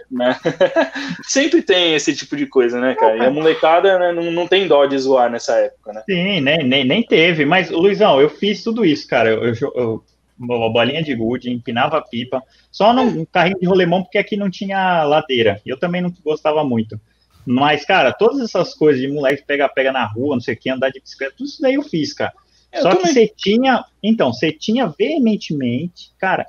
[0.10, 0.38] né?
[1.24, 3.18] sempre tem esse tipo de coisa, né, cara?
[3.18, 6.04] E a molecada né, não, não tem dó de zoar nessa época, né?
[6.10, 10.04] Sim, nem, nem, nem teve, mas, Luizão, eu fiz tudo isso, cara, eu, eu, eu
[10.40, 14.52] uma bolinha de gude, empinava a pipa, só num carrinho de rolemão, porque aqui não
[14.52, 17.00] tinha ladeira, eu também não gostava muito.
[17.49, 20.90] Mas, cara, todas essas coisas de moleque pega-pega na rua, não sei o que, andar
[20.90, 22.34] de bicicleta, tudo isso daí eu fiz, cara.
[22.74, 23.06] Eu Só também.
[23.06, 23.86] que você tinha.
[24.03, 26.45] Então, você tinha veementemente, cara,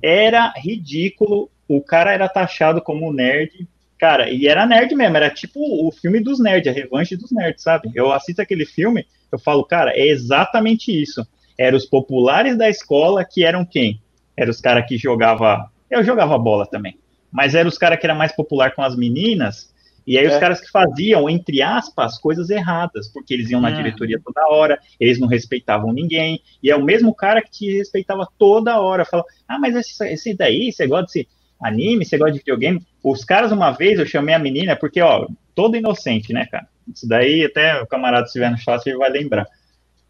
[0.00, 1.50] era ridículo.
[1.66, 3.66] O cara era taxado como nerd.
[3.98, 7.64] Cara, e era nerd mesmo, era tipo o filme dos nerds, a revanche dos nerds,
[7.64, 7.90] sabe?
[7.92, 11.26] Eu assisto aquele filme, eu falo, cara, é exatamente isso.
[11.58, 14.00] Eram os populares da escola que eram quem?
[14.36, 15.68] Eram os caras que jogava.
[15.90, 16.96] Eu jogava bola também.
[17.30, 19.71] Mas eram os caras que era mais popular com as meninas
[20.06, 20.28] e aí é.
[20.28, 23.76] os caras que faziam, entre aspas, coisas erradas, porque eles iam na hum.
[23.76, 28.26] diretoria toda hora, eles não respeitavam ninguém, e é o mesmo cara que te respeitava
[28.38, 31.28] toda hora, fala, ah, mas esse, esse daí, você gosta desse
[31.60, 32.84] anime, você gosta de videogame?
[33.02, 36.66] Os caras, uma vez, eu chamei a menina, porque, ó, todo inocente, né, cara?
[36.92, 39.46] Isso daí, até o camarada estiver no chat, ele vai lembrar.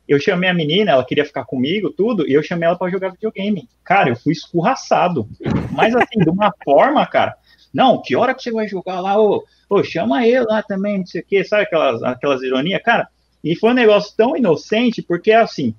[0.08, 3.10] Eu chamei a menina, ela queria ficar comigo, tudo, e eu chamei ela para jogar
[3.10, 3.68] videogame.
[3.84, 5.28] Cara, eu fui escorraçado.
[5.70, 7.36] Mas assim, de uma forma, cara,
[7.72, 9.20] não, que hora que você vai jogar lá?
[9.20, 12.82] Ô, ô chama ele lá também, não sei o quê, sabe aquelas, aquelas ironias?
[12.82, 13.08] Cara,
[13.42, 15.74] e foi um negócio tão inocente, porque assim,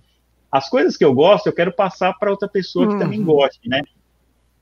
[0.52, 2.99] as coisas que eu gosto, eu quero passar para outra pessoa que uhum.
[2.99, 3.82] também goste, né?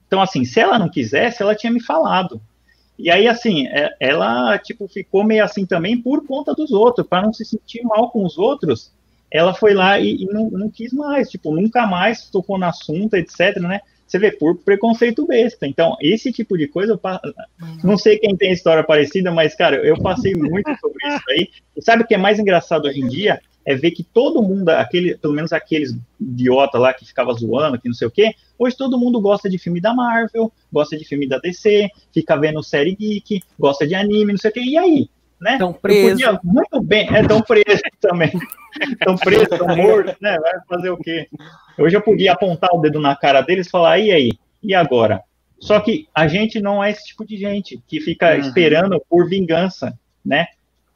[0.07, 2.41] Então, assim, se ela não quisesse, ela tinha me falado.
[2.99, 7.23] E aí, assim, é, ela, tipo, ficou meio assim também por conta dos outros, para
[7.23, 8.93] não se sentir mal com os outros.
[9.31, 13.15] Ela foi lá e, e não, não, quis mais, tipo, nunca mais tocou no assunto,
[13.15, 13.81] etc, né?
[14.11, 15.65] Você vê, por preconceito besta.
[15.65, 17.39] Então, esse tipo de coisa, eu
[17.81, 21.49] não sei quem tem história parecida, mas, cara, eu passei muito sobre isso aí.
[21.77, 23.39] E sabe o que é mais engraçado hoje em dia?
[23.65, 27.87] É ver que todo mundo, aquele, pelo menos aqueles idiota lá que ficava zoando, que
[27.87, 31.25] não sei o quê, hoje todo mundo gosta de filme da Marvel, gosta de filme
[31.25, 34.59] da DC, fica vendo série geek, gosta de anime, não sei o quê.
[34.59, 35.09] E aí?
[35.41, 35.53] Né?
[35.53, 36.39] Estão presos.
[36.43, 38.31] Muito bem, é, estão presos também.
[38.91, 40.37] Estão presos, estão mortos, né?
[40.39, 41.27] Vai fazer o quê?
[41.79, 44.31] Hoje eu podia apontar o dedo na cara deles e falar, e aí?
[44.61, 45.23] E agora?
[45.59, 48.39] Só que a gente não é esse tipo de gente que fica uhum.
[48.39, 50.45] esperando por vingança, né?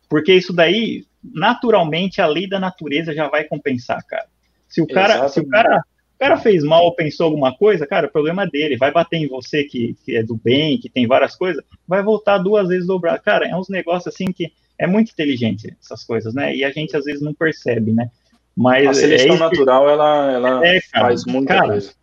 [0.07, 4.27] Porque isso daí, naturalmente, a lei da natureza já vai compensar, cara.
[4.67, 5.83] Se o cara, se o cara,
[6.15, 8.77] o cara fez mal ou pensou alguma coisa, cara, o problema é dele.
[8.77, 12.37] Vai bater em você que, que é do bem, que tem várias coisas, vai voltar
[12.37, 13.21] duas vezes dobrado.
[13.21, 16.55] Cara, é uns negócios assim que é muito inteligente essas coisas, né?
[16.55, 18.09] E a gente às vezes não percebe, né?
[18.55, 21.93] Mas a seleção é natural, ela, ela é, cara, faz muita cara, coisa.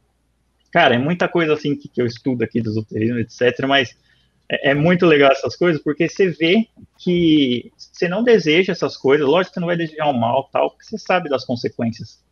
[0.71, 3.67] Cara, é muita coisa assim que, que eu estudo aqui dos uterinos, etc.
[3.67, 3.97] Mas
[4.51, 6.69] é, é, muito legal essas coisas, porque você vê
[6.99, 9.27] que você não deseja essas coisas.
[9.27, 12.23] Lógico que você não vai desejar o mal, tal, porque você sabe das consequências.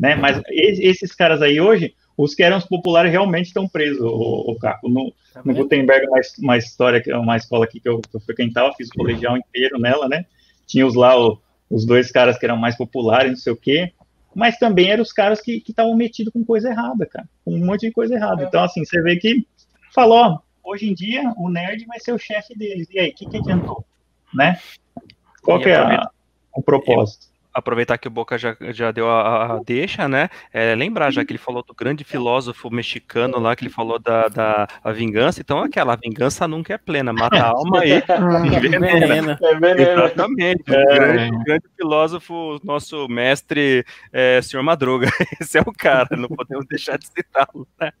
[0.00, 0.14] Né?
[0.14, 4.58] Mas esses caras aí hoje, os que eram os populares realmente estão presos, o, o
[4.58, 4.88] Caco.
[4.88, 8.72] No, tá no Gutenberg, uma, uma história, uma escola aqui que eu, que eu frequentava,
[8.72, 10.24] fiz o colegial inteiro nela, né?
[10.66, 13.92] Tinha os lá, o, os dois caras que eram mais populares, não sei o quê,
[14.34, 17.82] mas também eram os caras que estavam metidos com coisa errada, cara, com um monte
[17.82, 18.44] de coisa errada.
[18.44, 18.46] É.
[18.46, 19.46] Então, assim, você vê que
[19.94, 22.88] falou, hoje em dia o nerd vai ser o chefe deles.
[22.90, 23.84] E aí, o que, que adiantou?
[24.34, 24.58] Né?
[25.42, 26.08] Qual que é a,
[26.54, 27.29] o propósito?
[27.52, 30.28] Aproveitar que o Boca já, já deu a, a deixa, né?
[30.52, 34.28] É, lembrar, já que ele falou do grande filósofo mexicano lá, que ele falou da,
[34.28, 37.92] da vingança, então aquela vingança nunca é plena, mata a alma e
[38.56, 39.38] envenena.
[39.42, 40.04] É veneno.
[40.04, 40.64] Exatamente.
[40.68, 40.82] É.
[40.82, 45.08] O grande, grande, filósofo, nosso mestre, é, senhor Madruga.
[45.40, 47.66] Esse é o cara, não podemos deixar de citá-lo.
[47.80, 47.90] Né?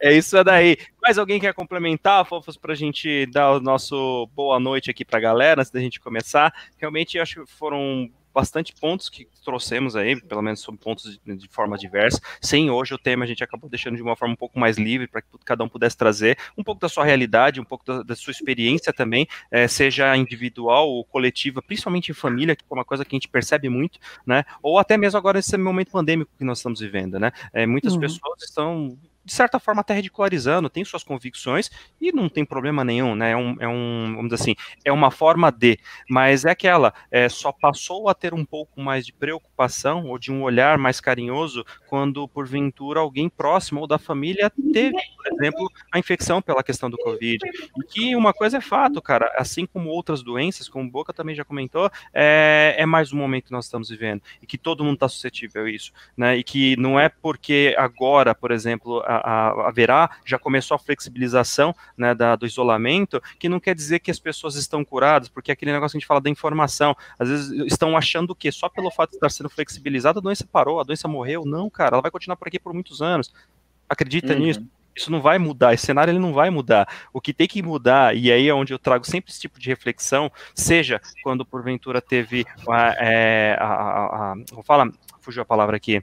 [0.00, 0.76] É, é isso daí.
[1.02, 5.18] Mais alguém quer complementar, Fofos, para a gente dar o nosso boa noite aqui para
[5.18, 6.54] a galera, antes da gente começar?
[6.78, 11.48] Realmente, acho que foram bastante pontos que trouxemos aí, pelo menos sobre pontos de, de,
[11.48, 12.20] forma diversa.
[12.40, 15.08] Sem hoje o tema a gente acabou deixando de uma forma um pouco mais livre
[15.08, 18.14] para que cada um pudesse trazer um pouco da sua realidade, um pouco da, da
[18.14, 23.04] sua experiência também, é, seja individual ou coletiva, principalmente em família, que é uma coisa
[23.04, 24.44] que a gente percebe muito, né?
[24.62, 27.32] Ou até mesmo agora nesse momento pandêmico que nós estamos vivendo, né?
[27.52, 28.00] É, muitas uhum.
[28.00, 31.70] pessoas estão de certa forma, até ridicularizando, tem suas convicções
[32.00, 33.32] e não tem problema nenhum, né?
[33.32, 34.54] É um, é um vamos dizer assim,
[34.84, 35.78] é uma forma de,
[36.08, 40.32] mas é aquela, é, só passou a ter um pouco mais de preocupação ou de
[40.32, 45.98] um olhar mais carinhoso quando, porventura, alguém próximo ou da família teve, por exemplo, a
[45.98, 47.38] infecção pela questão do Covid.
[47.78, 51.44] E que uma coisa é fato, cara, assim como outras doenças, como Boca também já
[51.44, 55.08] comentou, é, é mais um momento que nós estamos vivendo e que todo mundo está
[55.08, 56.36] suscetível a isso, né?
[56.36, 62.14] E que não é porque agora, por exemplo, a, haverá, já começou a flexibilização né,
[62.14, 65.72] da, do isolamento, que não quer dizer que as pessoas estão curadas, porque é aquele
[65.72, 69.10] negócio que a gente fala da informação, às vezes estão achando que só pelo fato
[69.10, 71.44] de estar sendo flexibilizado a doença parou, a doença morreu.
[71.44, 73.32] Não, cara, ela vai continuar por aqui por muitos anos.
[73.88, 74.40] Acredita uhum.
[74.40, 74.66] nisso?
[74.94, 76.88] isso não vai mudar, esse cenário ele não vai mudar.
[77.12, 79.68] O que tem que mudar, e aí é onde eu trago sempre esse tipo de
[79.68, 84.90] reflexão, seja quando porventura teve a, é, a, a, a vou falar,
[85.20, 86.02] fugiu a palavra aqui,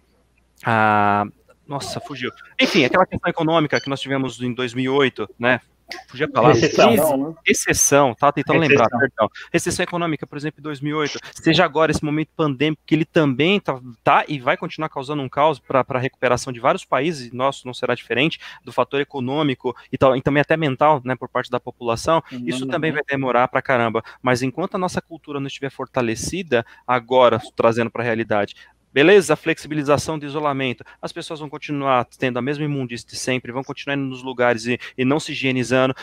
[0.65, 1.26] a,
[1.70, 2.32] nossa, fugiu.
[2.60, 5.62] Enfim, aquela questão econômica que nós tivemos em 2008, né?
[6.08, 6.52] Podia falar.
[6.52, 7.36] Exceção, né?
[7.46, 8.84] exceção tá tentando exceção.
[8.84, 9.30] lembrar, perdão.
[9.52, 13.80] Recessão econômica, por exemplo, em 2008, seja agora esse momento pandêmico, que ele também tá,
[14.04, 17.74] tá e vai continuar causando um caos para a recuperação de vários países, nosso não
[17.74, 21.60] será diferente, do fator econômico e, tal, e também até mental, né, por parte da
[21.60, 22.44] população, uhum.
[22.46, 24.04] isso também vai demorar para caramba.
[24.22, 28.56] Mas enquanto a nossa cultura não estiver fortalecida, agora, trazendo para a realidade,
[28.94, 29.36] Beleza?
[29.36, 30.84] Flexibilização do isolamento.
[31.02, 34.66] As pessoas vão continuar tendo a mesma imundície de sempre, vão continuar indo nos lugares
[34.66, 35.94] e, e não se higienizando.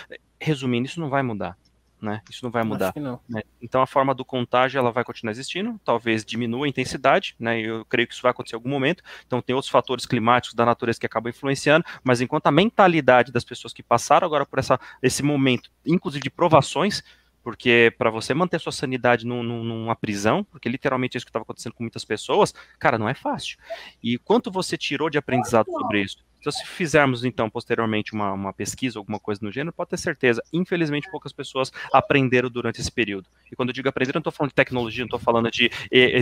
[0.41, 1.57] Resumindo, isso não vai mudar.
[2.01, 2.21] Né?
[2.31, 2.93] Isso não vai mudar.
[2.95, 3.19] Não.
[3.29, 3.43] Né?
[3.61, 7.59] Então a forma do contágio ela vai continuar existindo, talvez diminua a intensidade, né?
[7.59, 9.03] Eu creio que isso vai acontecer em algum momento.
[9.27, 13.45] Então tem outros fatores climáticos da natureza que acabam influenciando, mas enquanto a mentalidade das
[13.45, 17.03] pessoas que passaram agora por essa, esse momento, inclusive de provações,
[17.47, 21.45] porque para você manter sua sanidade num, numa prisão, porque literalmente é isso que estava
[21.45, 23.57] acontecendo com muitas pessoas, cara, não é fácil.
[24.03, 26.25] E quanto você tirou de aprendizado sobre isso?
[26.41, 30.43] Então, se fizermos, então, posteriormente uma, uma pesquisa, alguma coisa no gênero, pode ter certeza,
[30.53, 33.29] infelizmente, poucas pessoas aprenderam durante esse período.
[33.51, 35.71] E quando eu digo aprender, não estou falando de tecnologia, não estou falando de,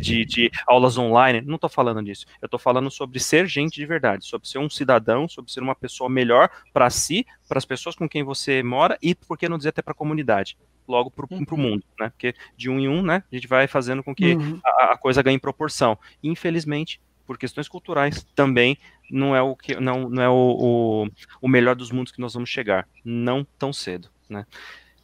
[0.02, 2.26] de, de, aulas online, não estou falando disso.
[2.42, 5.74] Eu estou falando sobre ser gente de verdade, sobre ser um cidadão, sobre ser uma
[5.74, 9.56] pessoa melhor para si, para as pessoas com quem você mora e, por que não
[9.56, 11.56] dizer, até para a comunidade logo para o uhum.
[11.56, 12.10] mundo, né?
[12.10, 14.60] Porque de um em um, né, a gente vai fazendo com que uhum.
[14.64, 15.98] a, a, coisa ganhe proporção.
[16.22, 18.76] infelizmente, por questões culturais, também
[19.10, 21.08] não é o que não, não é o, o,
[21.40, 24.46] o melhor dos mundos que nós vamos chegar, não tão cedo, né?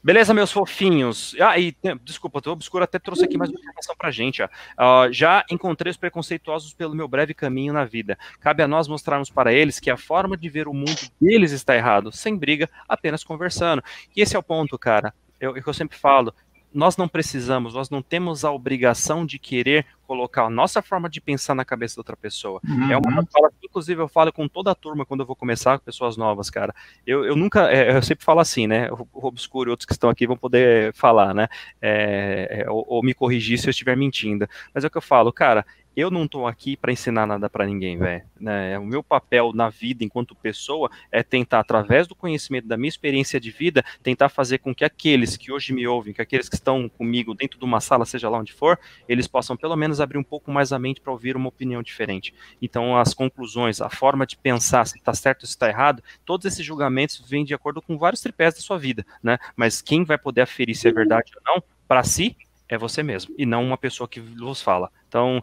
[0.02, 1.36] Beleza, meus fofinhos.
[1.38, 4.42] Ah, e desculpa, o Obscuro até trouxe aqui mais uma informação pra gente.
[4.42, 4.46] Ó.
[4.46, 8.18] Uh, já encontrei os preconceituosos pelo meu breve caminho na vida.
[8.40, 11.76] Cabe a nós mostrarmos para eles que a forma de ver o mundo deles está
[11.76, 13.84] errado, sem briga, apenas conversando.
[14.16, 16.34] E esse é o ponto, cara eu, eu sempre falo,
[16.72, 21.20] nós não precisamos, nós não temos a obrigação de querer colocar a nossa forma de
[21.20, 22.60] pensar na cabeça da outra pessoa.
[22.66, 22.90] Uhum.
[22.90, 25.78] É uma fala que, inclusive, eu falo com toda a turma quando eu vou começar
[25.78, 26.74] com pessoas novas, cara.
[27.06, 28.88] Eu, eu nunca, é, eu sempre falo assim, né?
[28.90, 31.48] O Obscuro e outros que estão aqui vão poder falar, né?
[31.80, 34.48] É, é, ou, ou, me corrigir se eu estiver mentindo.
[34.74, 35.64] Mas é o que eu falo, cara
[36.00, 38.24] eu não estou aqui para ensinar nada para ninguém, velho.
[38.38, 38.78] Né?
[38.78, 43.38] O meu papel na vida enquanto pessoa é tentar, através do conhecimento da minha experiência
[43.38, 46.88] de vida, tentar fazer com que aqueles que hoje me ouvem, que aqueles que estão
[46.88, 48.78] comigo dentro de uma sala, seja lá onde for,
[49.08, 52.34] eles possam pelo menos abrir um pouco mais a mente para ouvir uma opinião diferente.
[52.60, 56.46] Então, as conclusões, a forma de pensar, se está certo ou se está errado, todos
[56.46, 59.38] esses julgamentos vêm de acordo com vários tripés da sua vida, né?
[59.56, 62.36] Mas quem vai poder aferir se é verdade ou não, para si,
[62.68, 64.90] é você mesmo, e não uma pessoa que vos fala.
[65.08, 65.42] Então,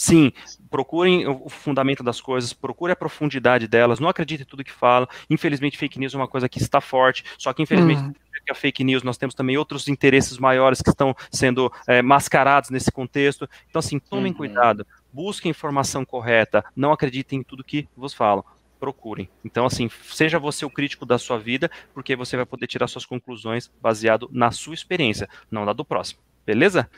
[0.00, 0.32] Sim,
[0.70, 5.06] procurem o fundamento das coisas, procure a profundidade delas, não acredite em tudo que fala.
[5.28, 8.14] Infelizmente, fake news é uma coisa que está forte, só que infelizmente uhum.
[8.50, 12.90] a fake news nós temos também outros interesses maiores que estão sendo é, mascarados nesse
[12.90, 13.46] contexto.
[13.68, 14.38] Então, assim, tomem uhum.
[14.38, 18.42] cuidado, busquem informação correta, não acreditem em tudo que vos falam
[18.78, 19.28] procurem.
[19.44, 23.04] Então, assim, seja você o crítico da sua vida, porque você vai poder tirar suas
[23.04, 26.22] conclusões baseado na sua experiência, não na do próximo.
[26.50, 26.90] Beleza?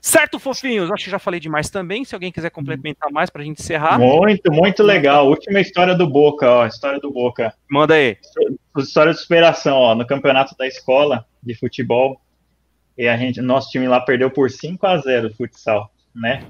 [0.00, 0.88] Certo, fofinhos?
[0.92, 2.04] Acho que já falei demais também.
[2.04, 3.98] Se alguém quiser complementar mais para a gente encerrar.
[3.98, 5.28] Muito, muito legal.
[5.28, 6.64] Última história do Boca, ó.
[6.64, 7.52] História do Boca.
[7.68, 8.16] Manda aí.
[8.78, 9.94] História de superação, ó.
[9.96, 12.20] No campeonato da escola de futebol,
[12.96, 16.46] e a gente, nosso time lá perdeu por 5 a 0 futsal, né?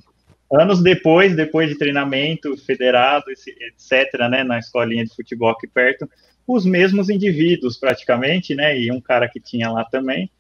[0.53, 6.11] Anos depois, depois de treinamento federado, etc., né, na escolinha de futebol aqui perto,
[6.47, 10.31] os mesmos indivíduos praticamente, né, e um cara que tinha lá também,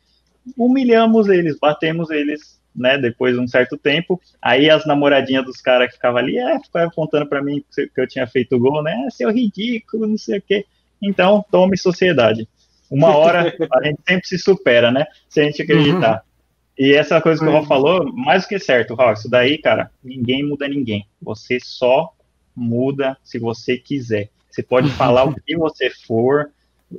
[0.56, 4.20] humilhamos eles, batemos eles, né, depois de um certo tempo.
[4.40, 8.06] Aí as namoradinhas dos caras que ficavam ali, é, ficavam apontando para mim que eu
[8.06, 10.66] tinha feito gol, né, é, seu ridículo, não sei o quê.
[11.02, 12.48] Então, tome sociedade.
[12.90, 16.14] Uma hora a gente sempre se supera, né, se a gente acreditar.
[16.14, 16.30] Uhum.
[16.78, 19.90] E essa coisa que o Raul falou, mais do que certo, Raul, isso daí, cara,
[20.02, 21.06] ninguém muda ninguém.
[21.20, 22.10] Você só
[22.56, 24.30] muda se você quiser.
[24.50, 26.50] Você pode falar o que você for,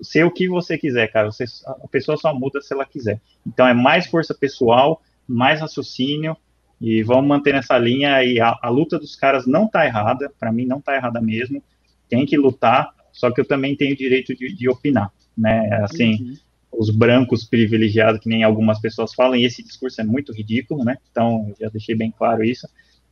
[0.02, 1.32] ser o que você quiser, cara.
[1.32, 3.20] Você, a pessoa só muda se ela quiser.
[3.46, 6.36] Então é mais força pessoal, mais raciocínio
[6.80, 8.24] e vamos manter nessa linha.
[8.24, 11.62] E a, a luta dos caras não tá errada, para mim não tá errada mesmo.
[12.10, 15.70] Tem que lutar, só que eu também tenho direito de, de opinar, né?
[15.84, 16.36] Assim, uhum.
[16.74, 20.98] os brancos privilegiados, que nem algumas pessoas falam, e esse discurso é muito ridículo, né?
[21.12, 22.68] Então já deixei bem claro isso.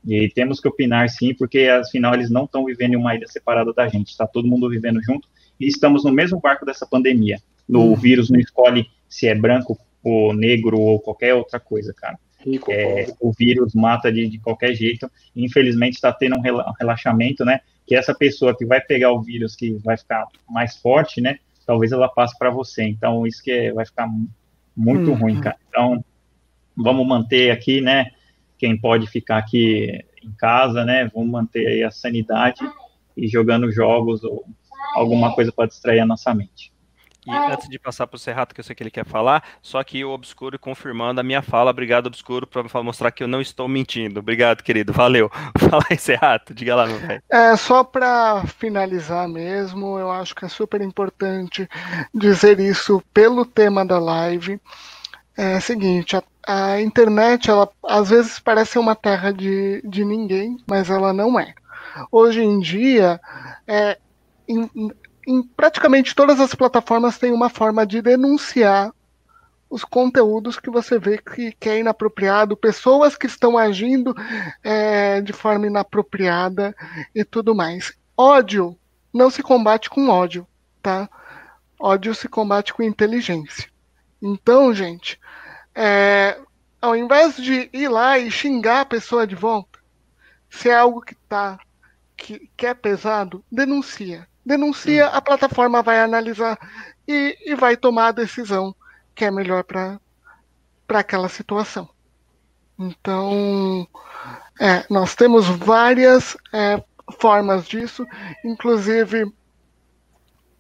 [0.06, 3.74] E temos que opinar sim, porque afinal eles não estão vivendo em uma ilha separada
[3.74, 5.28] da gente, está todo mundo vivendo junto
[5.68, 7.38] estamos no mesmo barco dessa pandemia.
[7.68, 7.96] O hum.
[7.96, 12.18] vírus não escolhe se é branco ou negro ou qualquer outra coisa, cara.
[12.70, 15.12] É, o vírus mata de, de qualquer jeito.
[15.36, 16.42] Infelizmente está tendo um
[16.80, 17.60] relaxamento, né?
[17.86, 21.40] Que essa pessoa que vai pegar o vírus, que vai ficar mais forte, né?
[21.66, 22.84] Talvez ela passe para você.
[22.84, 24.08] Então isso que é, vai ficar
[24.76, 25.16] muito hum.
[25.16, 25.58] ruim, cara.
[25.68, 26.04] Então
[26.76, 28.12] vamos manter aqui, né?
[28.58, 31.10] Quem pode ficar aqui em casa, né?
[31.14, 32.62] Vamos manter aí a sanidade
[33.16, 34.46] e jogando jogos ou
[34.94, 36.72] alguma coisa para distrair a nossa mente.
[37.28, 39.84] aqui, antes de passar para o Serrato, que eu sei que ele quer falar, só
[39.84, 41.72] que o Obscuro confirmando a minha fala.
[41.72, 44.20] Obrigado, Obscuro, para mostrar que eu não estou mentindo.
[44.20, 44.94] Obrigado, querido.
[44.94, 45.30] Valeu.
[45.58, 46.54] Fala aí, Serrato.
[46.54, 47.22] Diga lá, meu velho.
[47.30, 51.68] É, só para finalizar mesmo, eu acho que é super importante
[52.14, 54.60] dizer isso pelo tema da live.
[55.38, 60.58] É o seguinte, a, a internet, ela às vezes parece uma terra de, de ninguém,
[60.68, 61.54] mas ela não é.
[62.12, 63.22] Hoje em dia,
[63.66, 63.98] é,
[64.50, 64.92] em,
[65.28, 68.92] em praticamente todas as plataformas tem uma forma de denunciar
[69.70, 74.16] os conteúdos que você vê que, que é inapropriado, pessoas que estão agindo
[74.64, 76.76] é, de forma inapropriada
[77.14, 77.94] e tudo mais.
[78.18, 78.76] Ódio
[79.14, 80.48] não se combate com ódio,
[80.82, 81.08] tá?
[81.80, 83.70] Ódio se combate com inteligência.
[84.20, 85.20] Então, gente,
[85.76, 86.40] é,
[86.82, 89.80] ao invés de ir lá e xingar a pessoa de volta,
[90.50, 91.60] se é algo que tá
[92.18, 94.28] que, que é pesado, denuncia.
[94.46, 96.58] Denuncia, a plataforma vai analisar
[97.08, 98.76] e, e vai tomar a decisão
[99.14, 100.00] que é melhor para
[100.90, 101.90] aquela situação.
[102.78, 103.88] Então,
[104.60, 106.82] é, nós temos várias é,
[107.20, 108.06] formas disso,
[108.46, 109.32] inclusive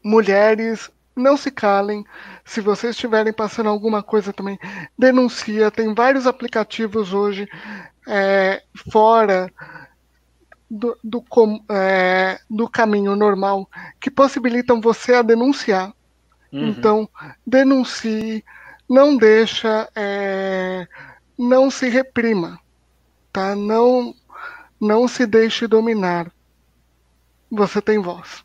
[0.04, 2.06] mulheres, não se calem.
[2.44, 4.60] Se vocês estiverem passando alguma coisa também,
[4.98, 5.72] denuncia.
[5.72, 7.48] Tem vários aplicativos hoje
[8.08, 9.52] é, fora
[10.70, 11.24] do, do,
[11.70, 13.70] é, do caminho normal
[14.00, 15.94] que possibilitam você a denunciar.
[16.52, 16.70] Uhum.
[16.70, 17.10] Então,
[17.46, 18.44] denuncie,
[18.88, 20.88] não deixa, é,
[21.38, 22.60] não se reprima,
[23.32, 23.56] tá?
[23.56, 24.14] Não,
[24.80, 26.32] não se deixe dominar.
[27.52, 28.44] Você tem voz.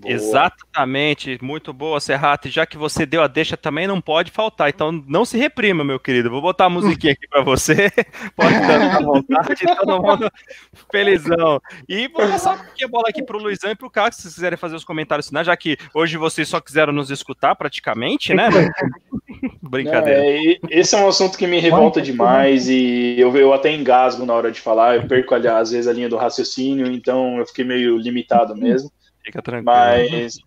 [0.00, 0.14] Boa.
[0.14, 2.48] Exatamente, muito boa, Serrato.
[2.48, 4.70] Já que você deu a deixa, também não pode faltar.
[4.70, 6.30] Então não se reprima, meu querido.
[6.30, 7.90] Vou botar a musiquinha aqui para você.
[8.34, 10.32] Pode dar à vontade, todo mundo
[10.90, 11.60] felizão.
[11.86, 14.76] E vou passar a bola aqui pro Luizão e pro Carlos, se vocês quiserem fazer
[14.76, 18.48] os comentários finais, já que hoje vocês só quiseram nos escutar praticamente, né?
[19.62, 20.20] Brincadeira.
[20.24, 24.34] É, esse é um assunto que me revolta demais e eu, eu até engasgo na
[24.34, 24.96] hora de falar.
[24.96, 28.90] Eu perco, às vezes, a linha do raciocínio, então eu fiquei meio limitado mesmo.
[29.24, 29.64] Fica tranquilo.
[29.64, 30.38] Mas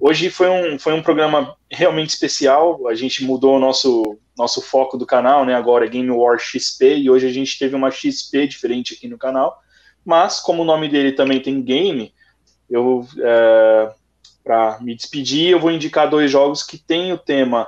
[0.00, 2.86] hoje foi um, foi um programa realmente especial.
[2.88, 5.54] A gente mudou o nosso, nosso foco do canal, né?
[5.54, 9.18] Agora é Game War XP, e hoje a gente teve uma XP diferente aqui no
[9.18, 9.60] canal.
[10.04, 12.12] Mas, como o nome dele também tem game,
[12.68, 13.92] eu, é,
[14.42, 17.66] para me despedir, eu vou indicar dois jogos que têm o tema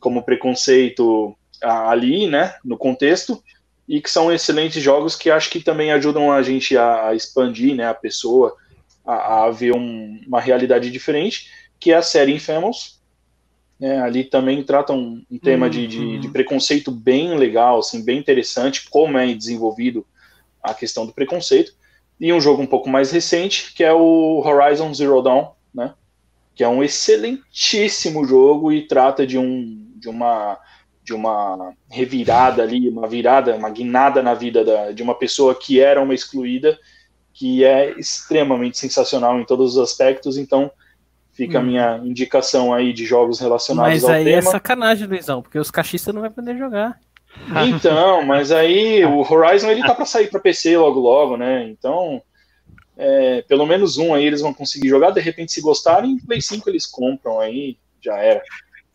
[0.00, 2.54] como preconceito ali, né?
[2.64, 3.42] No contexto,
[3.88, 7.86] e que são excelentes jogos que acho que também ajudam a gente a, expandir, né?
[7.88, 8.56] A pessoa
[9.04, 13.02] a, a ver um, uma realidade diferente, que é a série Infamous.
[13.80, 15.70] É, ali também trata um, um tema uhum.
[15.70, 20.06] de, de, de, preconceito bem legal, assim, bem interessante, como é desenvolvido
[20.62, 21.74] a questão do preconceito.
[22.18, 25.92] E um jogo um pouco mais recente, que é o Horizon Zero Dawn, né?
[26.54, 30.58] que é um excelentíssimo jogo e trata de, um, de, uma,
[31.02, 35.80] de uma revirada ali, uma virada, uma guinada na vida da, de uma pessoa que
[35.80, 36.78] era uma excluída
[37.34, 40.70] que é extremamente sensacional em todos os aspectos, então
[41.32, 41.60] fica hum.
[41.60, 44.24] a minha indicação aí de jogos relacionados mas ao tema.
[44.24, 46.98] Mas aí é sacanagem, Luizão, porque os cachistas não vão poder jogar.
[47.66, 51.68] Então, mas aí o Horizon ele tá para sair para PC logo logo, né?
[51.68, 52.22] Então,
[52.96, 56.70] é, pelo menos um aí eles vão conseguir jogar, de repente se gostarem, Play 5
[56.70, 58.40] eles compram aí, já era.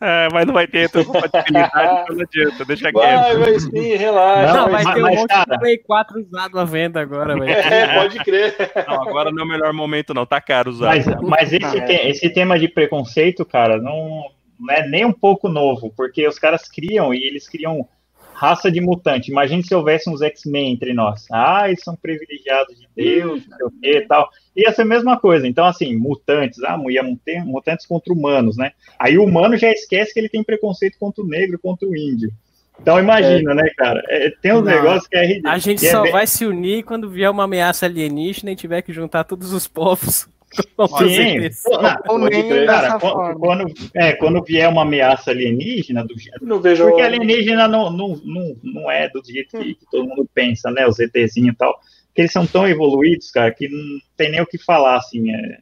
[0.01, 1.73] É, mas não vai ter compatibilidade,
[2.03, 3.21] então não adianta, deixa quieto.
[3.21, 4.53] Vai, vai sim, relaxa.
[4.53, 5.51] Não, vai ter um monte cara...
[5.51, 7.49] de Play 4 usado à venda agora, velho.
[7.69, 8.55] É, pode crer.
[8.87, 10.87] Não, agora não é o melhor momento, não, tá caro usar.
[10.87, 14.23] Mas, mas esse, ah, te, esse tema de preconceito, cara, não,
[14.57, 17.87] não é nem um pouco novo, porque os caras criam e eles criam
[18.39, 19.29] raça de mutante.
[19.29, 21.25] Imagine se houvesse uns X-Men entre nós.
[21.29, 24.29] Ah, eles são privilegiados de Deus, não sei o que e tal.
[24.55, 25.45] Ia ser a mesma coisa.
[25.45, 28.71] Então, assim, mutantes, ah, ia ter mutantes contra humanos, né?
[28.97, 32.31] Aí o humano já esquece que ele tem preconceito contra o negro, contra o índio.
[32.81, 33.55] Então imagina, é.
[33.55, 34.01] né, cara?
[34.07, 35.53] É, tem uns negócios que é ridículo.
[35.53, 36.13] A gente é só bem...
[36.13, 40.29] vai se unir quando vier uma ameaça alienígena e tiver que juntar todos os povos
[40.97, 41.49] Sim,
[42.65, 48.19] cara, quando, é, quando vier uma ameaça alienígena, do, não vejo porque alienígena não, não,
[48.23, 50.87] não, não é do jeito que, que todo mundo pensa, né?
[50.87, 51.79] Os ETzinhos e tal,
[52.13, 55.31] que eles são tão evoluídos, cara, que não tem nem o que falar, assim.
[55.31, 55.59] É,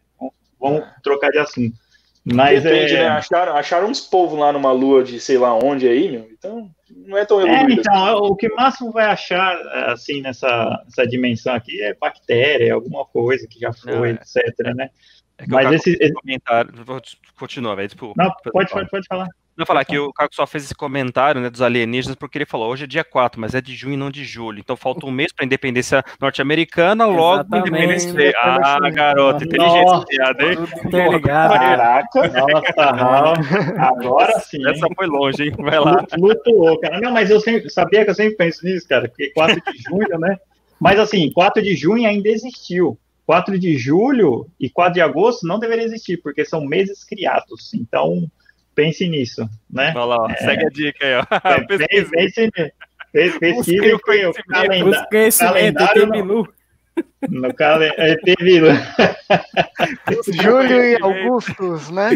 [0.60, 1.76] vamos trocar de assunto.
[2.24, 3.04] Mas Depende, é...
[3.04, 3.08] né?
[3.10, 6.28] Acharam, acharam uns povos lá numa lua de sei lá onde aí, meu.
[6.32, 7.80] Então, não é tão é, evoluído.
[7.80, 8.32] É, então, assim.
[8.32, 9.58] o que máximo vai achar,
[9.92, 14.14] assim, nessa, nessa dimensão aqui é bactéria, alguma coisa que já foi, é.
[14.14, 14.90] etc, né?
[15.38, 16.14] É Mas esse, esse...
[16.14, 16.74] comentário.
[17.38, 17.88] Continua, velho.
[17.88, 18.24] Desculpa.
[18.24, 19.28] Não, pode, pode, pode falar.
[19.58, 22.70] Não falar que o Caco só fez esse comentário né, dos alienígenas porque ele falou
[22.72, 24.60] hoje é dia 4, mas é de junho e não de julho.
[24.60, 28.34] Então falta um mês para a independência norte-americana, logo independência.
[28.38, 30.58] Ah, garoto, inteligente piada, hein?
[31.24, 33.42] Caraca, nossa,
[33.80, 34.60] agora sim.
[34.70, 35.54] Essa foi longe, hein?
[35.58, 36.06] Vai lá.
[36.14, 37.02] Flutuou, cara.
[37.02, 40.20] Não, mas eu sempre, sabia que eu sempre penso nisso, cara, porque 4 de junho,
[40.20, 40.38] né?
[40.80, 42.96] Mas assim, 4 de junho ainda existiu.
[43.26, 47.74] 4 de julho e 4 de agosto não deveria existir, porque são meses criados.
[47.74, 48.30] Então,
[48.78, 49.92] pense nisso, né?
[49.96, 51.26] Olha lá, é, segue a dica aí, ó.
[51.50, 52.52] É, pense,
[53.12, 54.00] pense, pesquisa que o
[54.48, 55.08] calenda
[55.40, 56.08] calendário
[57.30, 58.62] no calendário teve
[60.42, 62.12] Júlio e Augustos, né?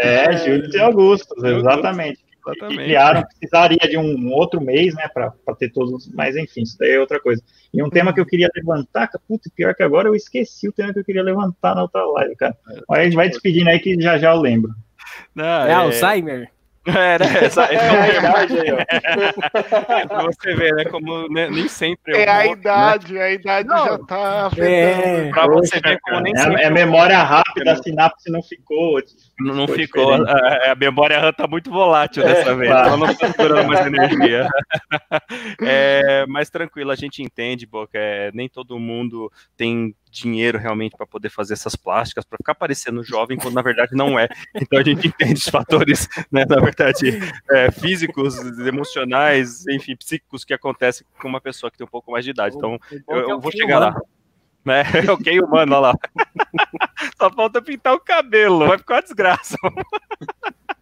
[0.00, 2.20] É, Júlio e Augustos, exatamente.
[2.44, 2.84] Exatamente.
[2.84, 6.98] criaram, precisaria de um outro mês, né, para ter todos, mas enfim, isso daí é
[6.98, 7.40] outra coisa.
[7.72, 10.92] E um tema que eu queria levantar, putz, pior que agora eu esqueci o tema
[10.92, 12.56] que eu queria levantar na outra live, cara.
[12.88, 14.74] Mas a gente vai despedindo aí que já já eu lembro.
[15.34, 16.50] Não, é, é Alzheimer?
[16.84, 17.26] É, né?
[17.46, 18.76] Essa, é, a idade aí, ó.
[20.08, 20.84] pra você ver, né?
[20.86, 22.16] Como né, nem sempre.
[22.16, 23.22] É, a idade, né?
[23.22, 26.62] a idade não, já tá É, pra você ver como nem é, sempre.
[26.62, 29.00] É memória rápida, a sinapse não ficou.
[29.38, 30.12] Não, não ficou.
[30.12, 32.70] A, a, memória RAM tá muito volátil dessa é, vez.
[32.70, 34.48] Ela então não tá segurando mais energia.
[35.62, 37.96] é, mas tranquilo, a gente entende, Boca.
[37.96, 43.02] É, nem todo mundo tem dinheiro realmente para poder fazer essas plásticas, para ficar parecendo
[43.02, 44.28] jovem, quando na verdade não é.
[44.54, 47.18] Então a gente entende os fatores, né, na verdade,
[47.50, 52.24] é, físicos, emocionais, enfim, psíquicos que acontecem com uma pessoa que tem um pouco mais
[52.24, 52.56] de idade.
[52.56, 52.78] Então
[53.08, 54.00] eu, eu vou chegar lá.
[54.64, 54.84] Né?
[55.10, 55.94] Ok, humano, olha lá.
[57.18, 59.56] Só falta pintar o cabelo, vai ficar uma desgraça.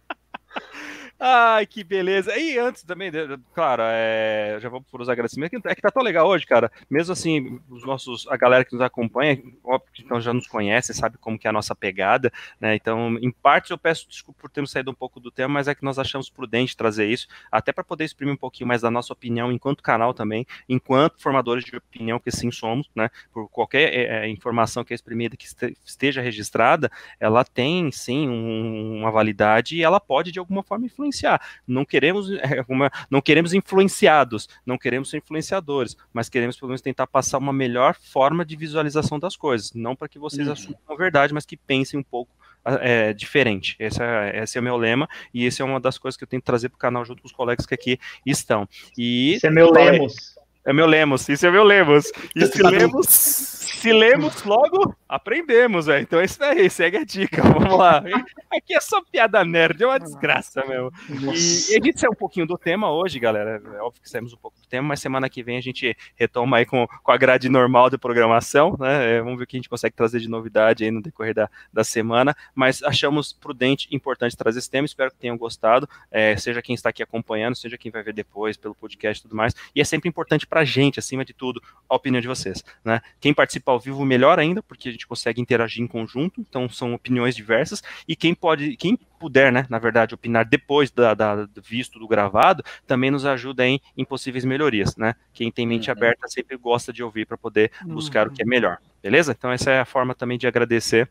[1.23, 2.35] Ai, que beleza.
[2.35, 3.11] E antes também,
[3.53, 6.71] claro, é, já vamos por os agradecimentos, é que tá tão legal hoje, cara.
[6.89, 10.95] Mesmo assim, os nossos, a galera que nos acompanha, óbvio que então já nos conhece,
[10.95, 12.73] sabe como que é a nossa pegada, né?
[12.73, 15.75] Então, em parte eu peço desculpa por termos saído um pouco do tema, mas é
[15.75, 19.13] que nós achamos prudente trazer isso, até para poder exprimir um pouquinho mais da nossa
[19.13, 23.11] opinião enquanto canal também, enquanto formadores de opinião que sim somos, né?
[23.31, 25.45] Por qualquer é, é informação que é exprimida, que
[25.85, 31.10] esteja registrada, ela tem sim um, uma validade e ela pode de alguma forma influenciar
[31.11, 31.41] influenciar.
[31.67, 36.81] Não queremos, é, uma, não queremos influenciados, não queremos ser influenciadores, mas queremos pelo menos
[36.81, 39.73] tentar passar uma melhor forma de visualização das coisas.
[39.73, 40.53] Não para que vocês uhum.
[40.53, 42.31] assumam a verdade, mas que pensem um pouco
[42.63, 43.75] é, diferente.
[43.79, 46.27] Esse é, esse é o meu lema e esse é uma das coisas que eu
[46.27, 48.67] tento trazer para o canal junto com os colegas que aqui estão.
[48.97, 50.40] E esse é meu lemos.
[50.63, 52.11] É meu lemos, isso é meu lemos.
[52.35, 56.03] E se lemos, se lemos logo, aprendemos, velho.
[56.03, 57.41] Então é isso daí, segue a dica.
[57.43, 58.03] Vamos lá.
[58.51, 60.91] Aqui é só piada nerd, é uma desgraça mesmo.
[61.09, 63.61] E, e a gente saiu um pouquinho do tema hoje, galera.
[63.73, 66.57] É óbvio que saímos um pouco do tema, mas semana que vem a gente retoma
[66.57, 69.17] aí com, com a grade normal de programação, né?
[69.17, 71.49] É, vamos ver o que a gente consegue trazer de novidade aí no decorrer da,
[71.73, 72.35] da semana.
[72.53, 74.85] Mas achamos prudente e importante trazer esse tema.
[74.85, 75.89] Espero que tenham gostado.
[76.11, 79.35] É, seja quem está aqui acompanhando, seja quem vai ver depois pelo podcast e tudo
[79.35, 79.55] mais.
[79.75, 82.99] E é sempre importante pra gente, acima de tudo, a opinião de vocês, né?
[83.21, 86.93] Quem participa ao vivo, melhor ainda, porque a gente consegue interagir em conjunto, então são
[86.93, 91.61] opiniões diversas, e quem pode, quem puder, né, na verdade, opinar depois da, da do
[91.61, 95.15] visto do gravado, também nos ajuda em, em possíveis melhorias, né?
[95.31, 95.93] Quem tem mente uhum.
[95.93, 98.33] aberta sempre gosta de ouvir para poder buscar uhum.
[98.33, 99.31] o que é melhor, beleza?
[99.31, 101.09] Então essa é a forma também de agradecer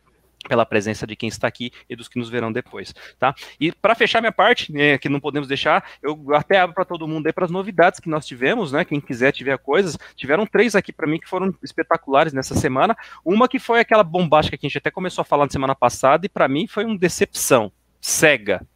[0.49, 3.35] pela presença de quem está aqui e dos que nos verão depois, tá?
[3.61, 7.07] E para fechar minha parte, né, que não podemos deixar, eu até abro para todo
[7.07, 8.85] mundo aí para as novidades que nós tivemos, né?
[8.85, 12.97] Quem quiser tiver coisas, tiveram três aqui para mim que foram espetaculares nessa semana.
[13.25, 16.27] Uma que foi aquela bombástica que a gente até começou a falar na semana passada
[16.27, 17.71] e para mim foi uma decepção.
[18.01, 18.67] Sega.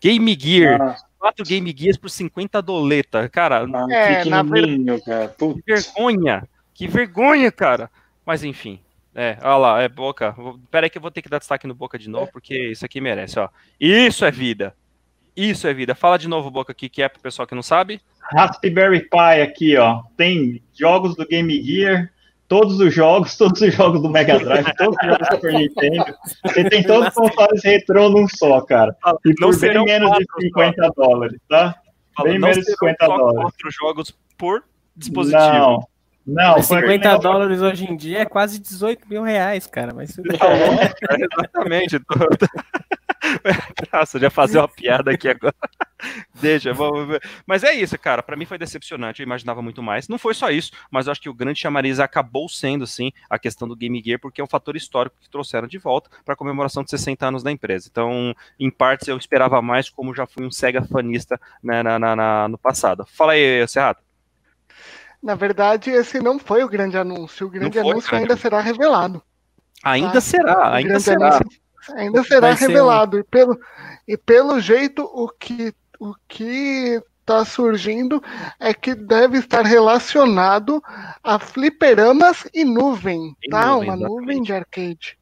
[0.00, 0.80] Game Gear.
[0.80, 0.96] Ah.
[1.18, 3.64] Quatro Game Gears por 50 doleta, cara.
[3.64, 5.00] Ah, é, na ver...
[5.04, 5.34] cara.
[5.36, 6.48] Que vergonha.
[6.72, 7.90] Que vergonha, cara.
[8.24, 8.78] Mas enfim,
[9.14, 10.34] é, olha lá, é Boca.
[10.70, 12.84] Pera aí que eu vou ter que dar destaque no Boca de novo, porque isso
[12.84, 13.48] aqui merece, ó.
[13.80, 14.74] Isso é vida.
[15.36, 15.94] Isso é vida.
[15.94, 18.00] Fala de novo, Boca, aqui, que é pro pessoal que não sabe.
[18.20, 20.02] Raspberry Pi aqui, ó.
[20.16, 22.10] Tem jogos do Game Gear,
[22.46, 26.04] todos os jogos, todos os jogos do Mega Drive, todos os jogos do Super Nintendo.
[26.44, 28.96] Você tem todos os consoles retrô num só, cara.
[29.24, 30.92] E por não bem menos de 50 só.
[30.96, 31.76] dólares, tá?
[32.16, 33.40] Fala, bem menos de 50 dólares.
[33.40, 34.64] quatro jogos por
[34.96, 35.42] dispositivo.
[35.42, 35.88] Não.
[36.28, 39.94] Não, 50 dólares hoje em dia é quase 18 mil reais, cara.
[39.94, 40.92] Mas não, é,
[41.24, 41.98] exatamente.
[43.90, 45.54] Nossa, já fazer uma piada aqui agora.
[46.34, 47.22] Deixa, vamos ver.
[47.46, 48.22] Mas é isso, cara.
[48.22, 49.22] Para mim foi decepcionante.
[49.22, 50.06] Eu imaginava muito mais.
[50.06, 53.38] Não foi só isso, mas eu acho que o grande chamariz acabou sendo, sim, a
[53.38, 56.36] questão do Game Gear, porque é um fator histórico que trouxeram de volta para a
[56.36, 57.88] comemoração de 60 anos da empresa.
[57.90, 62.14] Então, em partes, eu esperava mais, como já fui um Sega fanista né, na, na,
[62.14, 63.06] na, no passado.
[63.06, 64.07] Fala aí, Serrato.
[65.22, 67.46] Na verdade, esse não foi o grande anúncio.
[67.46, 69.22] O grande anúncio ainda será revelado.
[69.82, 70.20] Ainda tá?
[70.20, 71.40] será, ainda será.
[71.94, 73.16] Ainda será revelado.
[73.16, 73.20] Um...
[73.20, 73.58] E, pelo,
[74.06, 78.22] e pelo jeito, o que, o que está surgindo
[78.58, 80.82] é que deve estar relacionado
[81.22, 83.66] a fliperamas e nuvem, e tá?
[83.66, 84.08] Nuvem, Uma exatamente.
[84.08, 85.18] nuvem de arcade.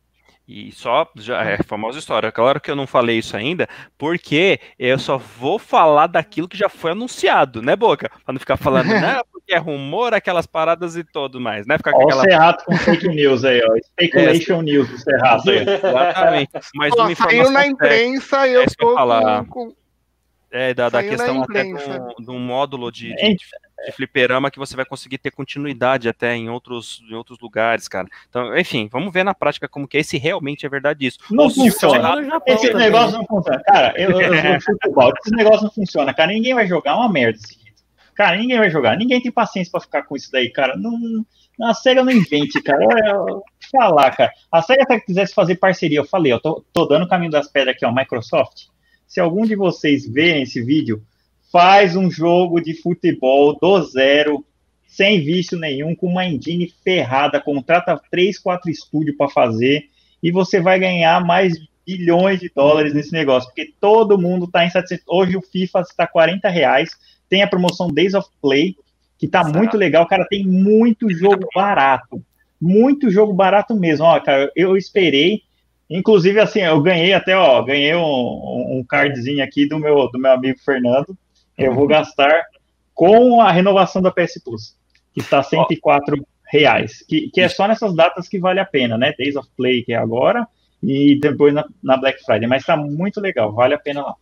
[0.48, 2.31] E só, já é famosa história.
[2.31, 3.68] Claro que eu não falei isso ainda,
[3.98, 8.09] porque eu só vou falar daquilo que já foi anunciado, né, Boca?
[8.24, 11.78] Pra não ficar falando, né, porque é rumor, aquelas paradas e tudo mais, né?
[11.78, 12.23] Ficar com aquela...
[12.23, 13.78] o Serrato com fake news aí, ó.
[13.78, 15.59] Speculation é, news do Serrato aí.
[15.59, 16.51] Exatamente.
[16.74, 19.74] Mas Pô, saiu na imprensa e eu é tô com, com
[20.51, 24.85] é, da, da questão até de um, módulo de, de, de, fliperama que você vai
[24.85, 28.09] conseguir ter continuidade até em outros, em outros lugares, cara.
[28.28, 31.18] Então, enfim, vamos ver na prática como que é, se realmente é verdade isso.
[31.31, 32.40] Não funciona.
[32.47, 32.86] Esse também.
[32.86, 33.62] negócio não funciona.
[33.64, 36.32] Cara, eu, eu, eu futebol, esse negócio não funciona, cara.
[36.32, 37.65] Ninguém vai jogar é uma merda esse
[38.16, 38.97] Cara, ninguém vai jogar.
[38.97, 40.76] Ninguém tem paciência para ficar com isso daí, cara.
[40.76, 41.24] Não,
[41.62, 42.82] a SEGA não invente, cara.
[43.06, 44.32] Eu, falar, cara.
[44.51, 47.48] A SEGA até quisesse fazer parceria, eu falei, eu tô, tô dando o caminho das
[47.48, 48.66] pedras aqui, ó, Microsoft
[49.06, 51.02] se algum de vocês verem esse vídeo,
[51.52, 54.44] faz um jogo de futebol do zero,
[54.86, 59.88] sem vício nenhum, com uma engine ferrada, contrata 3, 4 estúdios para fazer,
[60.22, 61.55] e você vai ganhar mais
[61.86, 65.05] bilhões de dólares nesse negócio, porque todo mundo está insatisfeito.
[65.06, 66.90] Hoje o FIFA está 40 reais,
[67.28, 68.77] tem a promoção Days of Play,
[69.19, 72.23] que está muito legal, cara, tem muito jogo barato,
[72.61, 75.43] muito jogo barato mesmo, ó, cara, eu esperei,
[75.89, 80.32] Inclusive, assim, eu ganhei até, ó, ganhei um, um cardzinho aqui do meu, do meu
[80.32, 81.16] amigo Fernando.
[81.57, 82.44] Eu vou gastar
[82.93, 84.77] com a renovação da PS Plus,
[85.15, 89.12] que está 104 reais, que, que é só nessas datas que vale a pena, né?
[89.16, 90.47] Days of Play, que é agora,
[90.82, 92.48] e depois na, na Black Friday.
[92.48, 94.15] Mas está muito legal, vale a pena lá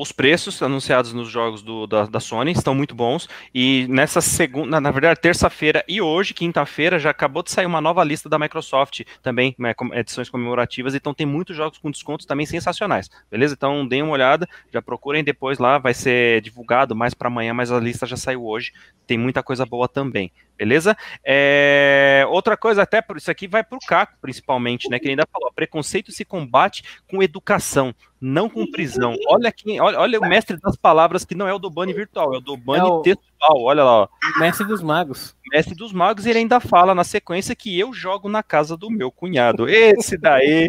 [0.00, 3.28] os preços anunciados nos jogos do, da, da, Sony estão muito bons.
[3.52, 8.04] E nessa segunda, na verdade, terça-feira e hoje, quinta-feira, já acabou de sair uma nova
[8.04, 10.94] lista da Microsoft também, né, edições comemorativas.
[10.94, 13.10] Então tem muitos jogos com descontos também sensacionais.
[13.28, 13.54] Beleza?
[13.58, 17.72] Então deem uma olhada, já procurem depois lá, vai ser divulgado mais para amanhã, mas
[17.72, 18.72] a lista já saiu hoje.
[19.04, 20.30] Tem muita coisa boa também.
[20.58, 20.96] Beleza?
[21.24, 22.24] É...
[22.28, 24.98] Outra coisa, até por isso aqui vai para o Caco, principalmente, né?
[24.98, 29.16] Que ainda falou: preconceito se combate com educação, não com prisão.
[29.28, 32.34] Olha quem, olha, olha o mestre das palavras que não é o do Bunny virtual,
[32.34, 33.02] é o do Bunny é o...
[33.38, 33.62] textual.
[33.62, 34.02] Olha lá.
[34.02, 34.08] Ó.
[34.40, 35.36] Mestre dos magos.
[35.50, 39.10] Mestre dos magos, ele ainda fala na sequência que eu jogo na casa do meu
[39.10, 39.66] cunhado.
[39.66, 40.68] Esse daí,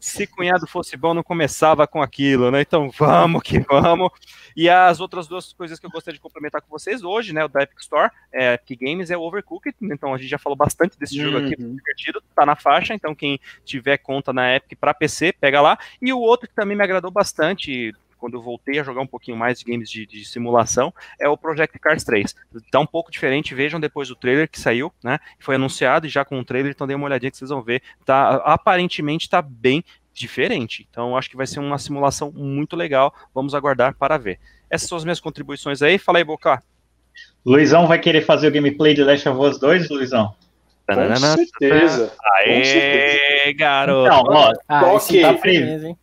[0.00, 2.62] se cunhado fosse bom, não começava com aquilo, né?
[2.62, 4.10] Então vamos que vamos.
[4.56, 7.44] E as outras duas coisas que eu gostaria de complementar com vocês hoje, né?
[7.44, 10.56] O da Epic Store, é, Epic Games é o Overcooked, então a gente já falou
[10.56, 11.76] bastante desse jogo aqui, uhum.
[11.76, 15.78] divertido, tá na faixa, então quem tiver conta na Epic para PC, pega lá.
[16.00, 17.92] E o outro que também me agradou bastante,
[18.24, 21.36] quando eu voltei a jogar um pouquinho mais de games de, de, simulação, é o
[21.36, 22.34] Project Cars 3.
[22.70, 25.18] Tá um pouco diferente, vejam depois do trailer que saiu, né?
[25.38, 27.82] Foi anunciado e já com o trailer, então dê uma olhadinha que vocês vão ver.
[28.02, 29.84] Tá, aparentemente tá bem
[30.14, 30.88] diferente.
[30.90, 33.14] Então, acho que vai ser uma simulação muito legal.
[33.34, 34.40] Vamos aguardar para ver.
[34.70, 35.98] Essas são as minhas contribuições aí.
[35.98, 36.62] Fala aí, Boca.
[37.44, 40.34] Luizão vai querer fazer o gameplay de Last of Us 2, Luizão?
[40.86, 42.10] Com certeza.
[42.38, 44.06] Aê, garoto.
[44.06, 45.20] Então, ó, ah, ok.
[45.20, 45.94] Tá previ...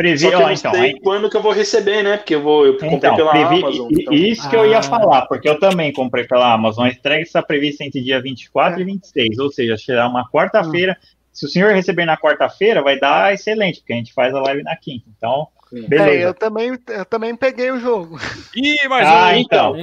[0.00, 0.18] Previ...
[0.18, 1.00] Só que eu não então, sei aí...
[1.00, 2.16] quando que eu vou receber, né?
[2.16, 3.62] Porque eu vou eu comprei então, pela previ...
[3.62, 3.88] Amazon.
[3.92, 4.14] Então.
[4.14, 4.82] Isso que eu ia ah.
[4.82, 6.86] falar, porque eu também comprei pela Amazon.
[6.86, 8.82] A entrega está prevista entre dia 24 é.
[8.82, 10.96] e 26, ou seja, será uma quarta-feira.
[10.98, 11.06] Hum.
[11.34, 14.62] Se o senhor receber na quarta-feira, vai dar excelente, porque a gente faz a live
[14.62, 15.04] na quinta.
[15.14, 16.10] Então, beleza.
[16.10, 18.18] É, eu também, eu também peguei o jogo.
[18.56, 19.76] Ih, mais ah, um, então.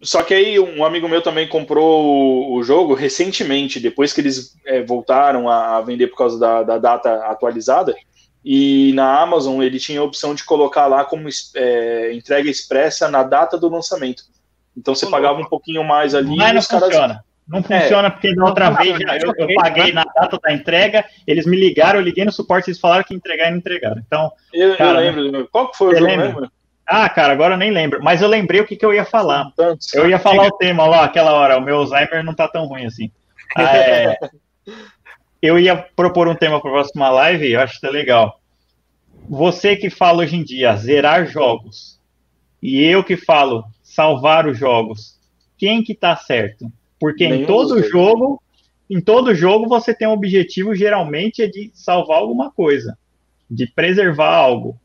[0.00, 4.80] Só que aí um amigo meu também comprou o jogo recentemente, depois que eles é,
[4.80, 7.96] voltaram a, vender por causa da, da, data atualizada.
[8.44, 13.22] E na Amazon ele tinha a opção de colocar lá como é, entrega expressa na
[13.22, 14.24] data do lançamento.
[14.76, 16.36] Então você pagava um pouquinho mais ali.
[16.36, 16.84] Mas não caras...
[16.84, 17.24] funciona.
[17.46, 17.62] Não é.
[17.62, 21.56] funciona, é, porque da outra vez eu, eu, paguei na data da entrega, eles me
[21.56, 24.02] ligaram, eu liguei no suporte, eles falaram que entregar e não entregaram.
[24.06, 25.48] Então, eu, cara, eu lembro.
[25.52, 26.50] Qual que foi o jogo, lembra?
[26.86, 28.02] Ah, cara, agora eu nem lembro.
[28.02, 29.50] Mas eu lembrei o que, que eu ia falar.
[29.94, 31.58] Eu ia falar o tema lá, aquela hora.
[31.58, 33.10] O meu Alzheimer não tá tão ruim assim.
[33.56, 34.18] Ah, é,
[35.44, 38.40] eu ia propor um tema para a próxima live, eu acho que é legal.
[39.28, 42.00] Você que fala hoje em dia zerar jogos
[42.62, 45.20] e eu que falo salvar os jogos,
[45.58, 46.72] quem que tá certo?
[46.98, 48.42] Porque em todo jogo,
[48.88, 52.96] em todo jogo você tem um objetivo geralmente é de salvar alguma coisa,
[53.50, 54.80] de preservar algo.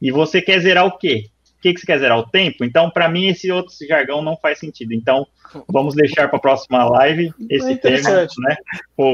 [0.00, 1.26] E você quer zerar o quê?
[1.60, 2.18] que, que você quer zerar?
[2.18, 2.64] O tempo?
[2.64, 4.92] Então, para mim, esse outro jargão não faz sentido.
[4.94, 5.26] Então,
[5.68, 8.56] vamos deixar para a próxima live esse é tema, né?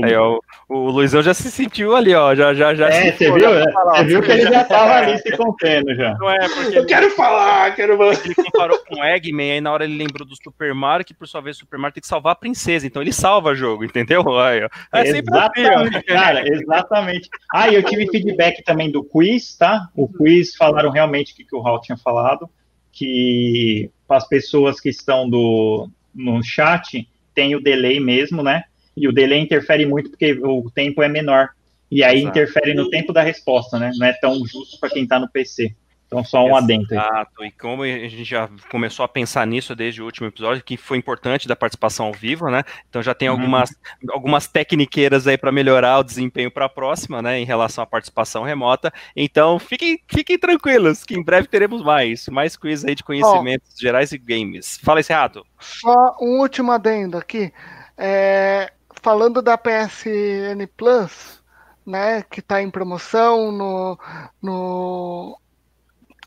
[0.04, 0.38] Aí, ó,
[0.68, 2.34] o Luizão já se sentiu ali, ó.
[2.34, 3.54] Já, já, já é, você viu?
[3.54, 3.64] Né?
[3.64, 6.14] Você viu que ele já estava ali se contendo já.
[6.14, 6.76] Não é, porque.
[6.76, 8.14] Eu ele, quero falar, quero falar.
[8.24, 11.28] Ele comparou com o Eggman, aí na hora ele lembrou do Super Mario, que por
[11.28, 12.86] sua vez o Super Mario tem que salvar a princesa.
[12.86, 14.22] Então ele salva o jogo, entendeu?
[14.38, 14.68] Aí, ó.
[14.92, 17.28] É assim, exatamente, assim, cara, exatamente.
[17.52, 19.88] Ah, e eu tive feedback também do quiz, tá?
[19.94, 22.48] O quiz falaram realmente o que, que o Hal tinha falado,
[22.92, 28.64] que as pessoas que estão do, no chat tem o delay mesmo, né?
[28.96, 31.50] E o delay interfere muito porque o tempo é menor.
[31.90, 32.38] E aí Exato.
[32.38, 33.90] interfere no tempo da resposta, né?
[33.96, 35.74] Não é tão justo para quem está no PC.
[36.06, 36.86] Então, só um adendo.
[36.90, 40.76] Exato, e como a gente já começou a pensar nisso desde o último episódio, que
[40.76, 42.62] foi importante da participação ao vivo, né?
[42.88, 43.36] Então já tem uhum.
[43.36, 43.74] algumas,
[44.10, 47.38] algumas tecniqueiras aí para melhorar o desempenho para a próxima, né?
[47.38, 48.92] Em relação à participação remota.
[49.16, 53.80] Então fiquem, fiquem tranquilos, que em breve teremos mais, mais quiz aí de conhecimentos oh,
[53.80, 54.78] gerais e games.
[54.82, 55.44] Fala esse rato.
[55.58, 57.52] Só um último adendo aqui.
[57.96, 58.72] É,
[59.02, 61.42] falando da PSN Plus,
[61.86, 63.98] né, que está em promoção no,
[64.42, 65.38] no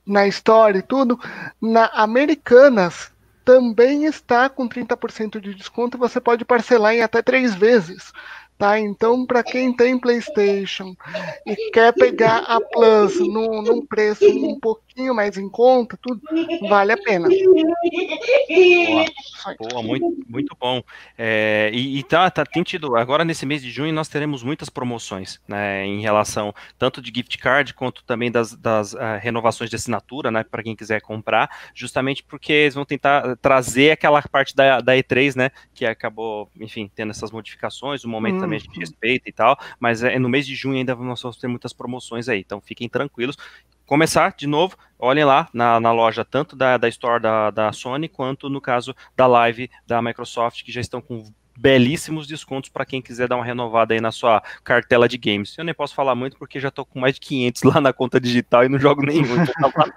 [0.07, 1.19] na história e tudo,
[1.61, 3.11] na Americanas
[3.43, 8.11] também está com 30% de desconto você pode parcelar em até três vezes.
[8.57, 8.79] Tá?
[8.79, 10.95] Então, para quem tem PlayStation
[11.45, 16.19] e quer pegar a Plus num, num, preço um pouquinho mais em conta, tudo
[16.67, 17.29] vale a pena.
[17.29, 19.05] Boa,
[19.59, 20.81] Boa muito, muito bom.
[21.15, 24.69] É, e, e tá, tá, tem tido, agora nesse mês de junho, nós teremos muitas
[24.69, 29.75] promoções né, em relação tanto de gift card quanto também das, das uh, renovações de
[29.75, 34.81] assinatura, né, para quem quiser comprar, justamente porque eles vão tentar trazer aquela parte da,
[34.81, 39.31] da E3, né, que acabou, enfim, tendo essas modificações, o momento a gente respeita e
[39.31, 42.61] tal, mas é, no mês de junho ainda nós vamos ter muitas promoções aí, então
[42.61, 43.37] fiquem tranquilos.
[43.85, 48.09] Começar de novo, olhem lá na, na loja, tanto da, da Store da, da Sony,
[48.09, 51.23] quanto no caso da Live da Microsoft, que já estão com
[51.57, 55.57] belíssimos descontos para quem quiser dar uma renovada aí na sua cartela de games.
[55.57, 58.19] Eu nem posso falar muito porque já estou com mais de 500 lá na conta
[58.19, 59.43] digital e não jogo nenhum.
[59.43, 59.91] Então tá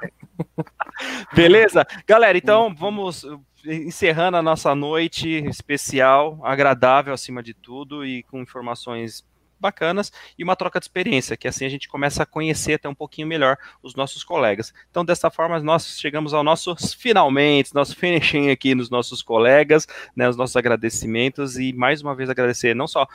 [1.35, 1.87] Beleza?
[2.07, 3.27] Galera, então vamos
[3.67, 9.23] encerrando a nossa noite especial, agradável acima de tudo e com informações
[9.61, 12.95] bacanas e uma troca de experiência, que assim a gente começa a conhecer até um
[12.95, 14.73] pouquinho melhor os nossos colegas.
[14.91, 20.29] Então, dessa forma, nós chegamos ao nosso finalmente, nosso finishing aqui nos nossos colegas, né,
[20.29, 23.07] os nossos agradecimentos e mais uma vez agradecer não só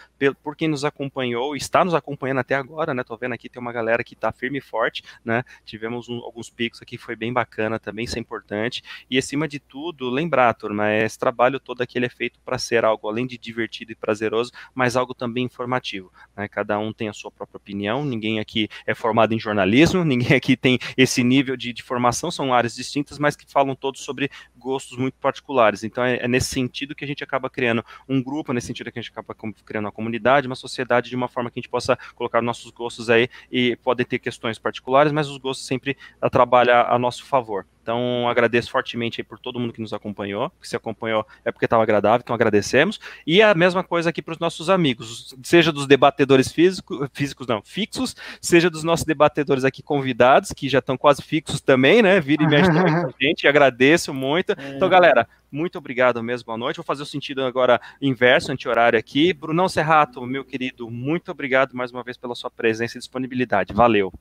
[0.44, 3.04] por quem nos acompanhou, está nos acompanhando até agora, né?
[3.04, 5.44] Tô vendo aqui tem uma galera que está firme e forte, né?
[5.66, 8.84] Tivemos um, alguns picos aqui, foi bem bacana também, isso é importante.
[9.10, 13.08] E acima de tudo, lembrar, turma, esse trabalho todo aqui é feito para ser algo
[13.08, 16.12] além de divertido e prazeroso, mas algo também informativo.
[16.36, 16.48] Né?
[16.48, 20.58] Cada um tem a sua própria opinião, ninguém aqui é formado em jornalismo, ninguém aqui
[20.58, 24.98] tem esse nível de, de formação, são áreas distintas, mas que falam todos sobre gostos
[24.98, 25.84] muito particulares.
[25.84, 29.00] Então é, é, nesse sentido que a gente acaba criando um grupo, nesse sentido que
[29.00, 29.36] a gente acaba
[29.66, 33.10] criando uma comunidade, uma sociedade, de uma forma que a gente possa colocar nossos gostos
[33.10, 35.98] aí e podem ter questões particulares, mas os gostos sempre
[36.32, 37.66] trabalham a nosso favor.
[37.86, 40.52] Então, agradeço fortemente por todo mundo que nos acompanhou.
[40.60, 43.00] Que se acompanhou é porque estava agradável, então agradecemos.
[43.28, 47.62] E a mesma coisa aqui para os nossos amigos, seja dos debatedores físico, físicos, não,
[47.62, 52.20] fixos, seja dos nossos debatedores aqui convidados, que já estão quase fixos também, né?
[52.20, 54.54] Vira e mexe também com a gente, agradeço muito.
[54.54, 54.76] É.
[54.76, 56.78] Então, galera, muito obrigado mesmo, boa noite.
[56.78, 59.32] Vou fazer o sentido agora inverso, anti-horário aqui.
[59.32, 63.76] Brunão Serrato, meu querido, muito obrigado mais uma vez pela sua presença e disponibilidade.
[63.76, 64.12] Valeu.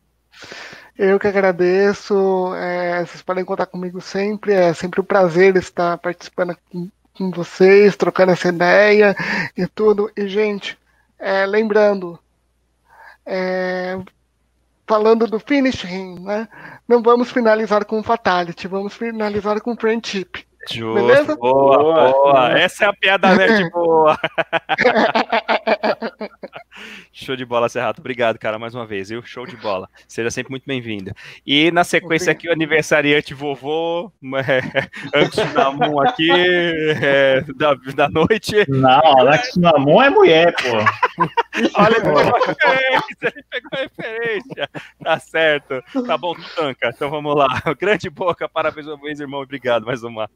[0.97, 2.55] Eu que agradeço.
[2.55, 4.53] É, vocês podem contar comigo sempre.
[4.53, 9.17] É sempre um prazer estar participando com, com vocês, trocando essa ideia
[9.57, 10.11] e tudo.
[10.17, 10.79] E, gente,
[11.19, 12.19] é, lembrando,
[13.27, 13.99] é,
[14.87, 16.49] falando do finishing, né?
[16.87, 20.47] Não vamos finalizar com fatality, vamos finalizar com friendship.
[20.71, 21.37] Justo, Beleza?
[21.37, 22.59] Boa, boa, boa.
[22.59, 24.19] Essa é a piada nerd boa.
[27.13, 28.01] Show de bola, Serrato.
[28.01, 29.23] Obrigado, cara, mais uma vez, viu?
[29.23, 29.89] Show de bola.
[30.09, 31.13] Seja sempre muito bem-vindo.
[31.47, 34.11] E na sequência aqui, o aniversariante vovô,
[34.47, 38.65] é, Anxunamun aqui, é, da, da noite.
[38.69, 41.25] Não, Anxunamun é mulher, pô.
[41.77, 44.71] Olha, ele pegou referência, ele pegou referência.
[45.03, 45.83] Tá certo.
[46.07, 46.91] Tá bom, tanca.
[46.95, 47.47] Então vamos lá.
[47.79, 49.41] Grande boca, parabéns uma vez, irmão.
[49.41, 50.29] Obrigado, mais uma.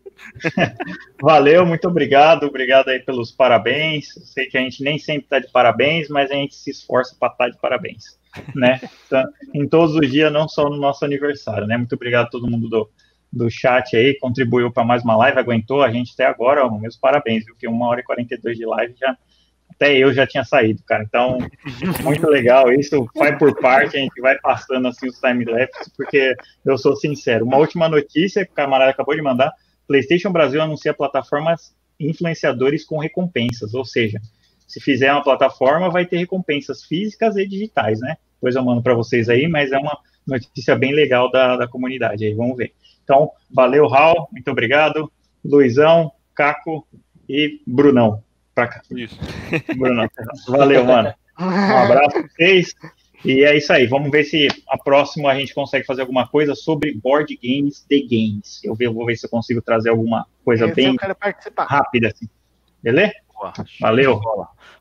[1.20, 2.44] Valeu, muito obrigado.
[2.44, 4.09] Obrigado aí pelos parabéns.
[4.24, 7.32] Sei que a gente nem sempre tá de parabéns, mas a gente se esforça para
[7.32, 8.18] estar tá de parabéns,
[8.55, 8.80] né?
[9.06, 9.24] Então,
[9.55, 11.76] em todos os dias, não só no nosso aniversário, né?
[11.76, 12.90] Muito obrigado a todo mundo do,
[13.32, 16.96] do chat aí, contribuiu para mais uma live, aguentou a gente até agora, ó, meus
[16.96, 17.56] parabéns, viu?
[17.56, 19.16] Que uma hora e 42 de live já
[19.78, 21.05] até eu já tinha saído, cara.
[21.05, 21.38] Então,
[22.02, 22.72] muito legal.
[22.72, 26.34] Isso vai por parte, a gente vai passando assim os time-lapse, porque
[26.66, 27.44] eu sou sincero.
[27.44, 29.52] Uma última notícia que o camarada acabou de mandar:
[29.86, 34.20] PlayStation Brasil anuncia plataformas influenciadores com recompensas, ou seja,
[34.68, 38.16] se fizer uma plataforma, vai ter recompensas físicas e digitais, né?
[38.34, 42.24] Depois eu mando para vocês aí, mas é uma notícia bem legal da, da comunidade
[42.24, 42.72] aí, vamos ver.
[43.02, 45.10] Então, valeu, Raul, muito obrigado.
[45.42, 46.86] Luizão, Caco
[47.26, 48.22] e Brunão.
[48.54, 48.82] Pra cá.
[48.90, 49.18] Isso.
[49.76, 50.06] Brunão.
[50.46, 51.14] Valeu, mano.
[51.40, 52.74] Um abraço pra vocês.
[53.24, 53.86] E é isso aí.
[53.86, 58.02] Vamos ver se a próxima a gente consegue fazer alguma coisa sobre board games de
[58.02, 58.60] games.
[58.62, 60.96] Eu vou ver se eu consigo trazer alguma coisa Esse bem
[61.58, 62.28] rápida assim.
[62.82, 63.12] Beleza?
[63.81, 64.20] Valeu.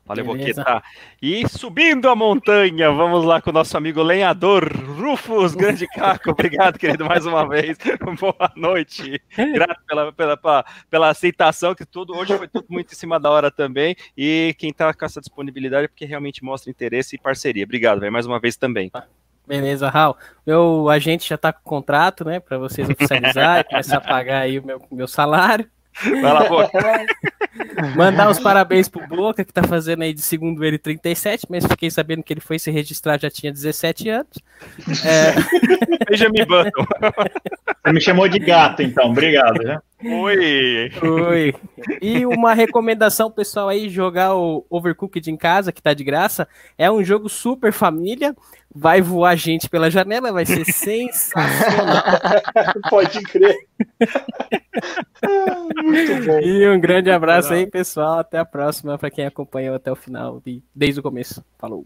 [0.04, 0.82] Valeu, Boqueta.
[1.20, 6.30] E subindo a montanha, vamos lá com o nosso amigo lenhador Rufus, grande caco.
[6.30, 7.76] Obrigado, querido, mais uma vez.
[8.18, 9.20] Boa noite.
[9.36, 13.30] Grato pela, pela, pela, pela, aceitação, que tudo hoje foi tudo muito em cima da
[13.30, 13.94] hora também.
[14.16, 17.64] E quem está com essa disponibilidade é porque realmente mostra interesse e parceria.
[17.64, 18.90] Obrigado, véio, mais uma vez também.
[19.46, 20.16] Beleza, Raul.
[20.46, 24.58] Meu agente já está com contrato, né, para vocês oficializar e começar a pagar aí
[24.58, 25.68] o meu, meu salário.
[26.04, 26.78] Vai lá, Boca.
[27.96, 31.90] Mandar os parabéns pro Boca, que tá fazendo aí de segundo ele 37, mas fiquei
[31.90, 34.38] sabendo que ele foi se registrar já tinha 17 anos.
[35.04, 35.34] É...
[36.08, 36.86] Benjamin Button.
[37.84, 39.10] Você me chamou de gato, então.
[39.10, 39.78] Obrigado, né?
[40.04, 40.92] Oi!
[41.02, 41.54] Oi!
[42.00, 46.46] E uma recomendação, pessoal, aí, jogar o Overcooked em casa, que tá de graça.
[46.76, 48.34] É um jogo super família.
[48.80, 52.02] Vai voar gente pela janela, vai ser sensacional.
[52.88, 53.56] Pode crer.
[55.82, 56.38] Muito bom.
[56.38, 58.20] E um grande abraço aí, pessoal.
[58.20, 60.40] Até a próxima, para quem acompanhou até o final,
[60.74, 61.44] desde o começo.
[61.58, 61.84] Falou!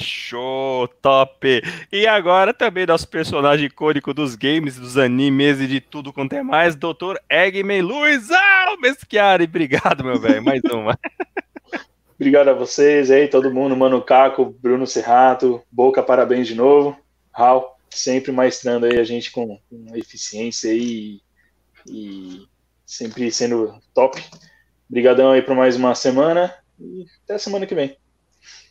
[0.00, 1.60] Show, top!
[1.90, 6.42] E agora também nosso personagem icônico dos games, dos animes e de tudo quanto é
[6.42, 7.16] mais, Dr.
[7.28, 9.44] Eggman Luiz Almeschiari.
[9.44, 10.44] Obrigado, meu velho.
[10.44, 10.96] Mais uma.
[12.18, 16.98] Obrigado a vocês aí, todo mundo, Mano Caco, Bruno Serrato, Boca, parabéns de novo.
[17.30, 21.22] Raul, sempre maestrando aí a gente com, com eficiência e,
[21.88, 22.44] e
[22.84, 24.20] sempre sendo top.
[24.90, 27.96] Obrigadão aí por mais uma semana e até semana que vem.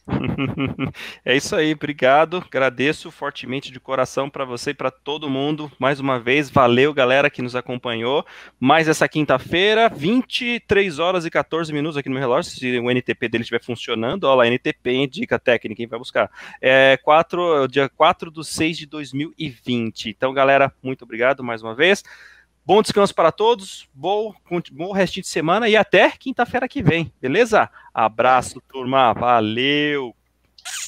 [1.25, 2.37] é isso aí, obrigado.
[2.37, 5.71] Agradeço fortemente de coração para você e para todo mundo.
[5.77, 8.25] Mais uma vez, valeu, galera que nos acompanhou.
[8.59, 12.51] Mais essa quinta-feira, 23 horas e 14 minutos aqui no meu relógio.
[12.51, 16.31] Se o NTP dele estiver funcionando, olha lá, NTP, dica técnica, quem vai buscar.
[16.61, 20.09] É 4, dia 4 de 6 de 2020.
[20.09, 22.03] Então, galera, muito obrigado mais uma vez.
[22.67, 24.33] Bom descanso para todos, bom,
[24.73, 27.69] bom restinho de semana e até quinta-feira que vem, beleza?
[27.93, 30.13] Abraço, turma, valeu!